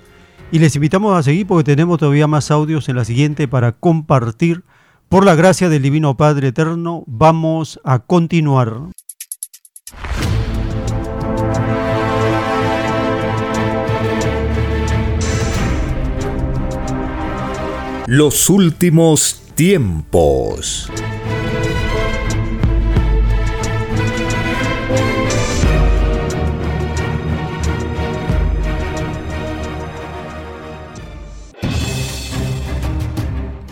[0.52, 4.64] y les invitamos a seguir porque tenemos todavía más audios en la siguiente para compartir.
[5.10, 8.82] Por la gracia del Divino Padre Eterno, vamos a continuar.
[18.06, 20.90] Los últimos tiempos.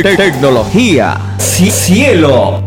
[0.00, 1.36] Te- tecnología.
[1.36, 2.62] Ci- Cielo.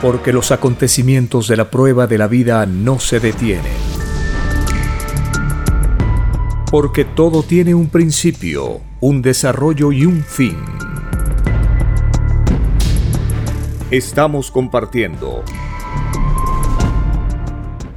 [0.00, 3.89] porque los acontecimientos de la prueba de la vida no se detienen
[6.70, 10.56] porque todo tiene un principio, un desarrollo y un fin.
[13.90, 15.42] Estamos compartiendo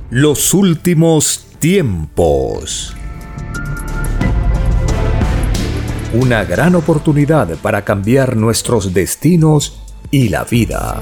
[0.10, 2.96] los últimos tiempos.
[6.14, 9.80] Una gran oportunidad para cambiar nuestros destinos
[10.10, 11.02] y la vida.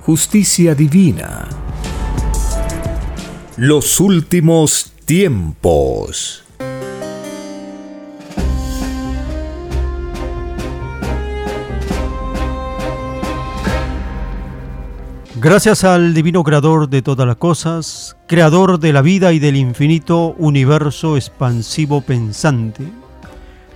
[0.00, 1.46] justicia divina.
[3.56, 6.42] Los últimos tiempos.
[15.36, 20.34] Gracias al divino creador de todas las cosas, creador de la vida y del infinito
[20.38, 22.84] universo expansivo pensante.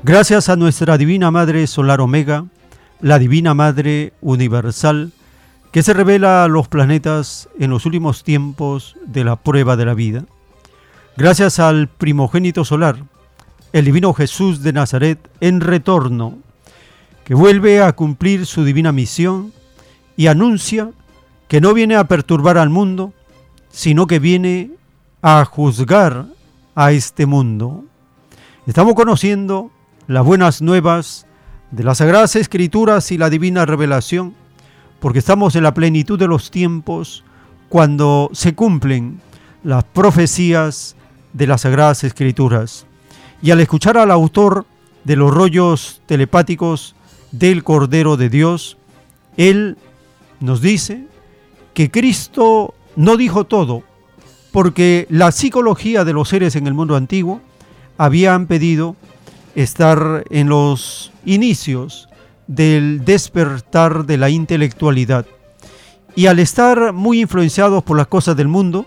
[0.02, 2.46] Gracias a nuestra divina Madre Solar Omega,
[3.00, 5.12] la divina Madre Universal,
[5.74, 9.94] que se revela a los planetas en los últimos tiempos de la prueba de la
[9.94, 10.24] vida.
[11.16, 13.02] Gracias al primogénito solar,
[13.72, 16.38] el divino Jesús de Nazaret en retorno,
[17.24, 19.52] que vuelve a cumplir su divina misión
[20.16, 20.92] y anuncia
[21.48, 23.12] que no viene a perturbar al mundo,
[23.72, 24.70] sino que viene
[25.22, 26.26] a juzgar
[26.76, 27.84] a este mundo.
[28.68, 29.72] Estamos conociendo
[30.06, 31.26] las buenas nuevas
[31.72, 34.36] de las Sagradas Escrituras y la divina revelación,
[35.04, 37.24] porque estamos en la plenitud de los tiempos
[37.68, 39.20] cuando se cumplen
[39.62, 40.96] las profecías
[41.34, 42.86] de las Sagradas Escrituras.
[43.42, 44.64] Y al escuchar al autor
[45.04, 46.94] de los rollos telepáticos
[47.32, 48.78] del Cordero de Dios,
[49.36, 49.76] él
[50.40, 51.04] nos dice
[51.74, 53.82] que Cristo no dijo todo,
[54.52, 57.42] porque la psicología de los seres en el mundo antiguo
[57.98, 58.96] habían pedido
[59.54, 62.08] estar en los inicios
[62.46, 65.26] del despertar de la intelectualidad.
[66.16, 68.86] Y al estar muy influenciados por las cosas del mundo,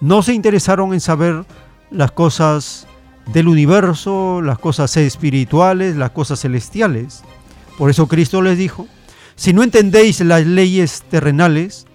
[0.00, 1.44] no se interesaron en saber
[1.90, 2.86] las cosas
[3.32, 7.22] del universo, las cosas espirituales, las cosas celestiales.
[7.76, 8.86] Por eso Cristo les dijo,
[9.36, 11.86] si no entendéis las leyes terrenales,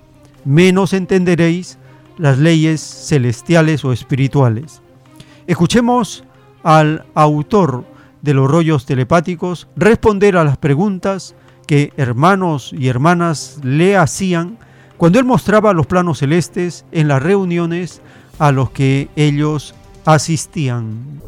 [0.43, 1.77] menos entenderéis
[2.17, 4.81] las leyes celestiales o espirituales.
[5.47, 6.23] Escuchemos
[6.63, 7.85] al autor
[8.25, 11.35] de los rollos telepáticos responder a las preguntas
[11.67, 14.57] que hermanos y hermanas le hacían
[14.97, 18.01] cuando él mostraba los planos celestes en las reuniones
[18.39, 19.75] a los que ellos
[20.05, 21.21] asistían.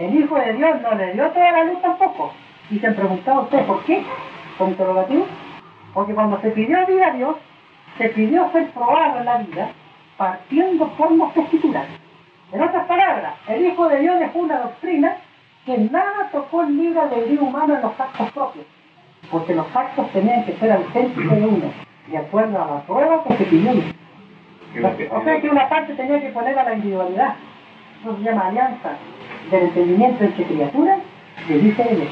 [0.00, 2.32] El Hijo de Dios no le dio toda la luz tampoco.
[2.70, 4.04] Y se preguntaba usted, ¿por qué?
[4.58, 5.26] Con interrogativo.
[5.94, 7.36] Porque cuando se pidió vida a Dios,
[7.96, 9.70] se pidió ser probado en la vida
[10.18, 11.86] partiendo por las escrituras.
[12.52, 15.16] En otras palabras, el Hijo de Dios dejó una doctrina
[15.64, 18.66] que nada tocó el libre albedrío humano en los actos propios,
[19.30, 21.70] porque los actos tenían que ser auténticos de uno,
[22.06, 23.72] de acuerdo a la prueba que se pidió.
[25.10, 27.34] O sea que una parte tenía que poner a la individualidad.
[28.00, 28.90] Eso se llama alianza
[29.50, 30.98] del entendimiento entre criaturas,
[31.48, 32.08] le dice él.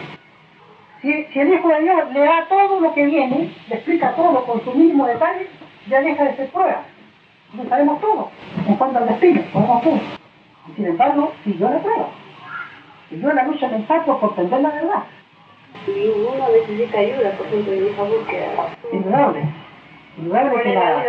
[1.01, 4.45] Si, si el Hijo de Dios le da todo lo que viene, le explica todo
[4.45, 5.49] con su mínimo detalle,
[5.89, 6.83] ya deja de ser prueba.
[7.53, 8.31] No sabemos todo.
[8.67, 10.01] En cuanto al destino, sabemos todo.
[10.69, 12.09] Y sin embargo, siguió la prueba.
[13.09, 15.05] Siguió la lucha mental por comprender la verdad.
[15.87, 18.47] Y uno necesita ayuda, por ejemplo, en esa búsqueda.
[18.93, 19.43] Indudable.
[20.19, 21.05] Indudable ¿Cuál que la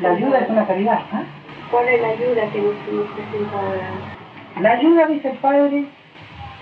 [0.00, 1.00] la, ayuda es una caridad.
[1.12, 1.22] ¿ah?
[1.70, 5.84] ¿Cuál es la ayuda que nos, nos presenta La ayuda, dice el Padre,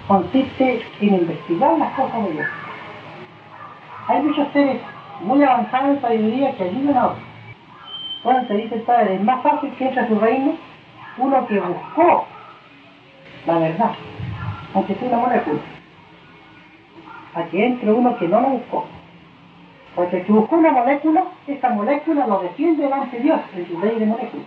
[0.07, 2.47] consiste en investigar las cosas de Dios.
[4.09, 4.81] Hay muchos seres
[5.21, 7.24] muy avanzados en sabiduría que ayudan a otros.
[8.25, 10.55] Bueno, te dice el Padre, es más fácil que entre a su reino
[11.19, 12.27] uno que buscó
[13.47, 13.91] la verdad,
[14.75, 15.61] aunque sea una molécula,
[17.35, 18.87] a que entre uno que no la buscó.
[19.95, 23.79] Porque el que buscó una molécula, esa molécula lo defiende delante de Dios en su
[23.81, 24.47] ley de moléculas.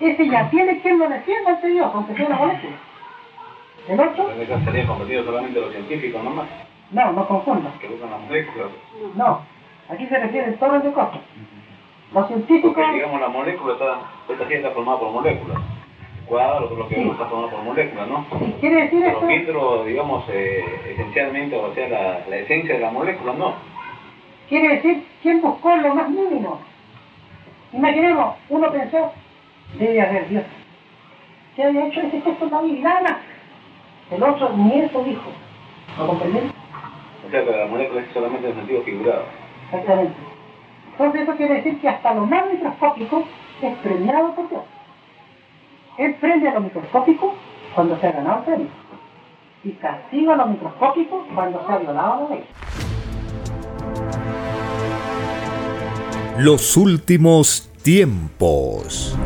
[0.00, 2.72] Ese ya tiene quien lo defienda ante Dios, aunque sea una molécula.
[3.88, 4.28] ¿El otro?
[4.64, 6.46] Sería convertido solamente los científicos nomás,
[6.90, 7.72] No, no confundas.
[7.80, 8.68] que usan las moléculas.
[9.14, 9.40] No,
[9.88, 11.20] aquí se refieren todos de cosas.
[12.14, 15.58] Los científicos, Porque digamos la molécula está, esta gente está formada por moléculas.
[16.26, 17.08] Cuadros, lo que Sí.
[17.10, 18.24] está formado por moléculas, ¿no?
[18.60, 23.32] quiere decir Pero esto, digamos, eh, esencialmente, o sea, la, la esencia de la molécula,
[23.34, 23.54] no.
[24.48, 26.60] quiere decir quién buscó lo más mínimo.
[27.72, 29.12] Imaginemos, uno pensó,
[29.78, 30.44] debe haber Dios.
[31.56, 32.82] ¿Qué había hecho ese texto la Biblia?
[33.00, 33.20] Nada.
[34.10, 35.22] El otro ni eso dijo.
[35.98, 36.44] ¿Lo comprendés?
[37.26, 39.24] O sea, que la molécula es solamente en sentido figurado.
[39.66, 40.12] Exactamente.
[41.02, 43.24] Entonces eso quiere decir que hasta lo más microscópico
[43.60, 44.62] es premiado por Dios.
[45.98, 47.34] Él prende a lo microscópico
[47.74, 48.68] cuando se ha ganado el premio
[49.64, 52.44] y castiga a lo microscópico cuando se ha violado la ley.
[56.38, 59.18] Los últimos tiempos.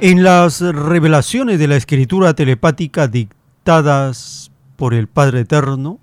[0.00, 5.98] En las revelaciones de la escritura telepática dictadas por el Padre Eterno,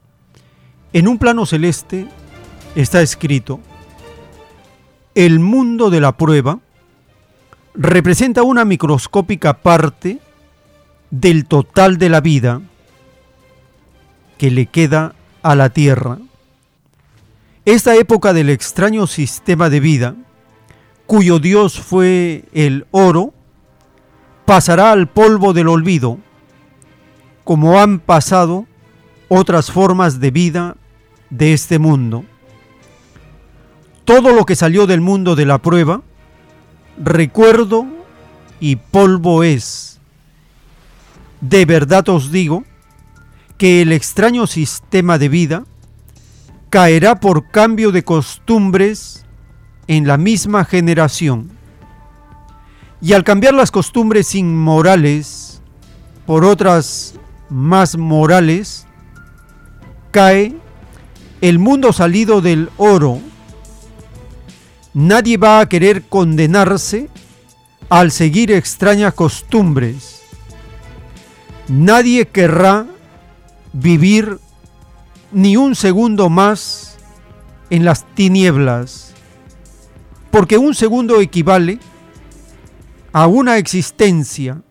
[0.93, 2.07] en un plano celeste
[2.75, 3.59] está escrito,
[5.15, 6.59] el mundo de la prueba
[7.73, 10.19] representa una microscópica parte
[11.09, 12.61] del total de la vida
[14.37, 16.17] que le queda a la Tierra.
[17.63, 20.15] Esta época del extraño sistema de vida,
[21.05, 23.33] cuyo Dios fue el oro,
[24.45, 26.17] pasará al polvo del olvido,
[27.43, 28.65] como han pasado
[29.29, 30.75] otras formas de vida
[31.31, 32.23] de este mundo.
[34.05, 36.03] Todo lo que salió del mundo de la prueba,
[36.97, 37.87] recuerdo
[38.59, 39.99] y polvo es.
[41.39, 42.63] De verdad os digo
[43.57, 45.63] que el extraño sistema de vida
[46.69, 49.25] caerá por cambio de costumbres
[49.87, 51.49] en la misma generación.
[53.01, 55.61] Y al cambiar las costumbres inmorales
[56.25, 57.15] por otras
[57.49, 58.85] más morales,
[60.11, 60.60] cae
[61.41, 63.19] el mundo salido del oro.
[64.93, 67.09] Nadie va a querer condenarse
[67.89, 70.21] al seguir extrañas costumbres.
[71.67, 72.85] Nadie querrá
[73.73, 74.39] vivir
[75.31, 76.97] ni un segundo más
[77.69, 79.13] en las tinieblas,
[80.29, 81.79] porque un segundo equivale
[83.13, 84.61] a una existencia.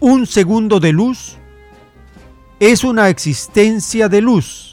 [0.00, 1.36] Un segundo de luz
[2.58, 4.69] es una existencia de luz.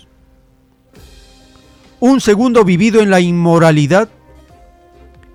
[1.99, 4.09] Un segundo vivido en la inmoralidad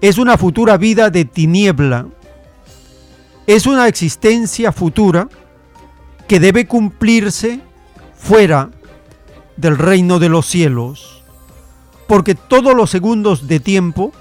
[0.01, 2.07] es una futura vida de tiniebla.
[3.47, 5.29] Es una existencia futura
[6.29, 7.61] que debe cumplirse
[8.17, 8.71] fuera
[9.57, 11.23] del reino de los cielos,
[12.07, 14.13] porque todos los segundos de tiempo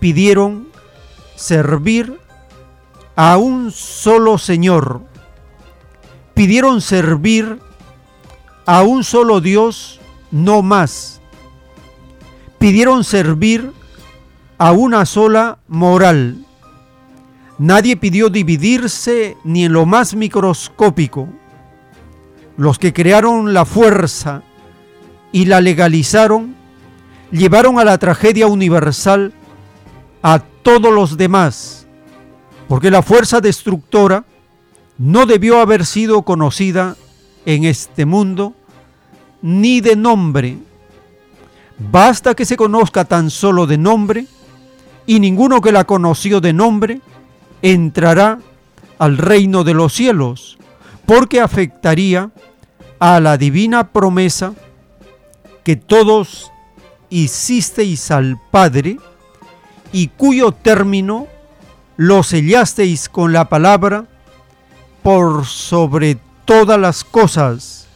[0.00, 0.68] pidieron
[1.36, 2.18] servir
[3.14, 5.02] a un solo Señor,
[6.34, 7.60] pidieron servir
[8.66, 10.00] a un solo Dios,
[10.30, 11.15] no más,
[12.66, 13.70] pidieron servir
[14.58, 16.44] a una sola moral.
[17.58, 21.28] Nadie pidió dividirse ni en lo más microscópico.
[22.56, 24.42] Los que crearon la fuerza
[25.30, 26.56] y la legalizaron,
[27.30, 29.32] llevaron a la tragedia universal
[30.24, 31.86] a todos los demás,
[32.66, 34.24] porque la fuerza destructora
[34.98, 36.96] no debió haber sido conocida
[37.44, 38.54] en este mundo
[39.40, 40.58] ni de nombre.
[41.78, 44.26] Basta que se conozca tan solo de nombre
[45.06, 47.00] y ninguno que la conoció de nombre
[47.62, 48.38] entrará
[48.98, 50.58] al reino de los cielos,
[51.04, 52.30] porque afectaría
[52.98, 54.54] a la divina promesa
[55.64, 56.50] que todos
[57.10, 58.98] hicisteis al Padre
[59.92, 61.26] y cuyo término
[61.96, 64.06] lo sellasteis con la palabra
[65.02, 67.86] por sobre todas las cosas,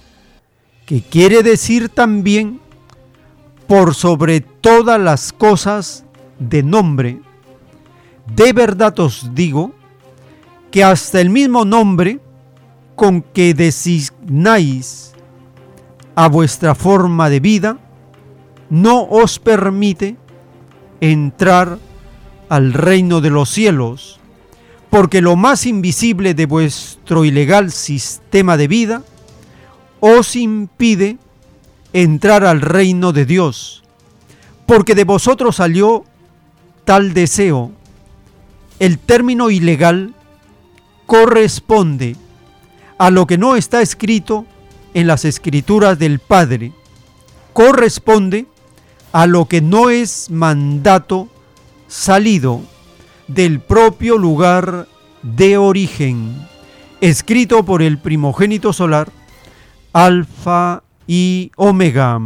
[0.86, 2.60] que quiere decir también
[3.70, 6.04] por sobre todas las cosas
[6.40, 7.20] de nombre.
[8.34, 9.70] De verdad os digo
[10.72, 12.18] que hasta el mismo nombre
[12.96, 15.12] con que designáis
[16.16, 17.78] a vuestra forma de vida
[18.70, 20.16] no os permite
[21.00, 21.78] entrar
[22.48, 24.18] al reino de los cielos,
[24.90, 29.04] porque lo más invisible de vuestro ilegal sistema de vida
[30.00, 31.18] os impide
[31.92, 33.82] entrar al reino de Dios,
[34.66, 36.04] porque de vosotros salió
[36.84, 37.72] tal deseo.
[38.78, 40.14] El término ilegal
[41.06, 42.16] corresponde
[42.98, 44.46] a lo que no está escrito
[44.94, 46.72] en las escrituras del Padre,
[47.52, 48.46] corresponde
[49.12, 51.28] a lo que no es mandato
[51.88, 52.60] salido
[53.26, 54.86] del propio lugar
[55.22, 56.46] de origen,
[57.00, 59.10] escrito por el primogénito solar,
[59.92, 62.20] Alfa y Omega.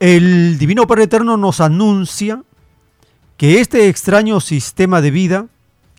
[0.00, 2.42] El Divino Padre Eterno nos anuncia
[3.36, 5.46] que este extraño sistema de vida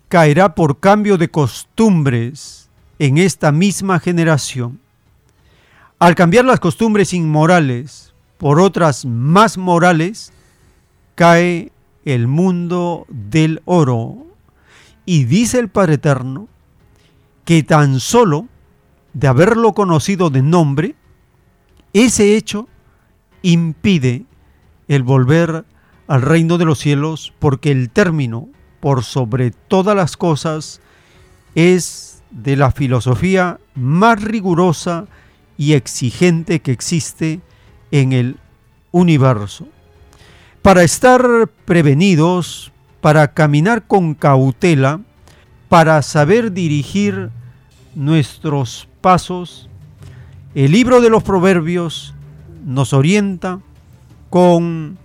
[0.10, 2.70] caerá por cambio de costumbres
[3.00, 4.82] en esta misma generación.
[6.00, 10.34] Al cambiar las costumbres inmorales por otras más morales,
[11.16, 11.72] cae
[12.06, 14.26] el mundo del oro.
[15.06, 16.48] Y dice el Padre Eterno
[17.46, 18.48] que tan solo
[19.14, 20.96] de haberlo conocido de nombre,
[21.94, 22.68] ese hecho
[23.42, 24.26] impide
[24.88, 25.66] el volver
[26.08, 28.50] al reino de los cielos porque el término
[28.80, 30.82] por sobre todas las cosas
[31.56, 35.06] es de la filosofía más rigurosa
[35.58, 37.42] y exigente que existe
[37.92, 38.38] en el
[38.92, 39.68] universo.
[40.64, 42.72] Para estar prevenidos,
[43.02, 45.02] para caminar con cautela,
[45.68, 47.32] para saber dirigir
[47.96, 49.70] nuestros pasos,
[50.56, 52.16] el libro de los proverbios
[52.66, 53.60] nos orienta
[54.30, 54.98] con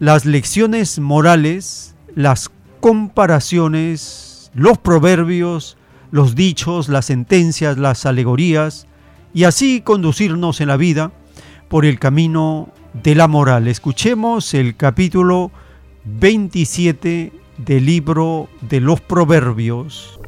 [0.00, 2.50] las lecciones morales, las
[2.80, 5.76] comparaciones, los proverbios,
[6.10, 8.88] los dichos, las sentencias, las alegorías,
[9.32, 11.12] y así conducirnos en la vida
[11.68, 13.68] por el camino de la moral.
[13.68, 15.50] Escuchemos el capítulo
[16.04, 20.18] 27 del libro de los Proverbios.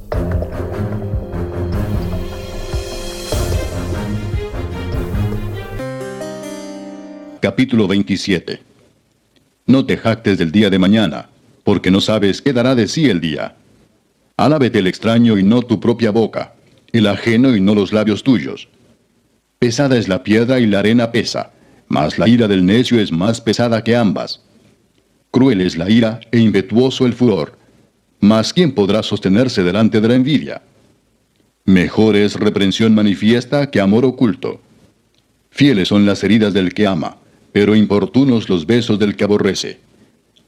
[7.40, 8.60] Capítulo 27
[9.66, 11.28] No te jactes del día de mañana,
[11.64, 13.56] porque no sabes qué dará de sí el día.
[14.36, 16.54] Alábete el extraño y no tu propia boca,
[16.92, 18.68] el ajeno y no los labios tuyos.
[19.58, 21.52] Pesada es la piedra y la arena pesa,
[21.89, 24.40] mas la ira del necio es más pesada que ambas.
[25.31, 27.59] Cruel es la ira e impetuoso el furor,
[28.20, 30.62] mas ¿quién podrá sostenerse delante de la envidia?
[31.65, 34.60] Mejor es reprensión manifiesta que amor oculto.
[35.51, 37.19] Fieles son las heridas del que ama,
[37.52, 39.81] pero importunos los besos del que aborrece.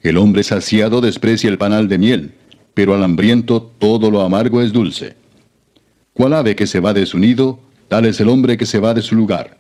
[0.03, 2.33] El hombre saciado desprecia el panal de miel,
[2.73, 5.15] pero al hambriento todo lo amargo es dulce.
[6.15, 8.95] Cual ave que se va de su nido, tal es el hombre que se va
[8.95, 9.60] de su lugar.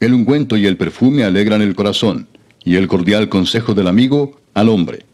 [0.00, 2.28] El ungüento y el perfume alegran el corazón,
[2.64, 5.04] y el cordial consejo del amigo al hombre.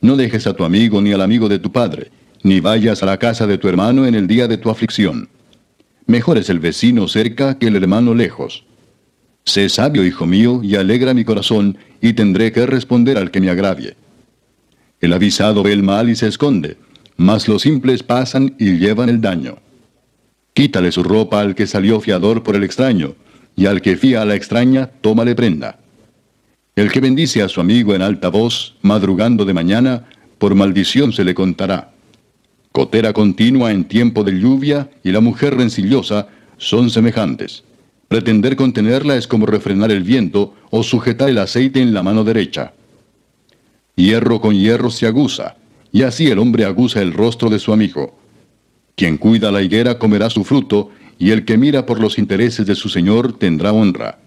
[0.00, 2.10] No dejes a tu amigo ni al amigo de tu padre,
[2.44, 5.28] ni vayas a la casa de tu hermano en el día de tu aflicción.
[6.06, 8.64] Mejor es el vecino cerca que el hermano lejos.
[9.44, 13.50] Sé sabio, hijo mío, y alegra mi corazón, y tendré que responder al que me
[13.50, 13.96] agravie.
[15.00, 16.76] El avisado ve el mal y se esconde,
[17.16, 19.58] mas los simples pasan y llevan el daño.
[20.52, 23.16] Quítale su ropa al que salió fiador por el extraño,
[23.56, 25.78] y al que fía a la extraña, tómale prenda.
[26.76, 30.06] El que bendice a su amigo en alta voz, madrugando de mañana,
[30.38, 31.92] por maldición se le contará.
[32.72, 36.26] Cotera continua en tiempo de lluvia y la mujer rencillosa
[36.58, 37.62] son semejantes.
[38.08, 42.72] Pretender contenerla es como refrenar el viento o sujetar el aceite en la mano derecha.
[43.96, 45.56] Hierro con hierro se aguza,
[45.92, 48.18] y así el hombre aguza el rostro de su amigo.
[48.96, 52.74] Quien cuida la higuera comerá su fruto, y el que mira por los intereses de
[52.74, 54.18] su Señor tendrá honra.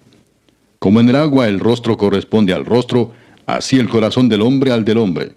[0.79, 3.13] Como en el agua el rostro corresponde al rostro,
[3.45, 5.31] así el corazón del hombre al del hombre.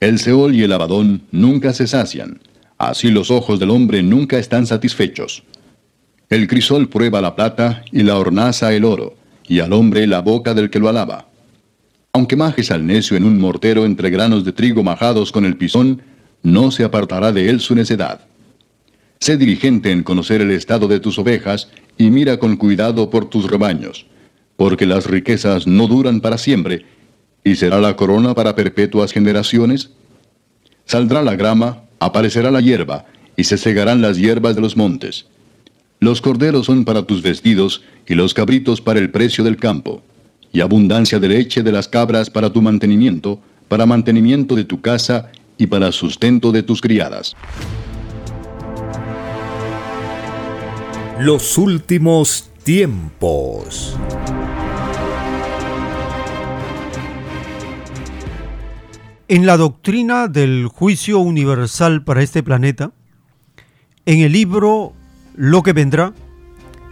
[0.00, 2.40] El Seol y el Abadón nunca se sacian,
[2.78, 5.42] así los ojos del hombre nunca están satisfechos.
[6.30, 9.16] El crisol prueba la plata y la hornaza el oro,
[9.48, 11.26] y al hombre la boca del que lo alaba.
[12.12, 16.02] Aunque majes al necio en un mortero entre granos de trigo majados con el pisón,
[16.42, 18.20] no se apartará de él su necedad.
[19.20, 23.50] Sé diligente en conocer el estado de tus ovejas y mira con cuidado por tus
[23.50, 24.06] rebaños,
[24.56, 26.86] porque las riquezas no duran para siempre,
[27.44, 29.90] y será la corona para perpetuas generaciones.
[30.84, 35.26] Saldrá la grama, aparecerá la hierba, y se segarán las hierbas de los montes.
[36.00, 40.02] Los corderos son para tus vestidos, y los cabritos para el precio del campo,
[40.52, 45.30] y abundancia de leche de las cabras para tu mantenimiento, para mantenimiento de tu casa
[45.58, 47.34] y para sustento de tus criadas.
[51.20, 53.96] Los últimos tiempos.
[59.26, 62.92] En la doctrina del juicio universal para este planeta,
[64.06, 64.92] en el libro
[65.34, 66.14] Lo que vendrá,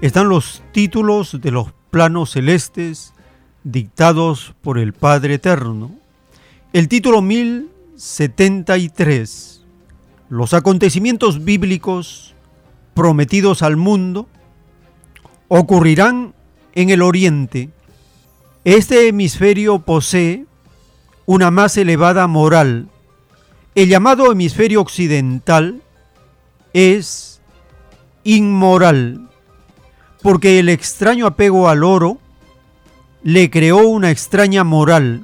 [0.00, 3.14] están los títulos de los planos celestes
[3.62, 5.94] dictados por el Padre Eterno.
[6.72, 9.64] El título 1073,
[10.30, 12.34] los acontecimientos bíblicos
[12.96, 14.26] prometidos al mundo
[15.48, 16.34] ocurrirán
[16.74, 17.68] en el oriente.
[18.64, 20.46] Este hemisferio posee
[21.26, 22.88] una más elevada moral.
[23.74, 25.82] El llamado hemisferio occidental
[26.72, 27.42] es
[28.24, 29.28] inmoral,
[30.22, 32.18] porque el extraño apego al oro
[33.22, 35.22] le creó una extraña moral.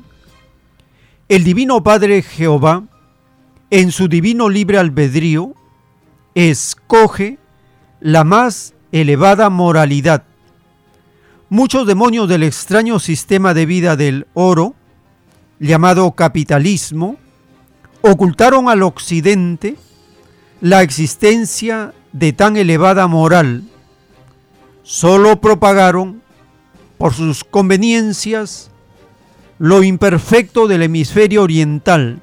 [1.28, 2.84] El Divino Padre Jehová,
[3.70, 5.54] en su divino libre albedrío,
[6.34, 7.38] escoge
[8.02, 10.24] la más elevada moralidad.
[11.48, 14.74] Muchos demonios del extraño sistema de vida del oro
[15.60, 17.16] llamado capitalismo,
[18.00, 19.76] ocultaron al occidente
[20.60, 23.62] la existencia de tan elevada moral.
[24.82, 26.22] Solo propagaron
[26.98, 28.70] por sus conveniencias
[29.58, 32.20] lo imperfecto del hemisferio oriental.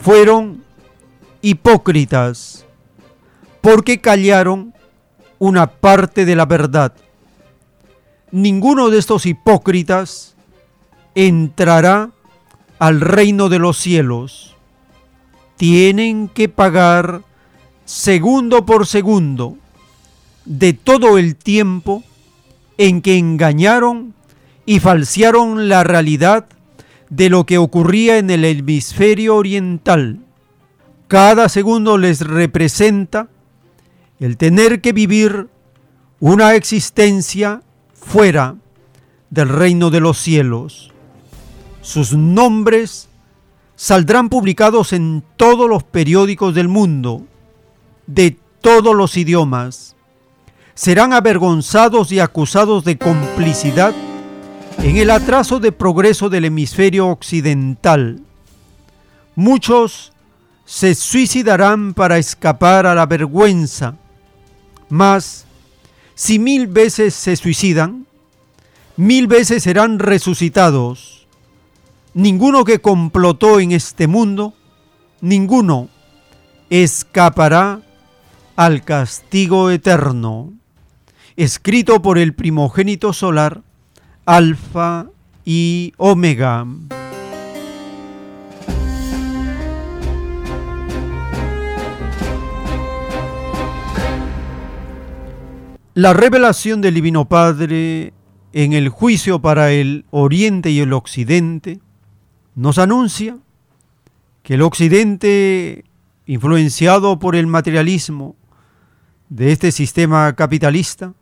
[0.00, 0.64] Fueron
[1.42, 2.65] hipócritas
[3.66, 4.74] porque callaron
[5.40, 6.92] una parte de la verdad.
[8.30, 10.36] Ninguno de estos hipócritas
[11.16, 12.12] entrará
[12.78, 14.54] al reino de los cielos.
[15.56, 17.22] Tienen que pagar
[17.84, 19.56] segundo por segundo
[20.44, 22.04] de todo el tiempo
[22.78, 24.14] en que engañaron
[24.64, 26.46] y falsearon la realidad
[27.10, 30.20] de lo que ocurría en el hemisferio oriental.
[31.08, 33.26] Cada segundo les representa
[34.20, 35.48] el tener que vivir
[36.20, 37.62] una existencia
[37.94, 38.56] fuera
[39.30, 40.92] del reino de los cielos.
[41.82, 43.08] Sus nombres
[43.76, 47.26] saldrán publicados en todos los periódicos del mundo,
[48.06, 49.94] de todos los idiomas.
[50.74, 53.94] Serán avergonzados y acusados de complicidad
[54.78, 58.20] en el atraso de progreso del hemisferio occidental.
[59.34, 60.12] Muchos
[60.64, 63.94] se suicidarán para escapar a la vergüenza,
[64.88, 65.46] mas
[66.14, 68.06] si mil veces se suicidan,
[68.96, 71.26] mil veces serán resucitados.
[72.14, 74.54] Ninguno que complotó en este mundo,
[75.20, 75.88] ninguno
[76.70, 77.80] escapará
[78.56, 80.52] al castigo eterno.
[81.36, 83.62] Escrito por el primogénito solar,
[84.24, 85.06] Alfa
[85.44, 86.66] y Omega.
[95.96, 98.12] La revelación del Divino Padre
[98.52, 101.80] en el juicio para el Oriente y el Occidente
[102.54, 103.38] nos anuncia
[104.42, 105.86] que el Occidente,
[106.26, 108.36] influenciado por el materialismo
[109.30, 111.14] de este sistema capitalista,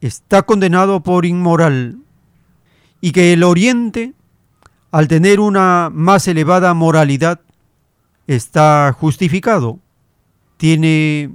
[0.00, 2.00] está condenado por inmoral
[3.00, 4.14] y que el Oriente,
[4.90, 7.42] al tener una más elevada moralidad,
[8.26, 9.78] está justificado,
[10.56, 11.30] tiene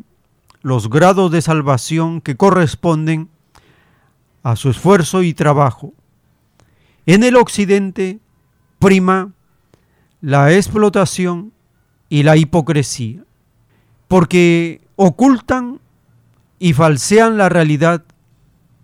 [0.65, 3.29] los grados de salvación que corresponden
[4.41, 5.93] a su esfuerzo y trabajo.
[7.05, 8.17] En el Occidente
[8.79, 9.31] prima
[10.21, 11.53] la explotación
[12.09, 13.23] y la hipocresía,
[14.07, 15.81] porque ocultan
[16.57, 18.03] y falsean la realidad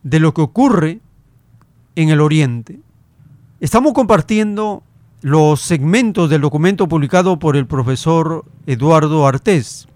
[0.03, 0.99] de lo que ocurre
[1.95, 2.79] en el Oriente.
[3.59, 4.83] Estamos compartiendo
[5.21, 9.87] los segmentos del documento publicado por el profesor Eduardo Artés.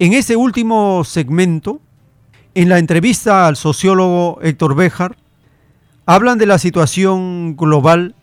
[0.00, 1.80] En ese último segmento,
[2.56, 5.16] en la entrevista al sociólogo Héctor Béjar,
[6.04, 8.16] hablan de la situación global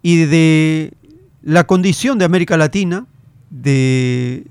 [0.00, 0.94] y de
[1.42, 3.06] la condición de América Latina,
[3.50, 4.44] de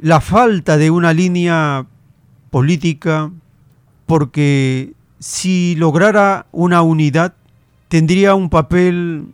[0.00, 1.86] la falta de una línea
[2.50, 3.30] política,
[4.06, 7.34] porque si lograra una unidad,
[7.86, 9.26] tendría un papel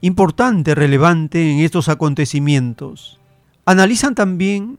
[0.00, 3.18] importante, relevante en estos acontecimientos.
[3.66, 4.78] Analizan también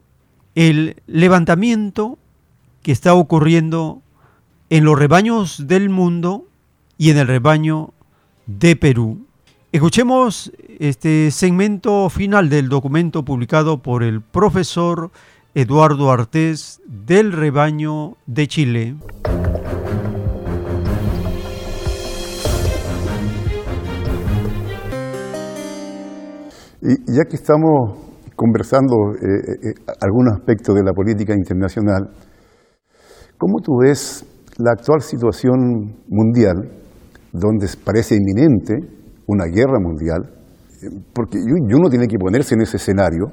[0.55, 2.17] el levantamiento
[2.83, 4.01] que está ocurriendo
[4.69, 6.45] en los rebaños del mundo
[6.97, 7.93] y en el rebaño
[8.47, 9.25] de Perú.
[9.71, 15.11] Escuchemos este segmento final del documento publicado por el profesor
[15.53, 18.95] Eduardo Artés del rebaño de Chile.
[26.81, 28.10] Y ya que estamos
[28.41, 32.09] conversando eh, eh, eh, algún aspecto de la política internacional,
[33.37, 34.25] ¿cómo tú ves
[34.57, 36.55] la actual situación mundial,
[37.31, 38.73] donde parece inminente
[39.27, 40.21] una guerra mundial?
[41.13, 43.27] Porque uno tiene que ponerse en ese escenario.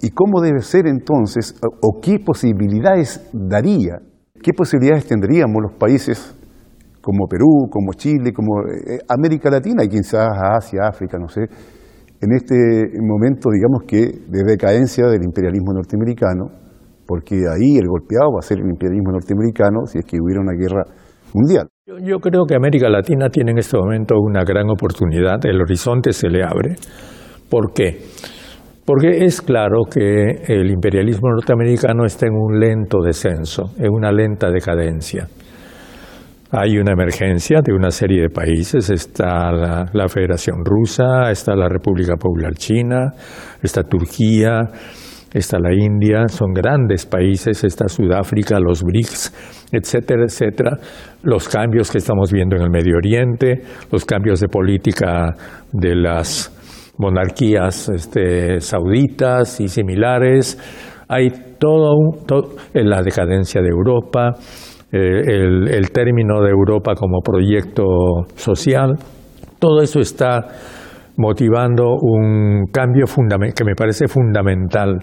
[0.00, 4.00] ¿Y cómo debe ser entonces, o qué posibilidades daría,
[4.42, 6.34] qué posibilidades tendríamos los países
[7.02, 8.62] como Perú, como Chile, como
[9.06, 11.42] América Latina y quizás Asia, África, no sé,
[12.20, 12.54] en este
[13.00, 16.50] momento, digamos que de decadencia del imperialismo norteamericano,
[17.06, 20.52] porque ahí el golpeado va a ser el imperialismo norteamericano si es que hubiera una
[20.52, 20.84] guerra
[21.34, 21.68] mundial.
[22.04, 26.28] Yo creo que América Latina tiene en este momento una gran oportunidad, el horizonte se
[26.28, 26.76] le abre.
[27.48, 27.98] ¿Por qué?
[28.84, 34.50] Porque es claro que el imperialismo norteamericano está en un lento descenso, en una lenta
[34.50, 35.26] decadencia.
[36.52, 42.16] Hay una emergencia de una serie de países, está la, Federación Rusa, está la República
[42.16, 43.12] Popular China,
[43.62, 44.58] está Turquía,
[45.32, 50.72] está la India, son grandes países, está Sudáfrica, los BRICS, etcétera, etcétera.
[51.22, 53.62] Los cambios que estamos viendo en el Medio Oriente,
[53.92, 55.32] los cambios de política
[55.72, 60.58] de las monarquías este, sauditas y similares.
[61.06, 61.28] Hay
[61.60, 61.92] todo,
[62.74, 64.34] en la decadencia de Europa,
[64.92, 67.84] el, el término de Europa como proyecto
[68.34, 68.98] social.
[69.58, 70.46] Todo eso está
[71.16, 73.04] motivando un cambio
[73.54, 74.98] que me parece fundamental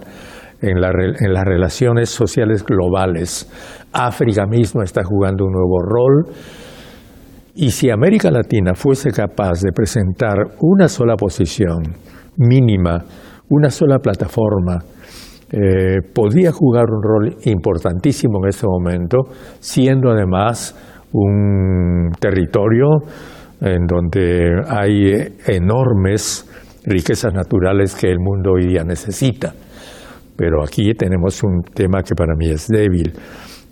[0.60, 3.48] en, en, las relaciones sociales globales.
[3.92, 6.34] África mismo está jugando un nuevo rol.
[7.54, 11.82] Y si América Latina fuese capaz de presentar una sola posición
[12.36, 13.04] mínima,
[13.48, 14.78] una sola plataforma,
[15.50, 19.18] eh, podría jugar un rol importantísimo en este momento,
[19.58, 20.76] siendo además
[21.12, 22.86] un territorio
[23.60, 26.46] en donde hay enormes
[26.84, 29.52] riquezas naturales que el mundo hoy día necesita.
[30.36, 33.12] Pero aquí tenemos un tema que para mí es débil,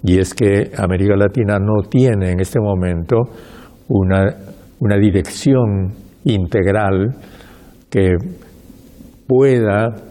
[0.03, 3.17] y es que América Latina no tiene en este momento
[3.89, 4.35] una,
[4.81, 5.93] una dirección
[6.25, 7.15] integral
[7.91, 8.15] que
[9.27, 10.06] pueda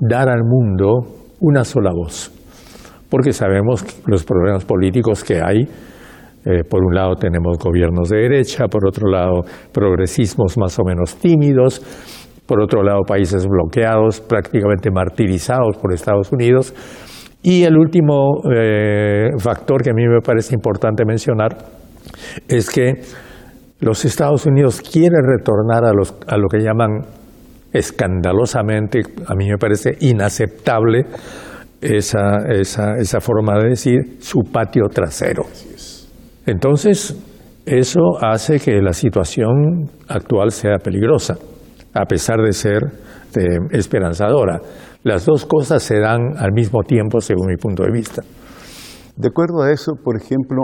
[0.00, 1.00] dar al mundo
[1.40, 2.32] una sola voz.
[3.08, 5.66] Porque sabemos los problemas políticos que hay,
[6.44, 9.42] eh, por un lado tenemos gobiernos de derecha, por otro lado
[9.72, 11.80] progresismos más o menos tímidos,
[12.46, 16.74] por otro lado países bloqueados, prácticamente martirizados por Estados Unidos.
[17.42, 21.56] Y el último eh, factor que a mí me parece importante mencionar
[22.48, 23.02] es que
[23.80, 27.02] los Estados Unidos quieren retornar a, los, a lo que llaman
[27.72, 31.04] escandalosamente, a mí me parece inaceptable
[31.80, 35.44] esa, esa, esa forma de decir, su patio trasero.
[36.46, 37.16] Entonces,
[37.66, 41.36] eso hace que la situación actual sea peligrosa,
[41.92, 42.82] a pesar de ser
[43.36, 44.58] eh, esperanzadora.
[45.02, 48.22] Las dos cosas se dan al mismo tiempo, según mi punto de vista.
[49.16, 50.62] De acuerdo a eso, por ejemplo,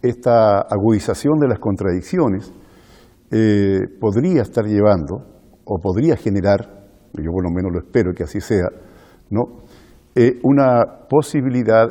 [0.00, 2.52] esta agudización de las contradicciones
[3.30, 5.37] eh, podría estar llevando
[5.68, 6.60] o podría generar,
[7.12, 8.68] yo por lo menos lo espero que así sea,
[9.30, 9.64] ¿no?
[10.14, 11.86] Eh, una posibilidad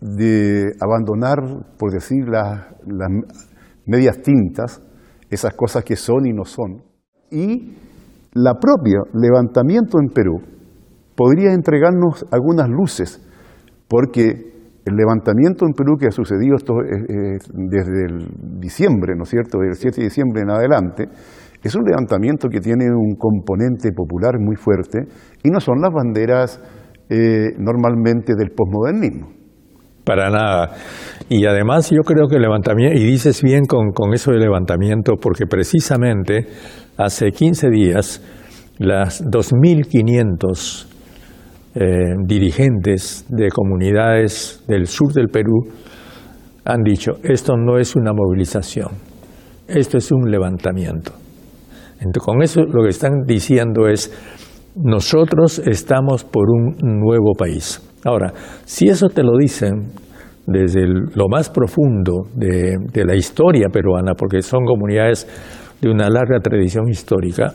[0.00, 1.38] de abandonar,
[1.78, 2.66] por decir, las,
[3.86, 4.80] medias tintas,
[5.28, 6.82] esas cosas que son y no son.
[7.30, 7.76] Y
[8.32, 10.40] la propia levantamiento en Perú
[11.14, 13.20] podría entregarnos algunas luces,
[13.88, 14.50] porque
[14.84, 19.28] el levantamiento en Perú que ha sucedido esto, eh, eh, desde el diciembre, ¿no es
[19.28, 21.08] cierto?, del 7 de diciembre en adelante,
[21.62, 25.00] es un levantamiento que tiene un componente popular muy fuerte
[25.42, 26.60] y no son las banderas
[27.08, 29.28] eh, normalmente del posmodernismo.
[30.04, 30.70] Para nada.
[31.28, 35.16] Y además yo creo que el levantamiento, y dices bien con, con eso del levantamiento,
[35.20, 36.46] porque precisamente
[36.96, 38.22] hace 15 días
[38.78, 40.86] las 2.500
[41.74, 45.68] eh, dirigentes de comunidades del sur del Perú
[46.64, 48.88] han dicho, esto no es una movilización,
[49.68, 51.12] esto es un levantamiento.
[52.18, 54.10] Con eso lo que están diciendo es,
[54.74, 57.80] nosotros estamos por un nuevo país.
[58.04, 58.32] Ahora,
[58.64, 59.88] si eso te lo dicen
[60.46, 65.26] desde lo más profundo de, la historia peruana, porque son comunidades
[65.80, 67.52] de una larga tradición histórica,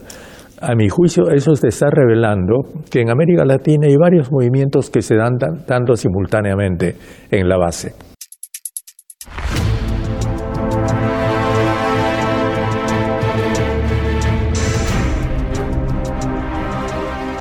[0.61, 5.01] a mi juicio eso te está revelando que en América Latina hay varios movimientos que
[5.01, 6.95] se dan dando simultáneamente
[7.31, 8.04] en la base.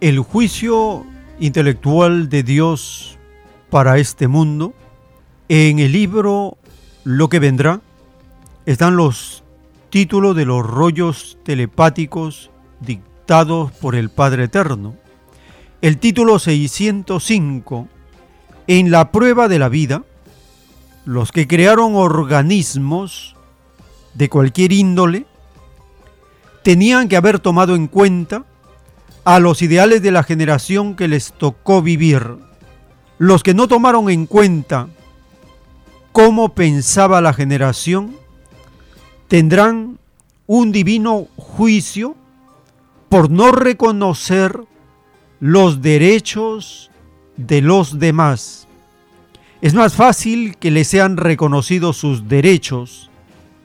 [0.00, 1.04] El juicio
[1.40, 3.18] intelectual de Dios
[3.70, 4.72] para este mundo,
[5.48, 6.56] en el libro
[7.04, 7.80] Lo que vendrá
[8.66, 9.42] están los
[9.90, 12.50] títulos de los rollos telepáticos
[12.80, 14.94] dictados por el Padre Eterno.
[15.80, 17.88] El título 605,
[18.66, 20.04] En la prueba de la vida,
[21.04, 23.34] los que crearon organismos
[24.14, 25.26] de cualquier índole
[26.62, 28.44] tenían que haber tomado en cuenta
[29.28, 32.38] a los ideales de la generación que les tocó vivir.
[33.18, 34.88] Los que no tomaron en cuenta
[36.12, 38.16] cómo pensaba la generación
[39.28, 39.98] tendrán
[40.46, 42.16] un divino juicio
[43.10, 44.62] por no reconocer
[45.40, 46.90] los derechos
[47.36, 48.66] de los demás.
[49.60, 53.10] Es más fácil que les sean reconocidos sus derechos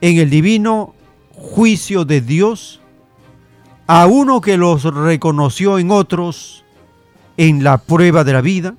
[0.02, 0.94] en el divino
[1.30, 2.82] juicio de Dios
[3.86, 6.64] a uno que los reconoció en otros
[7.36, 8.74] en la prueba de la vida,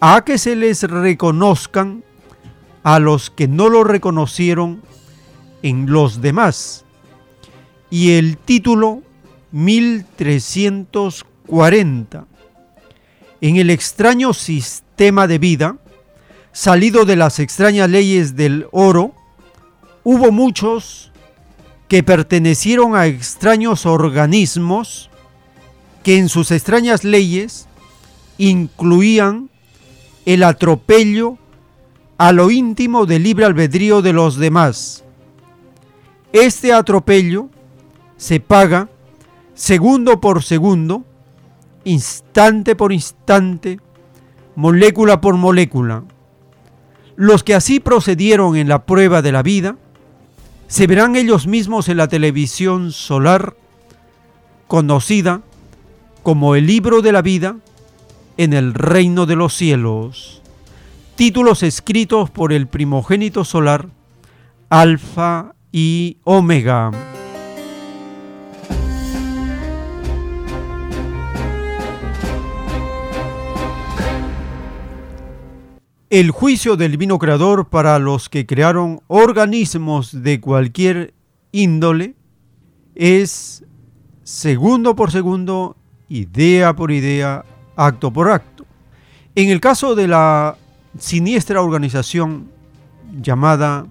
[0.00, 2.02] a que se les reconozcan
[2.82, 4.82] a los que no lo reconocieron
[5.62, 6.84] en los demás.
[7.90, 9.02] Y el título
[9.52, 12.26] 1340.
[13.40, 15.76] En el extraño sistema de vida,
[16.52, 19.12] salido de las extrañas leyes del oro,
[20.04, 21.11] hubo muchos
[21.92, 25.10] que pertenecieron a extraños organismos
[26.02, 27.68] que en sus extrañas leyes
[28.38, 29.50] incluían
[30.24, 31.36] el atropello
[32.16, 35.04] a lo íntimo del libre albedrío de los demás.
[36.32, 37.50] Este atropello
[38.16, 38.88] se paga
[39.52, 41.04] segundo por segundo,
[41.84, 43.80] instante por instante,
[44.56, 46.04] molécula por molécula.
[47.16, 49.76] Los que así procedieron en la prueba de la vida
[50.72, 53.54] se verán ellos mismos en la televisión solar
[54.68, 55.42] conocida
[56.22, 57.56] como el libro de la vida
[58.38, 60.40] en el reino de los cielos.
[61.14, 63.90] Títulos escritos por el primogénito solar,
[64.70, 67.11] Alfa y Omega.
[76.12, 81.14] El juicio del divino creador para los que crearon organismos de cualquier
[81.52, 82.16] índole
[82.94, 83.64] es
[84.22, 85.74] segundo por segundo,
[86.10, 88.66] idea por idea, acto por acto.
[89.34, 90.58] En el caso de la
[90.98, 92.50] siniestra organización
[93.18, 93.86] llamada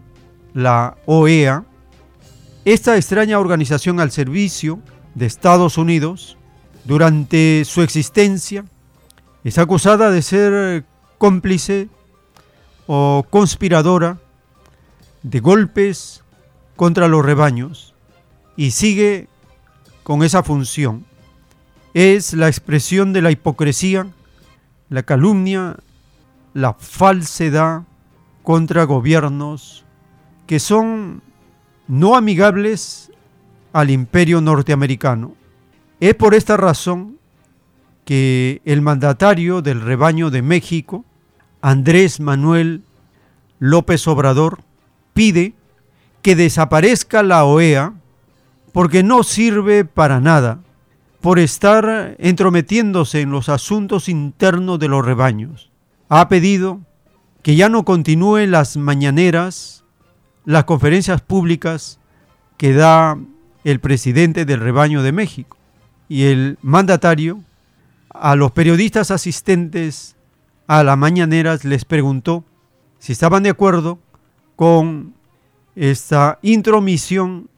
[0.53, 1.65] la OEA,
[2.65, 4.77] esta extraña organización al servicio
[5.15, 6.37] de Estados Unidos,
[6.85, 8.63] durante su existencia,
[9.43, 10.85] es acusada de ser
[11.17, 11.89] cómplice
[12.87, 14.19] o conspiradora
[15.23, 16.23] de golpes
[16.75, 17.93] contra los rebaños
[18.55, 19.27] y sigue
[20.03, 21.05] con esa función.
[21.93, 24.07] Es la expresión de la hipocresía,
[24.89, 25.77] la calumnia,
[26.53, 27.83] la falsedad
[28.43, 29.85] contra gobiernos
[30.47, 31.21] que son
[31.87, 33.11] no amigables
[33.73, 35.35] al imperio norteamericano.
[35.99, 37.17] Es por esta razón
[38.05, 41.05] que el mandatario del rebaño de México,
[41.61, 42.83] Andrés Manuel
[43.59, 44.63] López Obrador
[45.13, 45.53] pide
[46.21, 47.93] que desaparezca la OEA
[48.73, 50.59] porque no sirve para nada
[51.19, 55.71] por estar entrometiéndose en los asuntos internos de los rebaños.
[56.09, 56.81] Ha pedido
[57.43, 59.83] que ya no continúen las mañaneras,
[60.45, 61.99] las conferencias públicas
[62.57, 63.17] que da
[63.63, 65.57] el presidente del rebaño de México
[66.09, 67.41] y el mandatario
[68.09, 70.15] a los periodistas asistentes
[70.71, 72.45] a las mañaneras les preguntó
[72.97, 73.99] si estaban de acuerdo
[74.55, 75.13] con
[75.75, 77.49] esta intromisión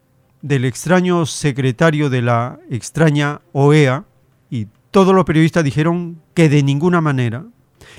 [0.41, 4.05] del extraño secretario de la extraña OEA
[4.49, 7.45] y todos los periodistas dijeron que de ninguna manera.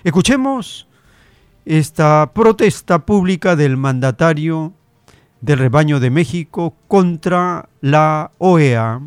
[0.02, 0.88] Escuchemos
[1.64, 4.72] esta protesta pública del mandatario
[5.40, 9.00] del rebaño de México contra la OEA.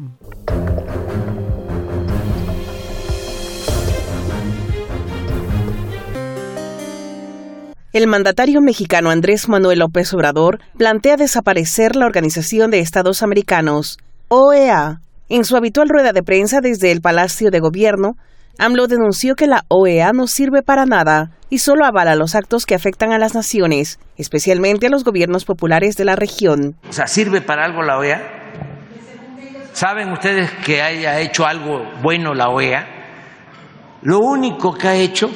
[7.98, 15.02] El mandatario mexicano Andrés Manuel López Obrador plantea desaparecer la Organización de Estados Americanos, OEA.
[15.30, 18.12] En su habitual rueda de prensa desde el Palacio de Gobierno,
[18.60, 22.76] AMLO denunció que la OEA no sirve para nada y solo avala los actos que
[22.76, 26.76] afectan a las naciones, especialmente a los gobiernos populares de la región.
[26.88, 28.22] O sea, ¿sirve para algo la OEA?
[29.74, 32.88] ¿Saben ustedes que haya hecho algo bueno la OEA?
[34.04, 35.32] Lo único que ha hecho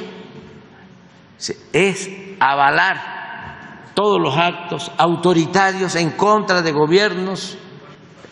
[1.72, 7.56] es avalar todos los actos autoritarios en contra de gobiernos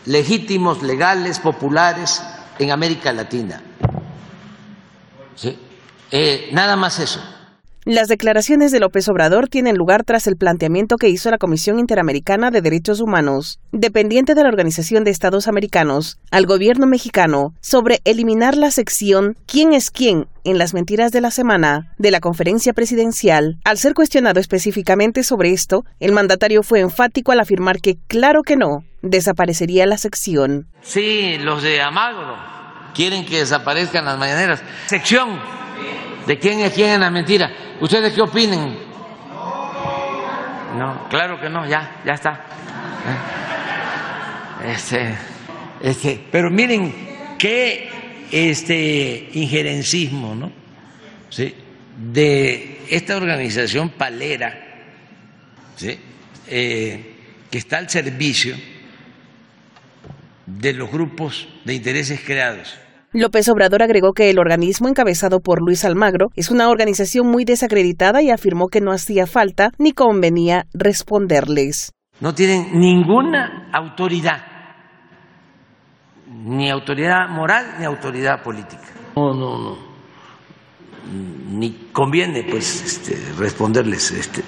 [0.05, 2.23] legítimos, legales, populares
[2.59, 3.61] en América Latina.
[5.35, 5.57] ¿sí?
[6.11, 7.21] Eh, nada más eso.
[7.83, 12.51] Las declaraciones de López Obrador tienen lugar tras el planteamiento que hizo la Comisión Interamericana
[12.51, 18.55] de Derechos Humanos, dependiente de la Organización de Estados Americanos, al gobierno mexicano sobre eliminar
[18.55, 20.27] la sección ¿Quién es quién?
[20.43, 23.57] en las mentiras de la semana de la conferencia presidencial.
[23.63, 28.57] Al ser cuestionado específicamente sobre esto, el mandatario fue enfático al afirmar que claro que
[28.57, 30.67] no, desaparecería la sección.
[30.81, 32.35] Sí, los de Amagro
[32.93, 34.61] quieren que desaparezcan las mañaneras.
[34.85, 35.39] Sección
[36.25, 37.51] de quién es quién en la mentira.
[37.79, 38.77] ¿Ustedes qué opinen?
[40.77, 42.45] No, claro que no, ya, ya está.
[44.63, 44.73] ¿Eh?
[44.73, 45.17] Este,
[45.81, 46.93] este, pero miren
[47.37, 47.89] qué
[48.31, 50.51] este injerencismo, ¿no?
[51.29, 51.53] ¿Sí?
[51.97, 54.57] De esta organización palera,
[55.75, 55.99] ¿sí?
[56.47, 57.15] Eh,
[57.49, 58.55] que está al servicio
[60.45, 62.77] de los grupos de intereses creados
[63.13, 68.21] López Obrador agregó que el organismo encabezado por Luis Almagro es una organización muy desacreditada
[68.21, 71.91] y afirmó que no hacía falta ni convenía responderles.
[72.21, 74.41] No tienen ninguna autoridad,
[76.25, 78.87] ni autoridad moral ni autoridad política.
[79.17, 79.77] No, no, no.
[81.49, 84.11] Ni conviene pues este, responderles.
[84.11, 84.41] Este,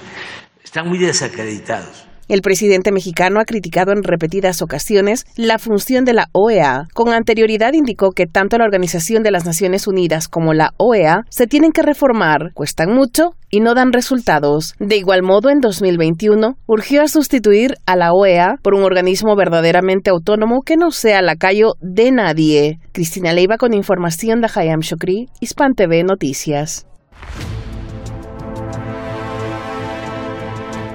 [0.63, 2.07] están muy desacreditados.
[2.27, 6.87] El presidente mexicano ha criticado en repetidas ocasiones la función de la OEA.
[6.93, 11.47] Con anterioridad indicó que tanto la Organización de las Naciones Unidas como la OEA se
[11.47, 14.73] tienen que reformar, cuestan mucho y no dan resultados.
[14.79, 20.09] De igual modo, en 2021, urgió a sustituir a la OEA por un organismo verdaderamente
[20.09, 22.79] autónomo que no sea lacayo de nadie.
[22.93, 26.87] Cristina Leiva con información de Hayam Shokri, Hispan TV Noticias.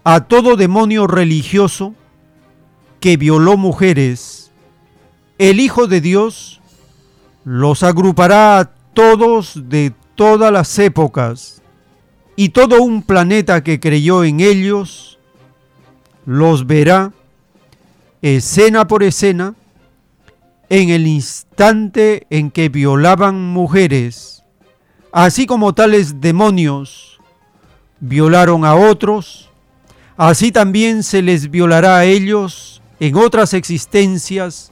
[0.03, 1.93] a todo demonio religioso
[2.99, 4.51] que violó mujeres.
[5.37, 6.61] El Hijo de Dios
[7.43, 11.61] los agrupará a todos de todas las épocas
[12.35, 15.19] y todo un planeta que creyó en ellos
[16.25, 17.11] los verá
[18.21, 19.55] escena por escena
[20.69, 24.38] en el instante en que violaban mujeres
[25.11, 27.19] Así como tales demonios
[27.99, 29.49] violaron a otros,
[30.17, 34.71] así también se les violará a ellos en otras existencias,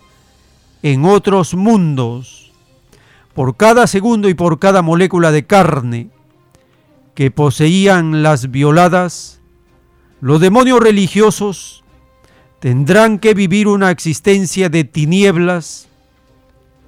[0.83, 2.51] en otros mundos,
[3.33, 6.09] por cada segundo y por cada molécula de carne
[7.15, 9.41] que poseían las violadas,
[10.21, 11.83] los demonios religiosos
[12.59, 15.87] tendrán que vivir una existencia de tinieblas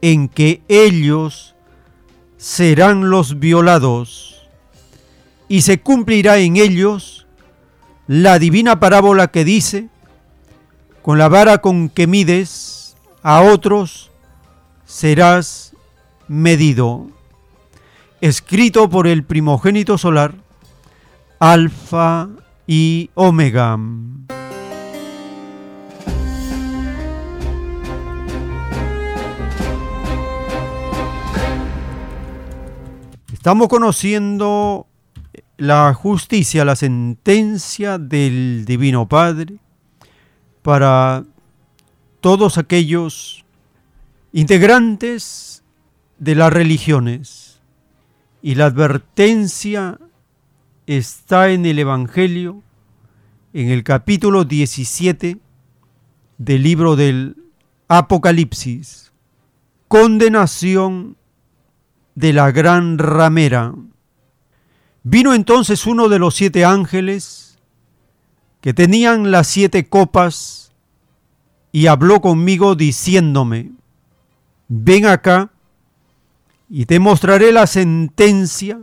[0.02, 1.56] en que ellos
[2.40, 4.48] serán los violados,
[5.50, 7.28] y se cumplirá en ellos
[8.08, 9.90] la divina parábola que dice,
[11.02, 14.10] con la vara con que mides a otros,
[14.86, 15.76] serás
[16.30, 17.08] medido.
[18.22, 20.36] Escrito por el primogénito solar,
[21.40, 22.30] Alfa
[22.66, 23.78] y Omega.
[33.40, 34.86] Estamos conociendo
[35.56, 39.60] la justicia, la sentencia del Divino Padre
[40.62, 41.24] para
[42.20, 43.46] todos aquellos
[44.34, 45.64] integrantes
[46.18, 47.62] de las religiones.
[48.42, 49.98] Y la advertencia
[50.86, 52.62] está en el Evangelio,
[53.54, 55.38] en el capítulo 17
[56.38, 57.38] del libro del
[57.88, 59.14] Apocalipsis.
[59.88, 61.16] Condenación
[62.20, 63.74] de la gran ramera.
[65.04, 67.58] Vino entonces uno de los siete ángeles
[68.60, 70.74] que tenían las siete copas
[71.72, 73.72] y habló conmigo diciéndome,
[74.68, 75.52] ven acá
[76.68, 78.82] y te mostraré la sentencia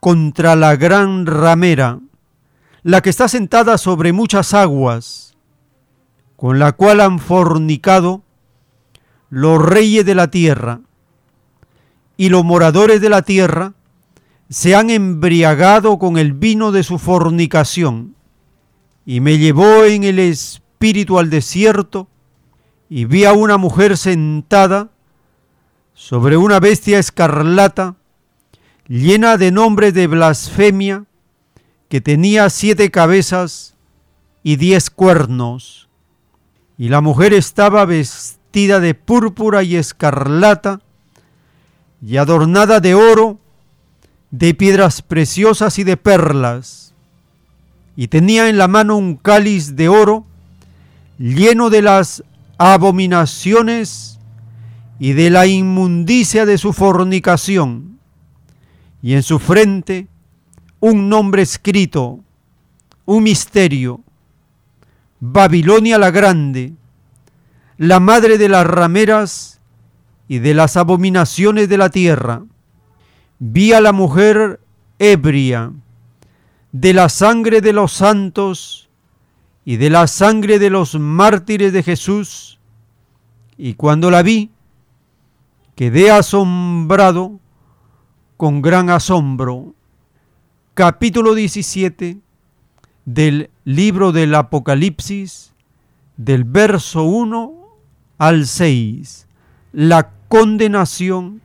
[0.00, 2.00] contra la gran ramera,
[2.82, 5.36] la que está sentada sobre muchas aguas,
[6.34, 8.24] con la cual han fornicado
[9.30, 10.80] los reyes de la tierra,
[12.16, 13.74] y los moradores de la tierra
[14.48, 18.14] se han embriagado con el vino de su fornicación,
[19.04, 22.08] y me llevó en el espíritu al desierto,
[22.88, 24.90] y vi a una mujer sentada
[25.94, 27.96] sobre una bestia escarlata,
[28.86, 31.04] llena de nombre de blasfemia,
[31.88, 33.74] que tenía siete cabezas
[34.42, 35.88] y diez cuernos.
[36.78, 40.80] Y la mujer estaba vestida de púrpura y escarlata,
[42.02, 43.38] y adornada de oro,
[44.30, 46.92] de piedras preciosas y de perlas,
[47.96, 50.26] y tenía en la mano un cáliz de oro
[51.18, 52.22] lleno de las
[52.58, 54.18] abominaciones
[54.98, 57.98] y de la inmundicia de su fornicación,
[59.02, 60.08] y en su frente
[60.80, 62.20] un nombre escrito,
[63.04, 64.00] un misterio,
[65.20, 66.74] Babilonia la Grande,
[67.78, 69.55] la madre de las rameras
[70.28, 72.42] y de las abominaciones de la tierra.
[73.38, 74.60] Vi a la mujer
[74.98, 75.72] ebria
[76.72, 78.88] de la sangre de los santos
[79.64, 82.58] y de la sangre de los mártires de Jesús,
[83.58, 84.50] y cuando la vi,
[85.74, 87.40] quedé asombrado
[88.36, 89.74] con gran asombro.
[90.74, 92.18] Capítulo 17
[93.06, 95.52] del libro del Apocalipsis,
[96.16, 97.54] del verso 1
[98.18, 99.26] al 6,
[99.72, 101.40] la condenación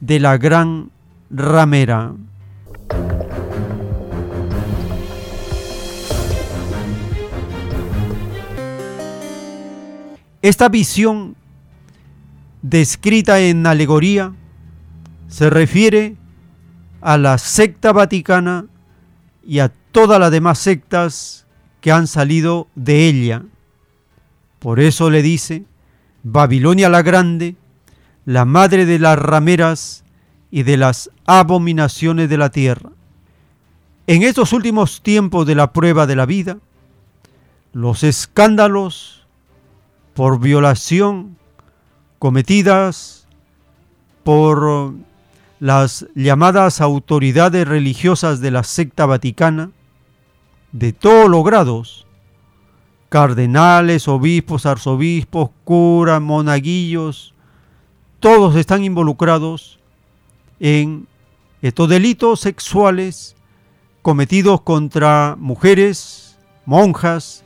[0.00, 0.90] de la gran
[1.30, 2.14] ramera.
[10.42, 11.36] Esta visión
[12.60, 14.34] descrita en alegoría
[15.28, 16.16] se refiere
[17.00, 18.66] a la secta vaticana
[19.46, 21.46] y a todas las demás sectas
[21.80, 23.42] que han salido de ella.
[24.58, 25.64] Por eso le dice,
[26.22, 27.56] Babilonia la Grande,
[28.24, 30.04] la madre de las rameras
[30.50, 32.90] y de las abominaciones de la tierra.
[34.06, 36.58] En estos últimos tiempos de la prueba de la vida,
[37.72, 39.26] los escándalos
[40.14, 41.36] por violación
[42.18, 43.26] cometidas
[44.22, 44.94] por
[45.60, 49.70] las llamadas autoridades religiosas de la secta vaticana,
[50.72, 52.06] de todos los grados,
[53.08, 57.33] cardenales, obispos, arzobispos, curas, monaguillos,
[58.24, 59.78] todos están involucrados
[60.58, 61.06] en
[61.60, 63.36] estos delitos sexuales
[64.00, 67.44] cometidos contra mujeres, monjas,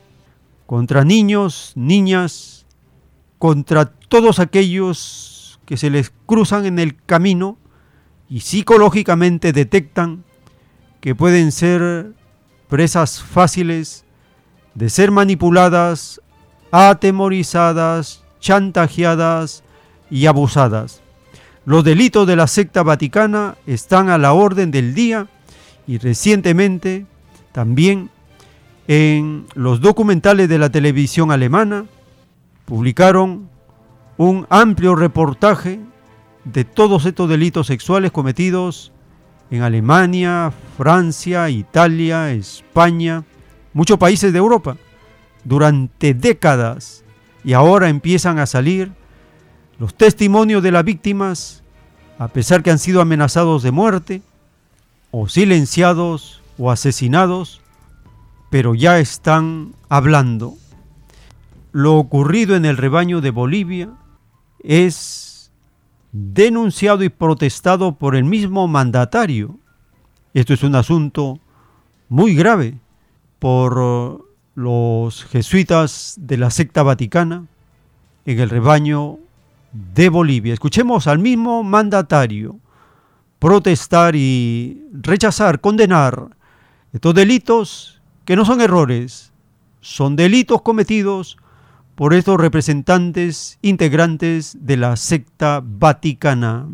[0.65, 2.65] contra niños, niñas,
[3.39, 7.57] contra todos aquellos que se les cruzan en el camino
[8.29, 10.23] y psicológicamente detectan
[11.01, 12.13] que pueden ser
[12.69, 14.05] presas fáciles
[14.75, 16.21] de ser manipuladas,
[16.71, 19.65] atemorizadas, chantajeadas
[20.09, 21.01] y abusadas.
[21.65, 25.27] Los delitos de la secta vaticana están a la orden del día
[25.87, 27.05] y recientemente
[27.51, 28.09] también
[28.87, 31.85] en los documentales de la televisión alemana
[32.65, 33.49] publicaron
[34.17, 35.79] un amplio reportaje
[36.43, 38.91] de todos estos delitos sexuales cometidos
[39.51, 43.23] en Alemania, Francia, Italia, España,
[43.73, 44.77] muchos países de Europa,
[45.43, 47.03] durante décadas.
[47.43, 48.91] Y ahora empiezan a salir
[49.79, 51.63] los testimonios de las víctimas,
[52.19, 54.21] a pesar que han sido amenazados de muerte,
[55.11, 57.61] o silenciados o asesinados,
[58.49, 60.55] pero ya están hablando.
[61.71, 63.89] Lo ocurrido en el rebaño de Bolivia
[64.61, 65.51] es
[66.11, 69.57] denunciado y protestado por el mismo mandatario.
[70.33, 71.39] Esto es un asunto
[72.09, 72.75] muy grave
[73.39, 74.25] por
[74.55, 77.45] los jesuitas de la secta vaticana
[78.25, 79.19] en el rebaño
[79.71, 80.53] de Bolivia.
[80.53, 82.59] Escuchemos al mismo mandatario
[83.39, 86.35] protestar y rechazar, condenar
[86.91, 89.31] estos delitos que no son errores,
[89.81, 91.37] son delitos cometidos
[91.95, 96.67] por estos representantes integrantes de la secta vaticana.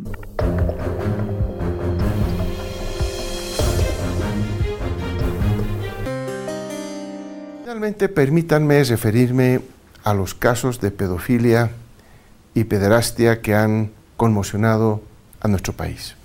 [7.62, 9.62] Finalmente, permítanme referirme
[10.04, 11.72] a los casos de pedofilia
[12.56, 15.04] y pederastia que han conmocionado
[15.42, 16.16] a nuestro país.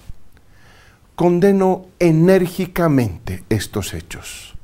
[1.14, 4.54] Condeno enérgicamente estos hechos,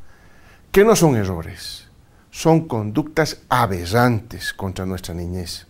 [0.73, 1.89] que no son errores,
[2.31, 5.67] son conductas aberrantes contra nuestra niñez.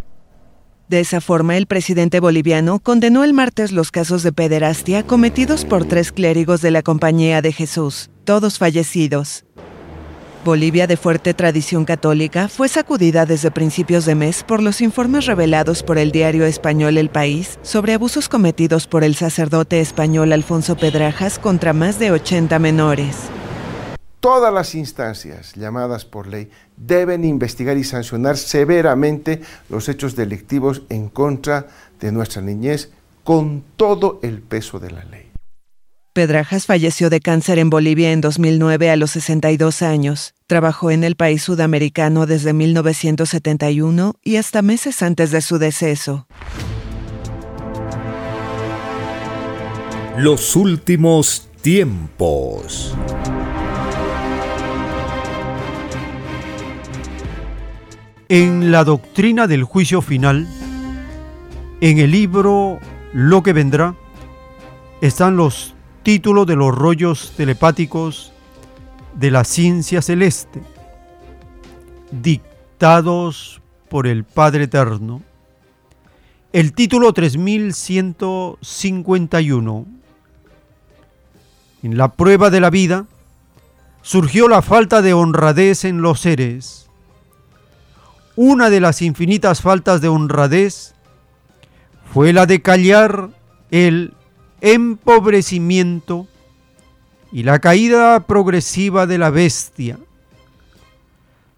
[0.88, 5.84] De esa forma, el presidente boliviano condenó el martes los casos de pederastia cometidos por
[5.84, 9.44] tres clérigos de la Compañía de Jesús, todos fallecidos.
[10.46, 15.82] Bolivia, de fuerte tradición católica, fue sacudida desde principios de mes por los informes revelados
[15.82, 21.40] por el diario español El País sobre abusos cometidos por el sacerdote español Alfonso Pedrajas
[21.40, 23.16] contra más de 80 menores.
[24.20, 31.08] Todas las instancias llamadas por ley deben investigar y sancionar severamente los hechos delictivos en
[31.08, 31.66] contra
[31.98, 32.92] de nuestra niñez
[33.24, 35.26] con todo el peso de la ley.
[36.16, 40.35] Pedrajas falleció de cáncer en Bolivia en 2009 a los 62 años.
[40.48, 46.28] Trabajó en el país sudamericano desde 1971 y hasta meses antes de su deceso.
[50.16, 52.94] Los últimos tiempos.
[58.28, 60.46] En la doctrina del juicio final,
[61.80, 62.78] en el libro
[63.12, 63.96] Lo que vendrá,
[65.00, 68.32] están los títulos de los rollos telepáticos
[69.16, 70.60] de la ciencia celeste,
[72.10, 75.22] dictados por el Padre Eterno.
[76.52, 79.86] El título 3151.
[81.82, 83.06] En la prueba de la vida
[84.02, 86.86] surgió la falta de honradez en los seres
[88.36, 90.94] una de las infinitas faltas de honradez
[92.12, 93.30] fue la de callar
[93.70, 94.12] el
[94.60, 96.28] empobrecimiento
[97.36, 99.98] y la caída progresiva de la bestia.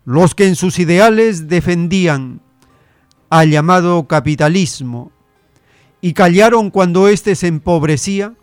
[0.05, 2.40] Los que en sus ideales defendían
[3.31, 5.12] al llamado capitalismo
[6.00, 8.34] y callaron cuando éste se empobrecía,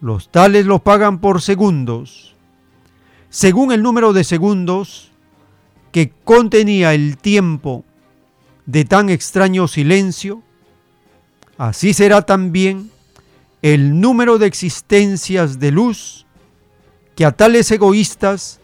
[0.00, 2.34] los tales lo pagan por segundos.
[3.28, 5.12] Según el número de segundos,
[5.92, 7.84] que contenía el tiempo
[8.64, 10.42] de tan extraño silencio,
[11.58, 12.90] así será también
[13.60, 16.24] el número de existencias de luz
[17.18, 18.60] que a tales egoístas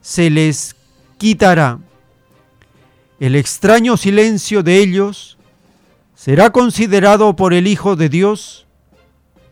[0.00, 0.74] se les
[1.18, 1.80] quitará.
[3.20, 5.36] El extraño silencio de ellos
[6.14, 8.66] será considerado por el Hijo de Dios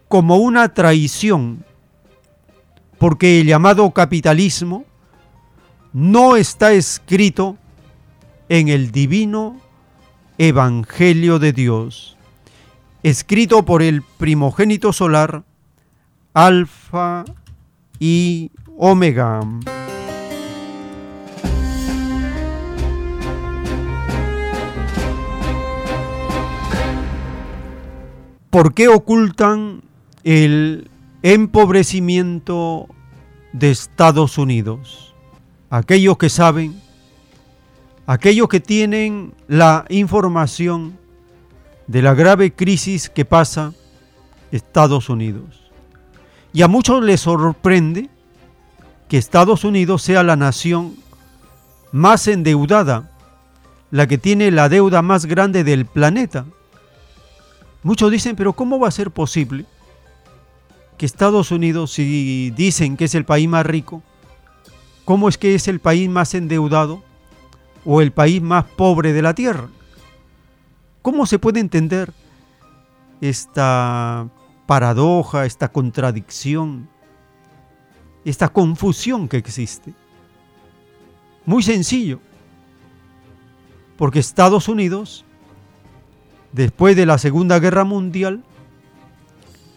[0.09, 1.63] como una traición,
[2.97, 4.87] porque el llamado capitalismo
[5.93, 7.59] no está escrito
[8.49, 9.61] en el divino
[10.39, 12.17] Evangelio de Dios,
[13.03, 15.43] escrito por el primogénito solar,
[16.33, 17.27] Alfa
[18.05, 19.39] y Omega.
[28.51, 29.83] ¿Por qué ocultan
[30.25, 30.91] el
[31.23, 32.89] empobrecimiento
[33.53, 35.13] de Estados Unidos?
[35.71, 36.79] aquellos que saben,
[38.07, 40.99] aquellos que tienen la información
[41.87, 43.73] de la grave crisis que pasa
[44.51, 45.62] Estados Unidos.
[46.53, 48.09] Y a muchos les sorprende
[49.09, 50.97] que Estados Unidos sea la nación
[51.93, 53.11] más endeudada,
[53.91, 56.47] la que tiene la deuda más grande del planeta.
[57.83, 59.67] Muchos dicen, pero ¿cómo va a ser posible
[60.97, 64.03] que Estados Unidos, si dicen que es el país más rico,
[65.05, 67.03] ¿Cómo es que es el país más endeudado
[67.85, 69.69] o el país más pobre de la tierra?
[71.03, 72.13] ¿Cómo se puede entender
[73.21, 74.29] esta
[74.67, 76.89] paradoja, esta contradicción,
[78.25, 79.95] esta confusión que existe?
[81.45, 82.21] Muy sencillo,
[83.97, 85.25] porque Estados Unidos,
[86.53, 88.45] después de la Segunda Guerra Mundial,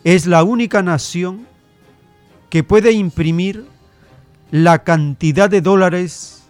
[0.03, 1.47] es la única nación
[2.49, 3.65] que puede imprimir
[4.51, 6.43] la cantidad de dólares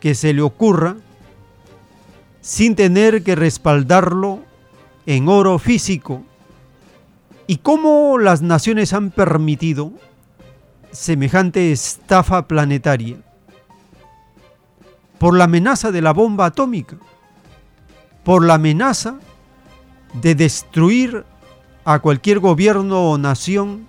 [0.00, 0.96] que se le ocurra
[2.40, 4.40] sin tener que respaldarlo
[5.06, 6.24] en oro físico.
[7.46, 9.92] ¿Y cómo las naciones han permitido
[10.90, 13.16] semejante estafa planetaria?
[15.18, 16.96] Por la amenaza de la bomba atómica,
[18.24, 19.18] por la amenaza
[20.14, 21.24] de destruir
[21.84, 23.86] a cualquier gobierno o nación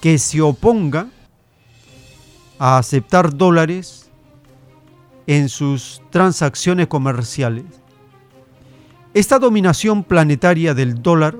[0.00, 1.06] que se oponga
[2.58, 4.10] a aceptar dólares
[5.26, 7.64] en sus transacciones comerciales.
[9.14, 11.36] Esta dominación planetaria del dólar,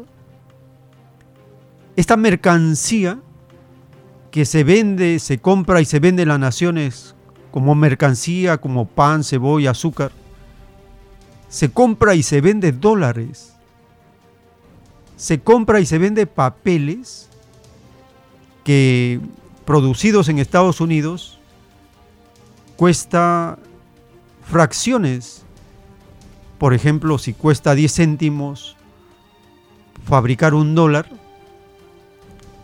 [1.96, 3.18] esta mercancía
[4.30, 7.14] que se vende, se compra y se vende en las naciones
[7.50, 10.10] como mercancía, como pan, cebolla, azúcar,
[11.48, 13.54] se compra y se vende dólares,
[15.16, 17.28] se compra y se vende papeles
[18.64, 19.20] que
[19.64, 21.38] producidos en Estados Unidos
[22.76, 23.58] cuesta
[24.50, 25.44] fracciones.
[26.58, 28.76] Por ejemplo, si cuesta 10 céntimos
[30.04, 31.08] fabricar un dólar,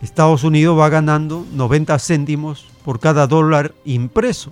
[0.01, 4.51] Estados Unidos va ganando 90 céntimos por cada dólar impreso.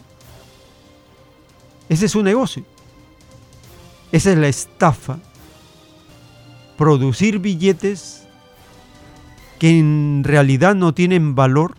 [1.90, 2.64] Ese es su negocio.
[4.12, 5.18] Esa es la estafa.
[6.78, 8.28] Producir billetes
[9.58, 11.76] que en realidad no tienen valor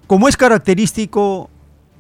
[0.08, 1.50] Como es característico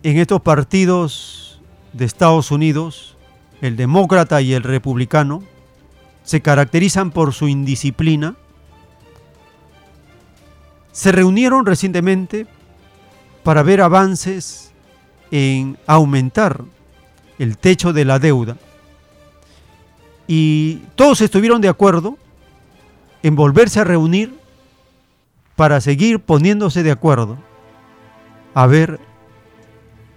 [0.03, 1.61] en estos partidos
[1.93, 3.17] de Estados Unidos,
[3.61, 5.43] el demócrata y el republicano,
[6.23, 8.35] se caracterizan por su indisciplina,
[10.91, 12.47] se reunieron recientemente
[13.43, 14.71] para ver avances
[15.31, 16.63] en aumentar
[17.39, 18.57] el techo de la deuda.
[20.27, 22.17] Y todos estuvieron de acuerdo
[23.23, 24.39] en volverse a reunir
[25.55, 27.37] para seguir poniéndose de acuerdo
[28.53, 28.99] a ver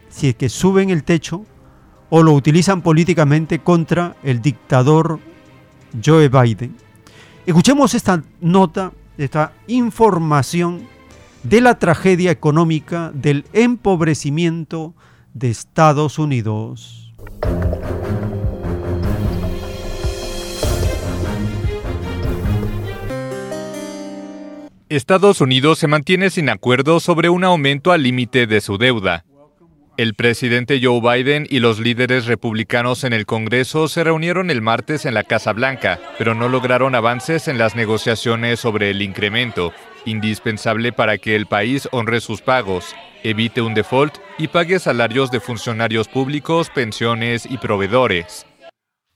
[0.09, 1.45] si es que suben el techo
[2.11, 5.19] o lo utilizan políticamente contra el dictador
[6.05, 6.77] Joe Biden.
[7.47, 10.87] Escuchemos esta nota, esta información
[11.45, 14.95] de la tragedia económica del empobrecimiento
[15.35, 17.13] de Estados Unidos.
[24.89, 29.25] Estados Unidos se mantiene sin acuerdo sobre un aumento al límite de su deuda.
[29.97, 35.05] El presidente Joe Biden y los líderes republicanos en el Congreso se reunieron el martes
[35.05, 39.73] en la Casa Blanca, pero no lograron avances en las negociaciones sobre el incremento,
[40.05, 45.41] indispensable para que el país honre sus pagos, evite un default y pague salarios de
[45.41, 48.47] funcionarios públicos, pensiones y proveedores.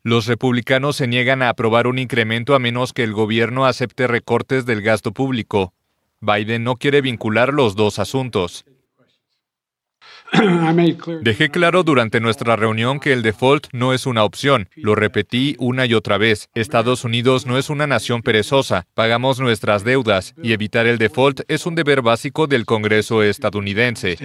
[0.02, 4.64] Los republicanos se niegan a aprobar un incremento a menos que el gobierno acepte recortes
[4.64, 5.74] del gasto público.
[6.20, 8.64] Biden no quiere vincular los dos asuntos.
[11.22, 14.68] Dejé claro durante nuestra reunión que el default no es una opción.
[14.76, 16.48] Lo repetí una y otra vez.
[16.54, 18.86] Estados Unidos no es una nación perezosa.
[18.94, 24.16] Pagamos nuestras deudas y evitar el default es un deber básico del Congreso estadounidense.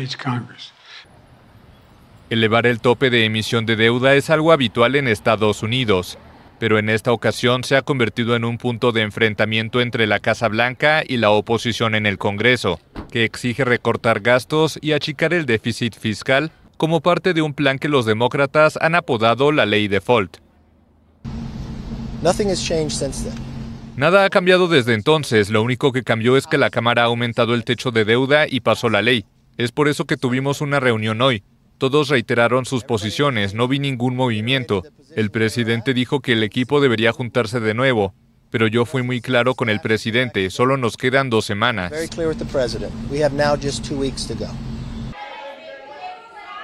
[2.29, 6.17] Elevar el tope de emisión de deuda es algo habitual en Estados Unidos
[6.63, 10.47] pero en esta ocasión se ha convertido en un punto de enfrentamiento entre la Casa
[10.47, 12.79] Blanca y la oposición en el Congreso,
[13.11, 17.89] que exige recortar gastos y achicar el déficit fiscal como parte de un plan que
[17.89, 20.37] los demócratas han apodado la ley default.
[23.97, 27.55] Nada ha cambiado desde entonces, lo único que cambió es que la Cámara ha aumentado
[27.55, 29.25] el techo de deuda y pasó la ley.
[29.57, 31.43] Es por eso que tuvimos una reunión hoy.
[31.77, 34.83] Todos reiteraron sus posiciones, no vi ningún movimiento.
[35.15, 38.13] El presidente dijo que el equipo debería juntarse de nuevo,
[38.49, 41.91] pero yo fui muy claro con el presidente, solo nos quedan dos semanas.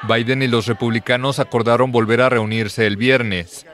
[0.07, 3.65] Biden y los republicanos acordaron volver a reunirse el viernes.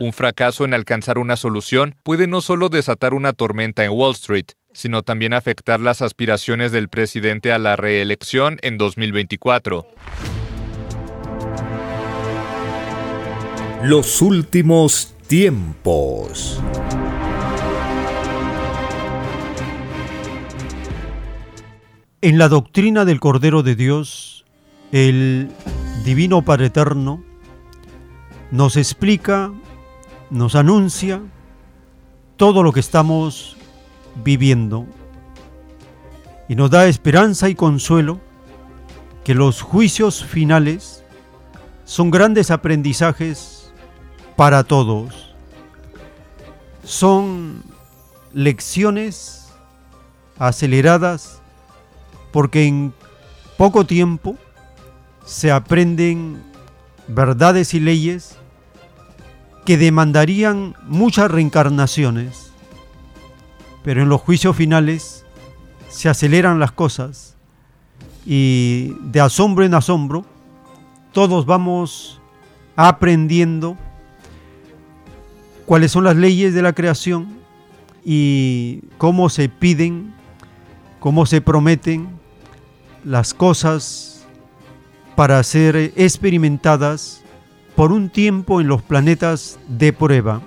[0.00, 4.46] Un fracaso en alcanzar una solución puede no solo desatar una tormenta en Wall Street,
[4.72, 9.86] sino también afectar las aspiraciones del presidente a la reelección en 2024.
[13.84, 16.60] Los últimos tiempos.
[22.20, 24.44] En la doctrina del Cordero de Dios,
[24.92, 25.50] el
[26.04, 27.24] Divino Padre Eterno
[28.52, 29.50] nos explica,
[30.30, 31.20] nos anuncia
[32.36, 33.56] todo lo que estamos
[34.22, 34.86] viviendo
[36.48, 38.20] y nos da esperanza y consuelo
[39.24, 41.02] que los juicios finales
[41.84, 43.61] son grandes aprendizajes
[44.36, 45.34] para todos.
[46.84, 47.62] Son
[48.32, 49.52] lecciones
[50.38, 51.40] aceleradas
[52.32, 52.92] porque en
[53.56, 54.36] poco tiempo
[55.24, 56.42] se aprenden
[57.08, 58.36] verdades y leyes
[59.64, 62.52] que demandarían muchas reencarnaciones,
[63.84, 65.24] pero en los juicios finales
[65.88, 67.36] se aceleran las cosas
[68.26, 70.24] y de asombro en asombro
[71.12, 72.20] todos vamos
[72.74, 73.76] aprendiendo
[75.72, 77.28] cuáles son las leyes de la creación
[78.04, 80.12] y cómo se piden,
[81.00, 82.10] cómo se prometen
[83.04, 84.26] las cosas
[85.16, 87.22] para ser experimentadas
[87.74, 90.42] por un tiempo en los planetas de prueba.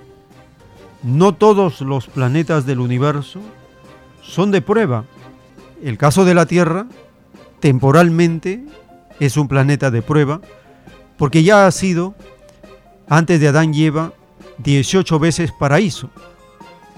[1.01, 3.41] No todos los planetas del universo
[4.21, 5.05] son de prueba.
[5.81, 6.85] El caso de la Tierra,
[7.59, 8.63] temporalmente,
[9.19, 10.39] es un planeta de prueba,
[11.17, 12.13] porque ya ha sido,
[13.09, 14.13] antes de Adán y Eva,
[14.59, 16.09] 18 veces paraíso.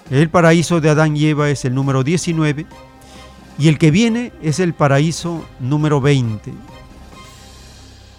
[0.10, 2.66] El paraíso de Adán y Eva es el número 19
[3.60, 6.54] y el que viene es el paraíso número 20.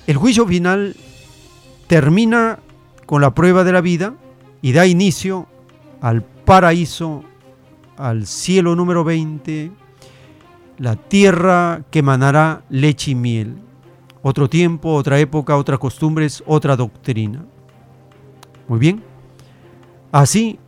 [0.07, 0.97] El juicio final
[1.87, 2.59] termina
[3.07, 4.15] con la prueba de la vida
[4.61, 5.47] y da inicio
[6.01, 7.25] al paraíso,
[7.97, 9.71] al cielo número 20,
[10.79, 13.57] la tierra que manará leche y miel.
[14.23, 17.45] Otro tiempo, otra época, otras costumbres, otra doctrina.
[18.67, 19.08] Muy bien.
[20.11, 20.59] Así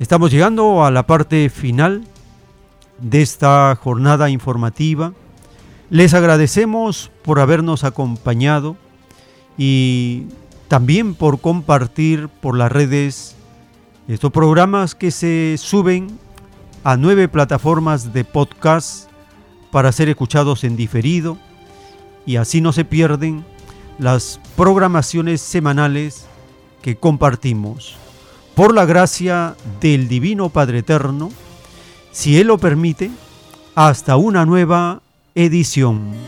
[0.00, 2.02] estamos llegando a la parte final
[3.00, 5.12] de esta jornada informativa.
[5.88, 8.76] Les agradecemos por habernos acompañado
[9.56, 10.26] y
[10.66, 13.36] también por compartir por las redes
[14.08, 16.08] estos programas que se suben
[16.82, 19.08] a nueve plataformas de podcast
[19.70, 21.38] para ser escuchados en diferido
[22.26, 23.44] y así no se pierden
[24.00, 26.26] las programaciones semanales
[26.82, 27.96] que compartimos.
[28.58, 31.30] Por la gracia del Divino Padre Eterno,
[32.10, 33.08] si Él lo permite,
[33.76, 35.00] hasta una nueva
[35.36, 36.27] edición.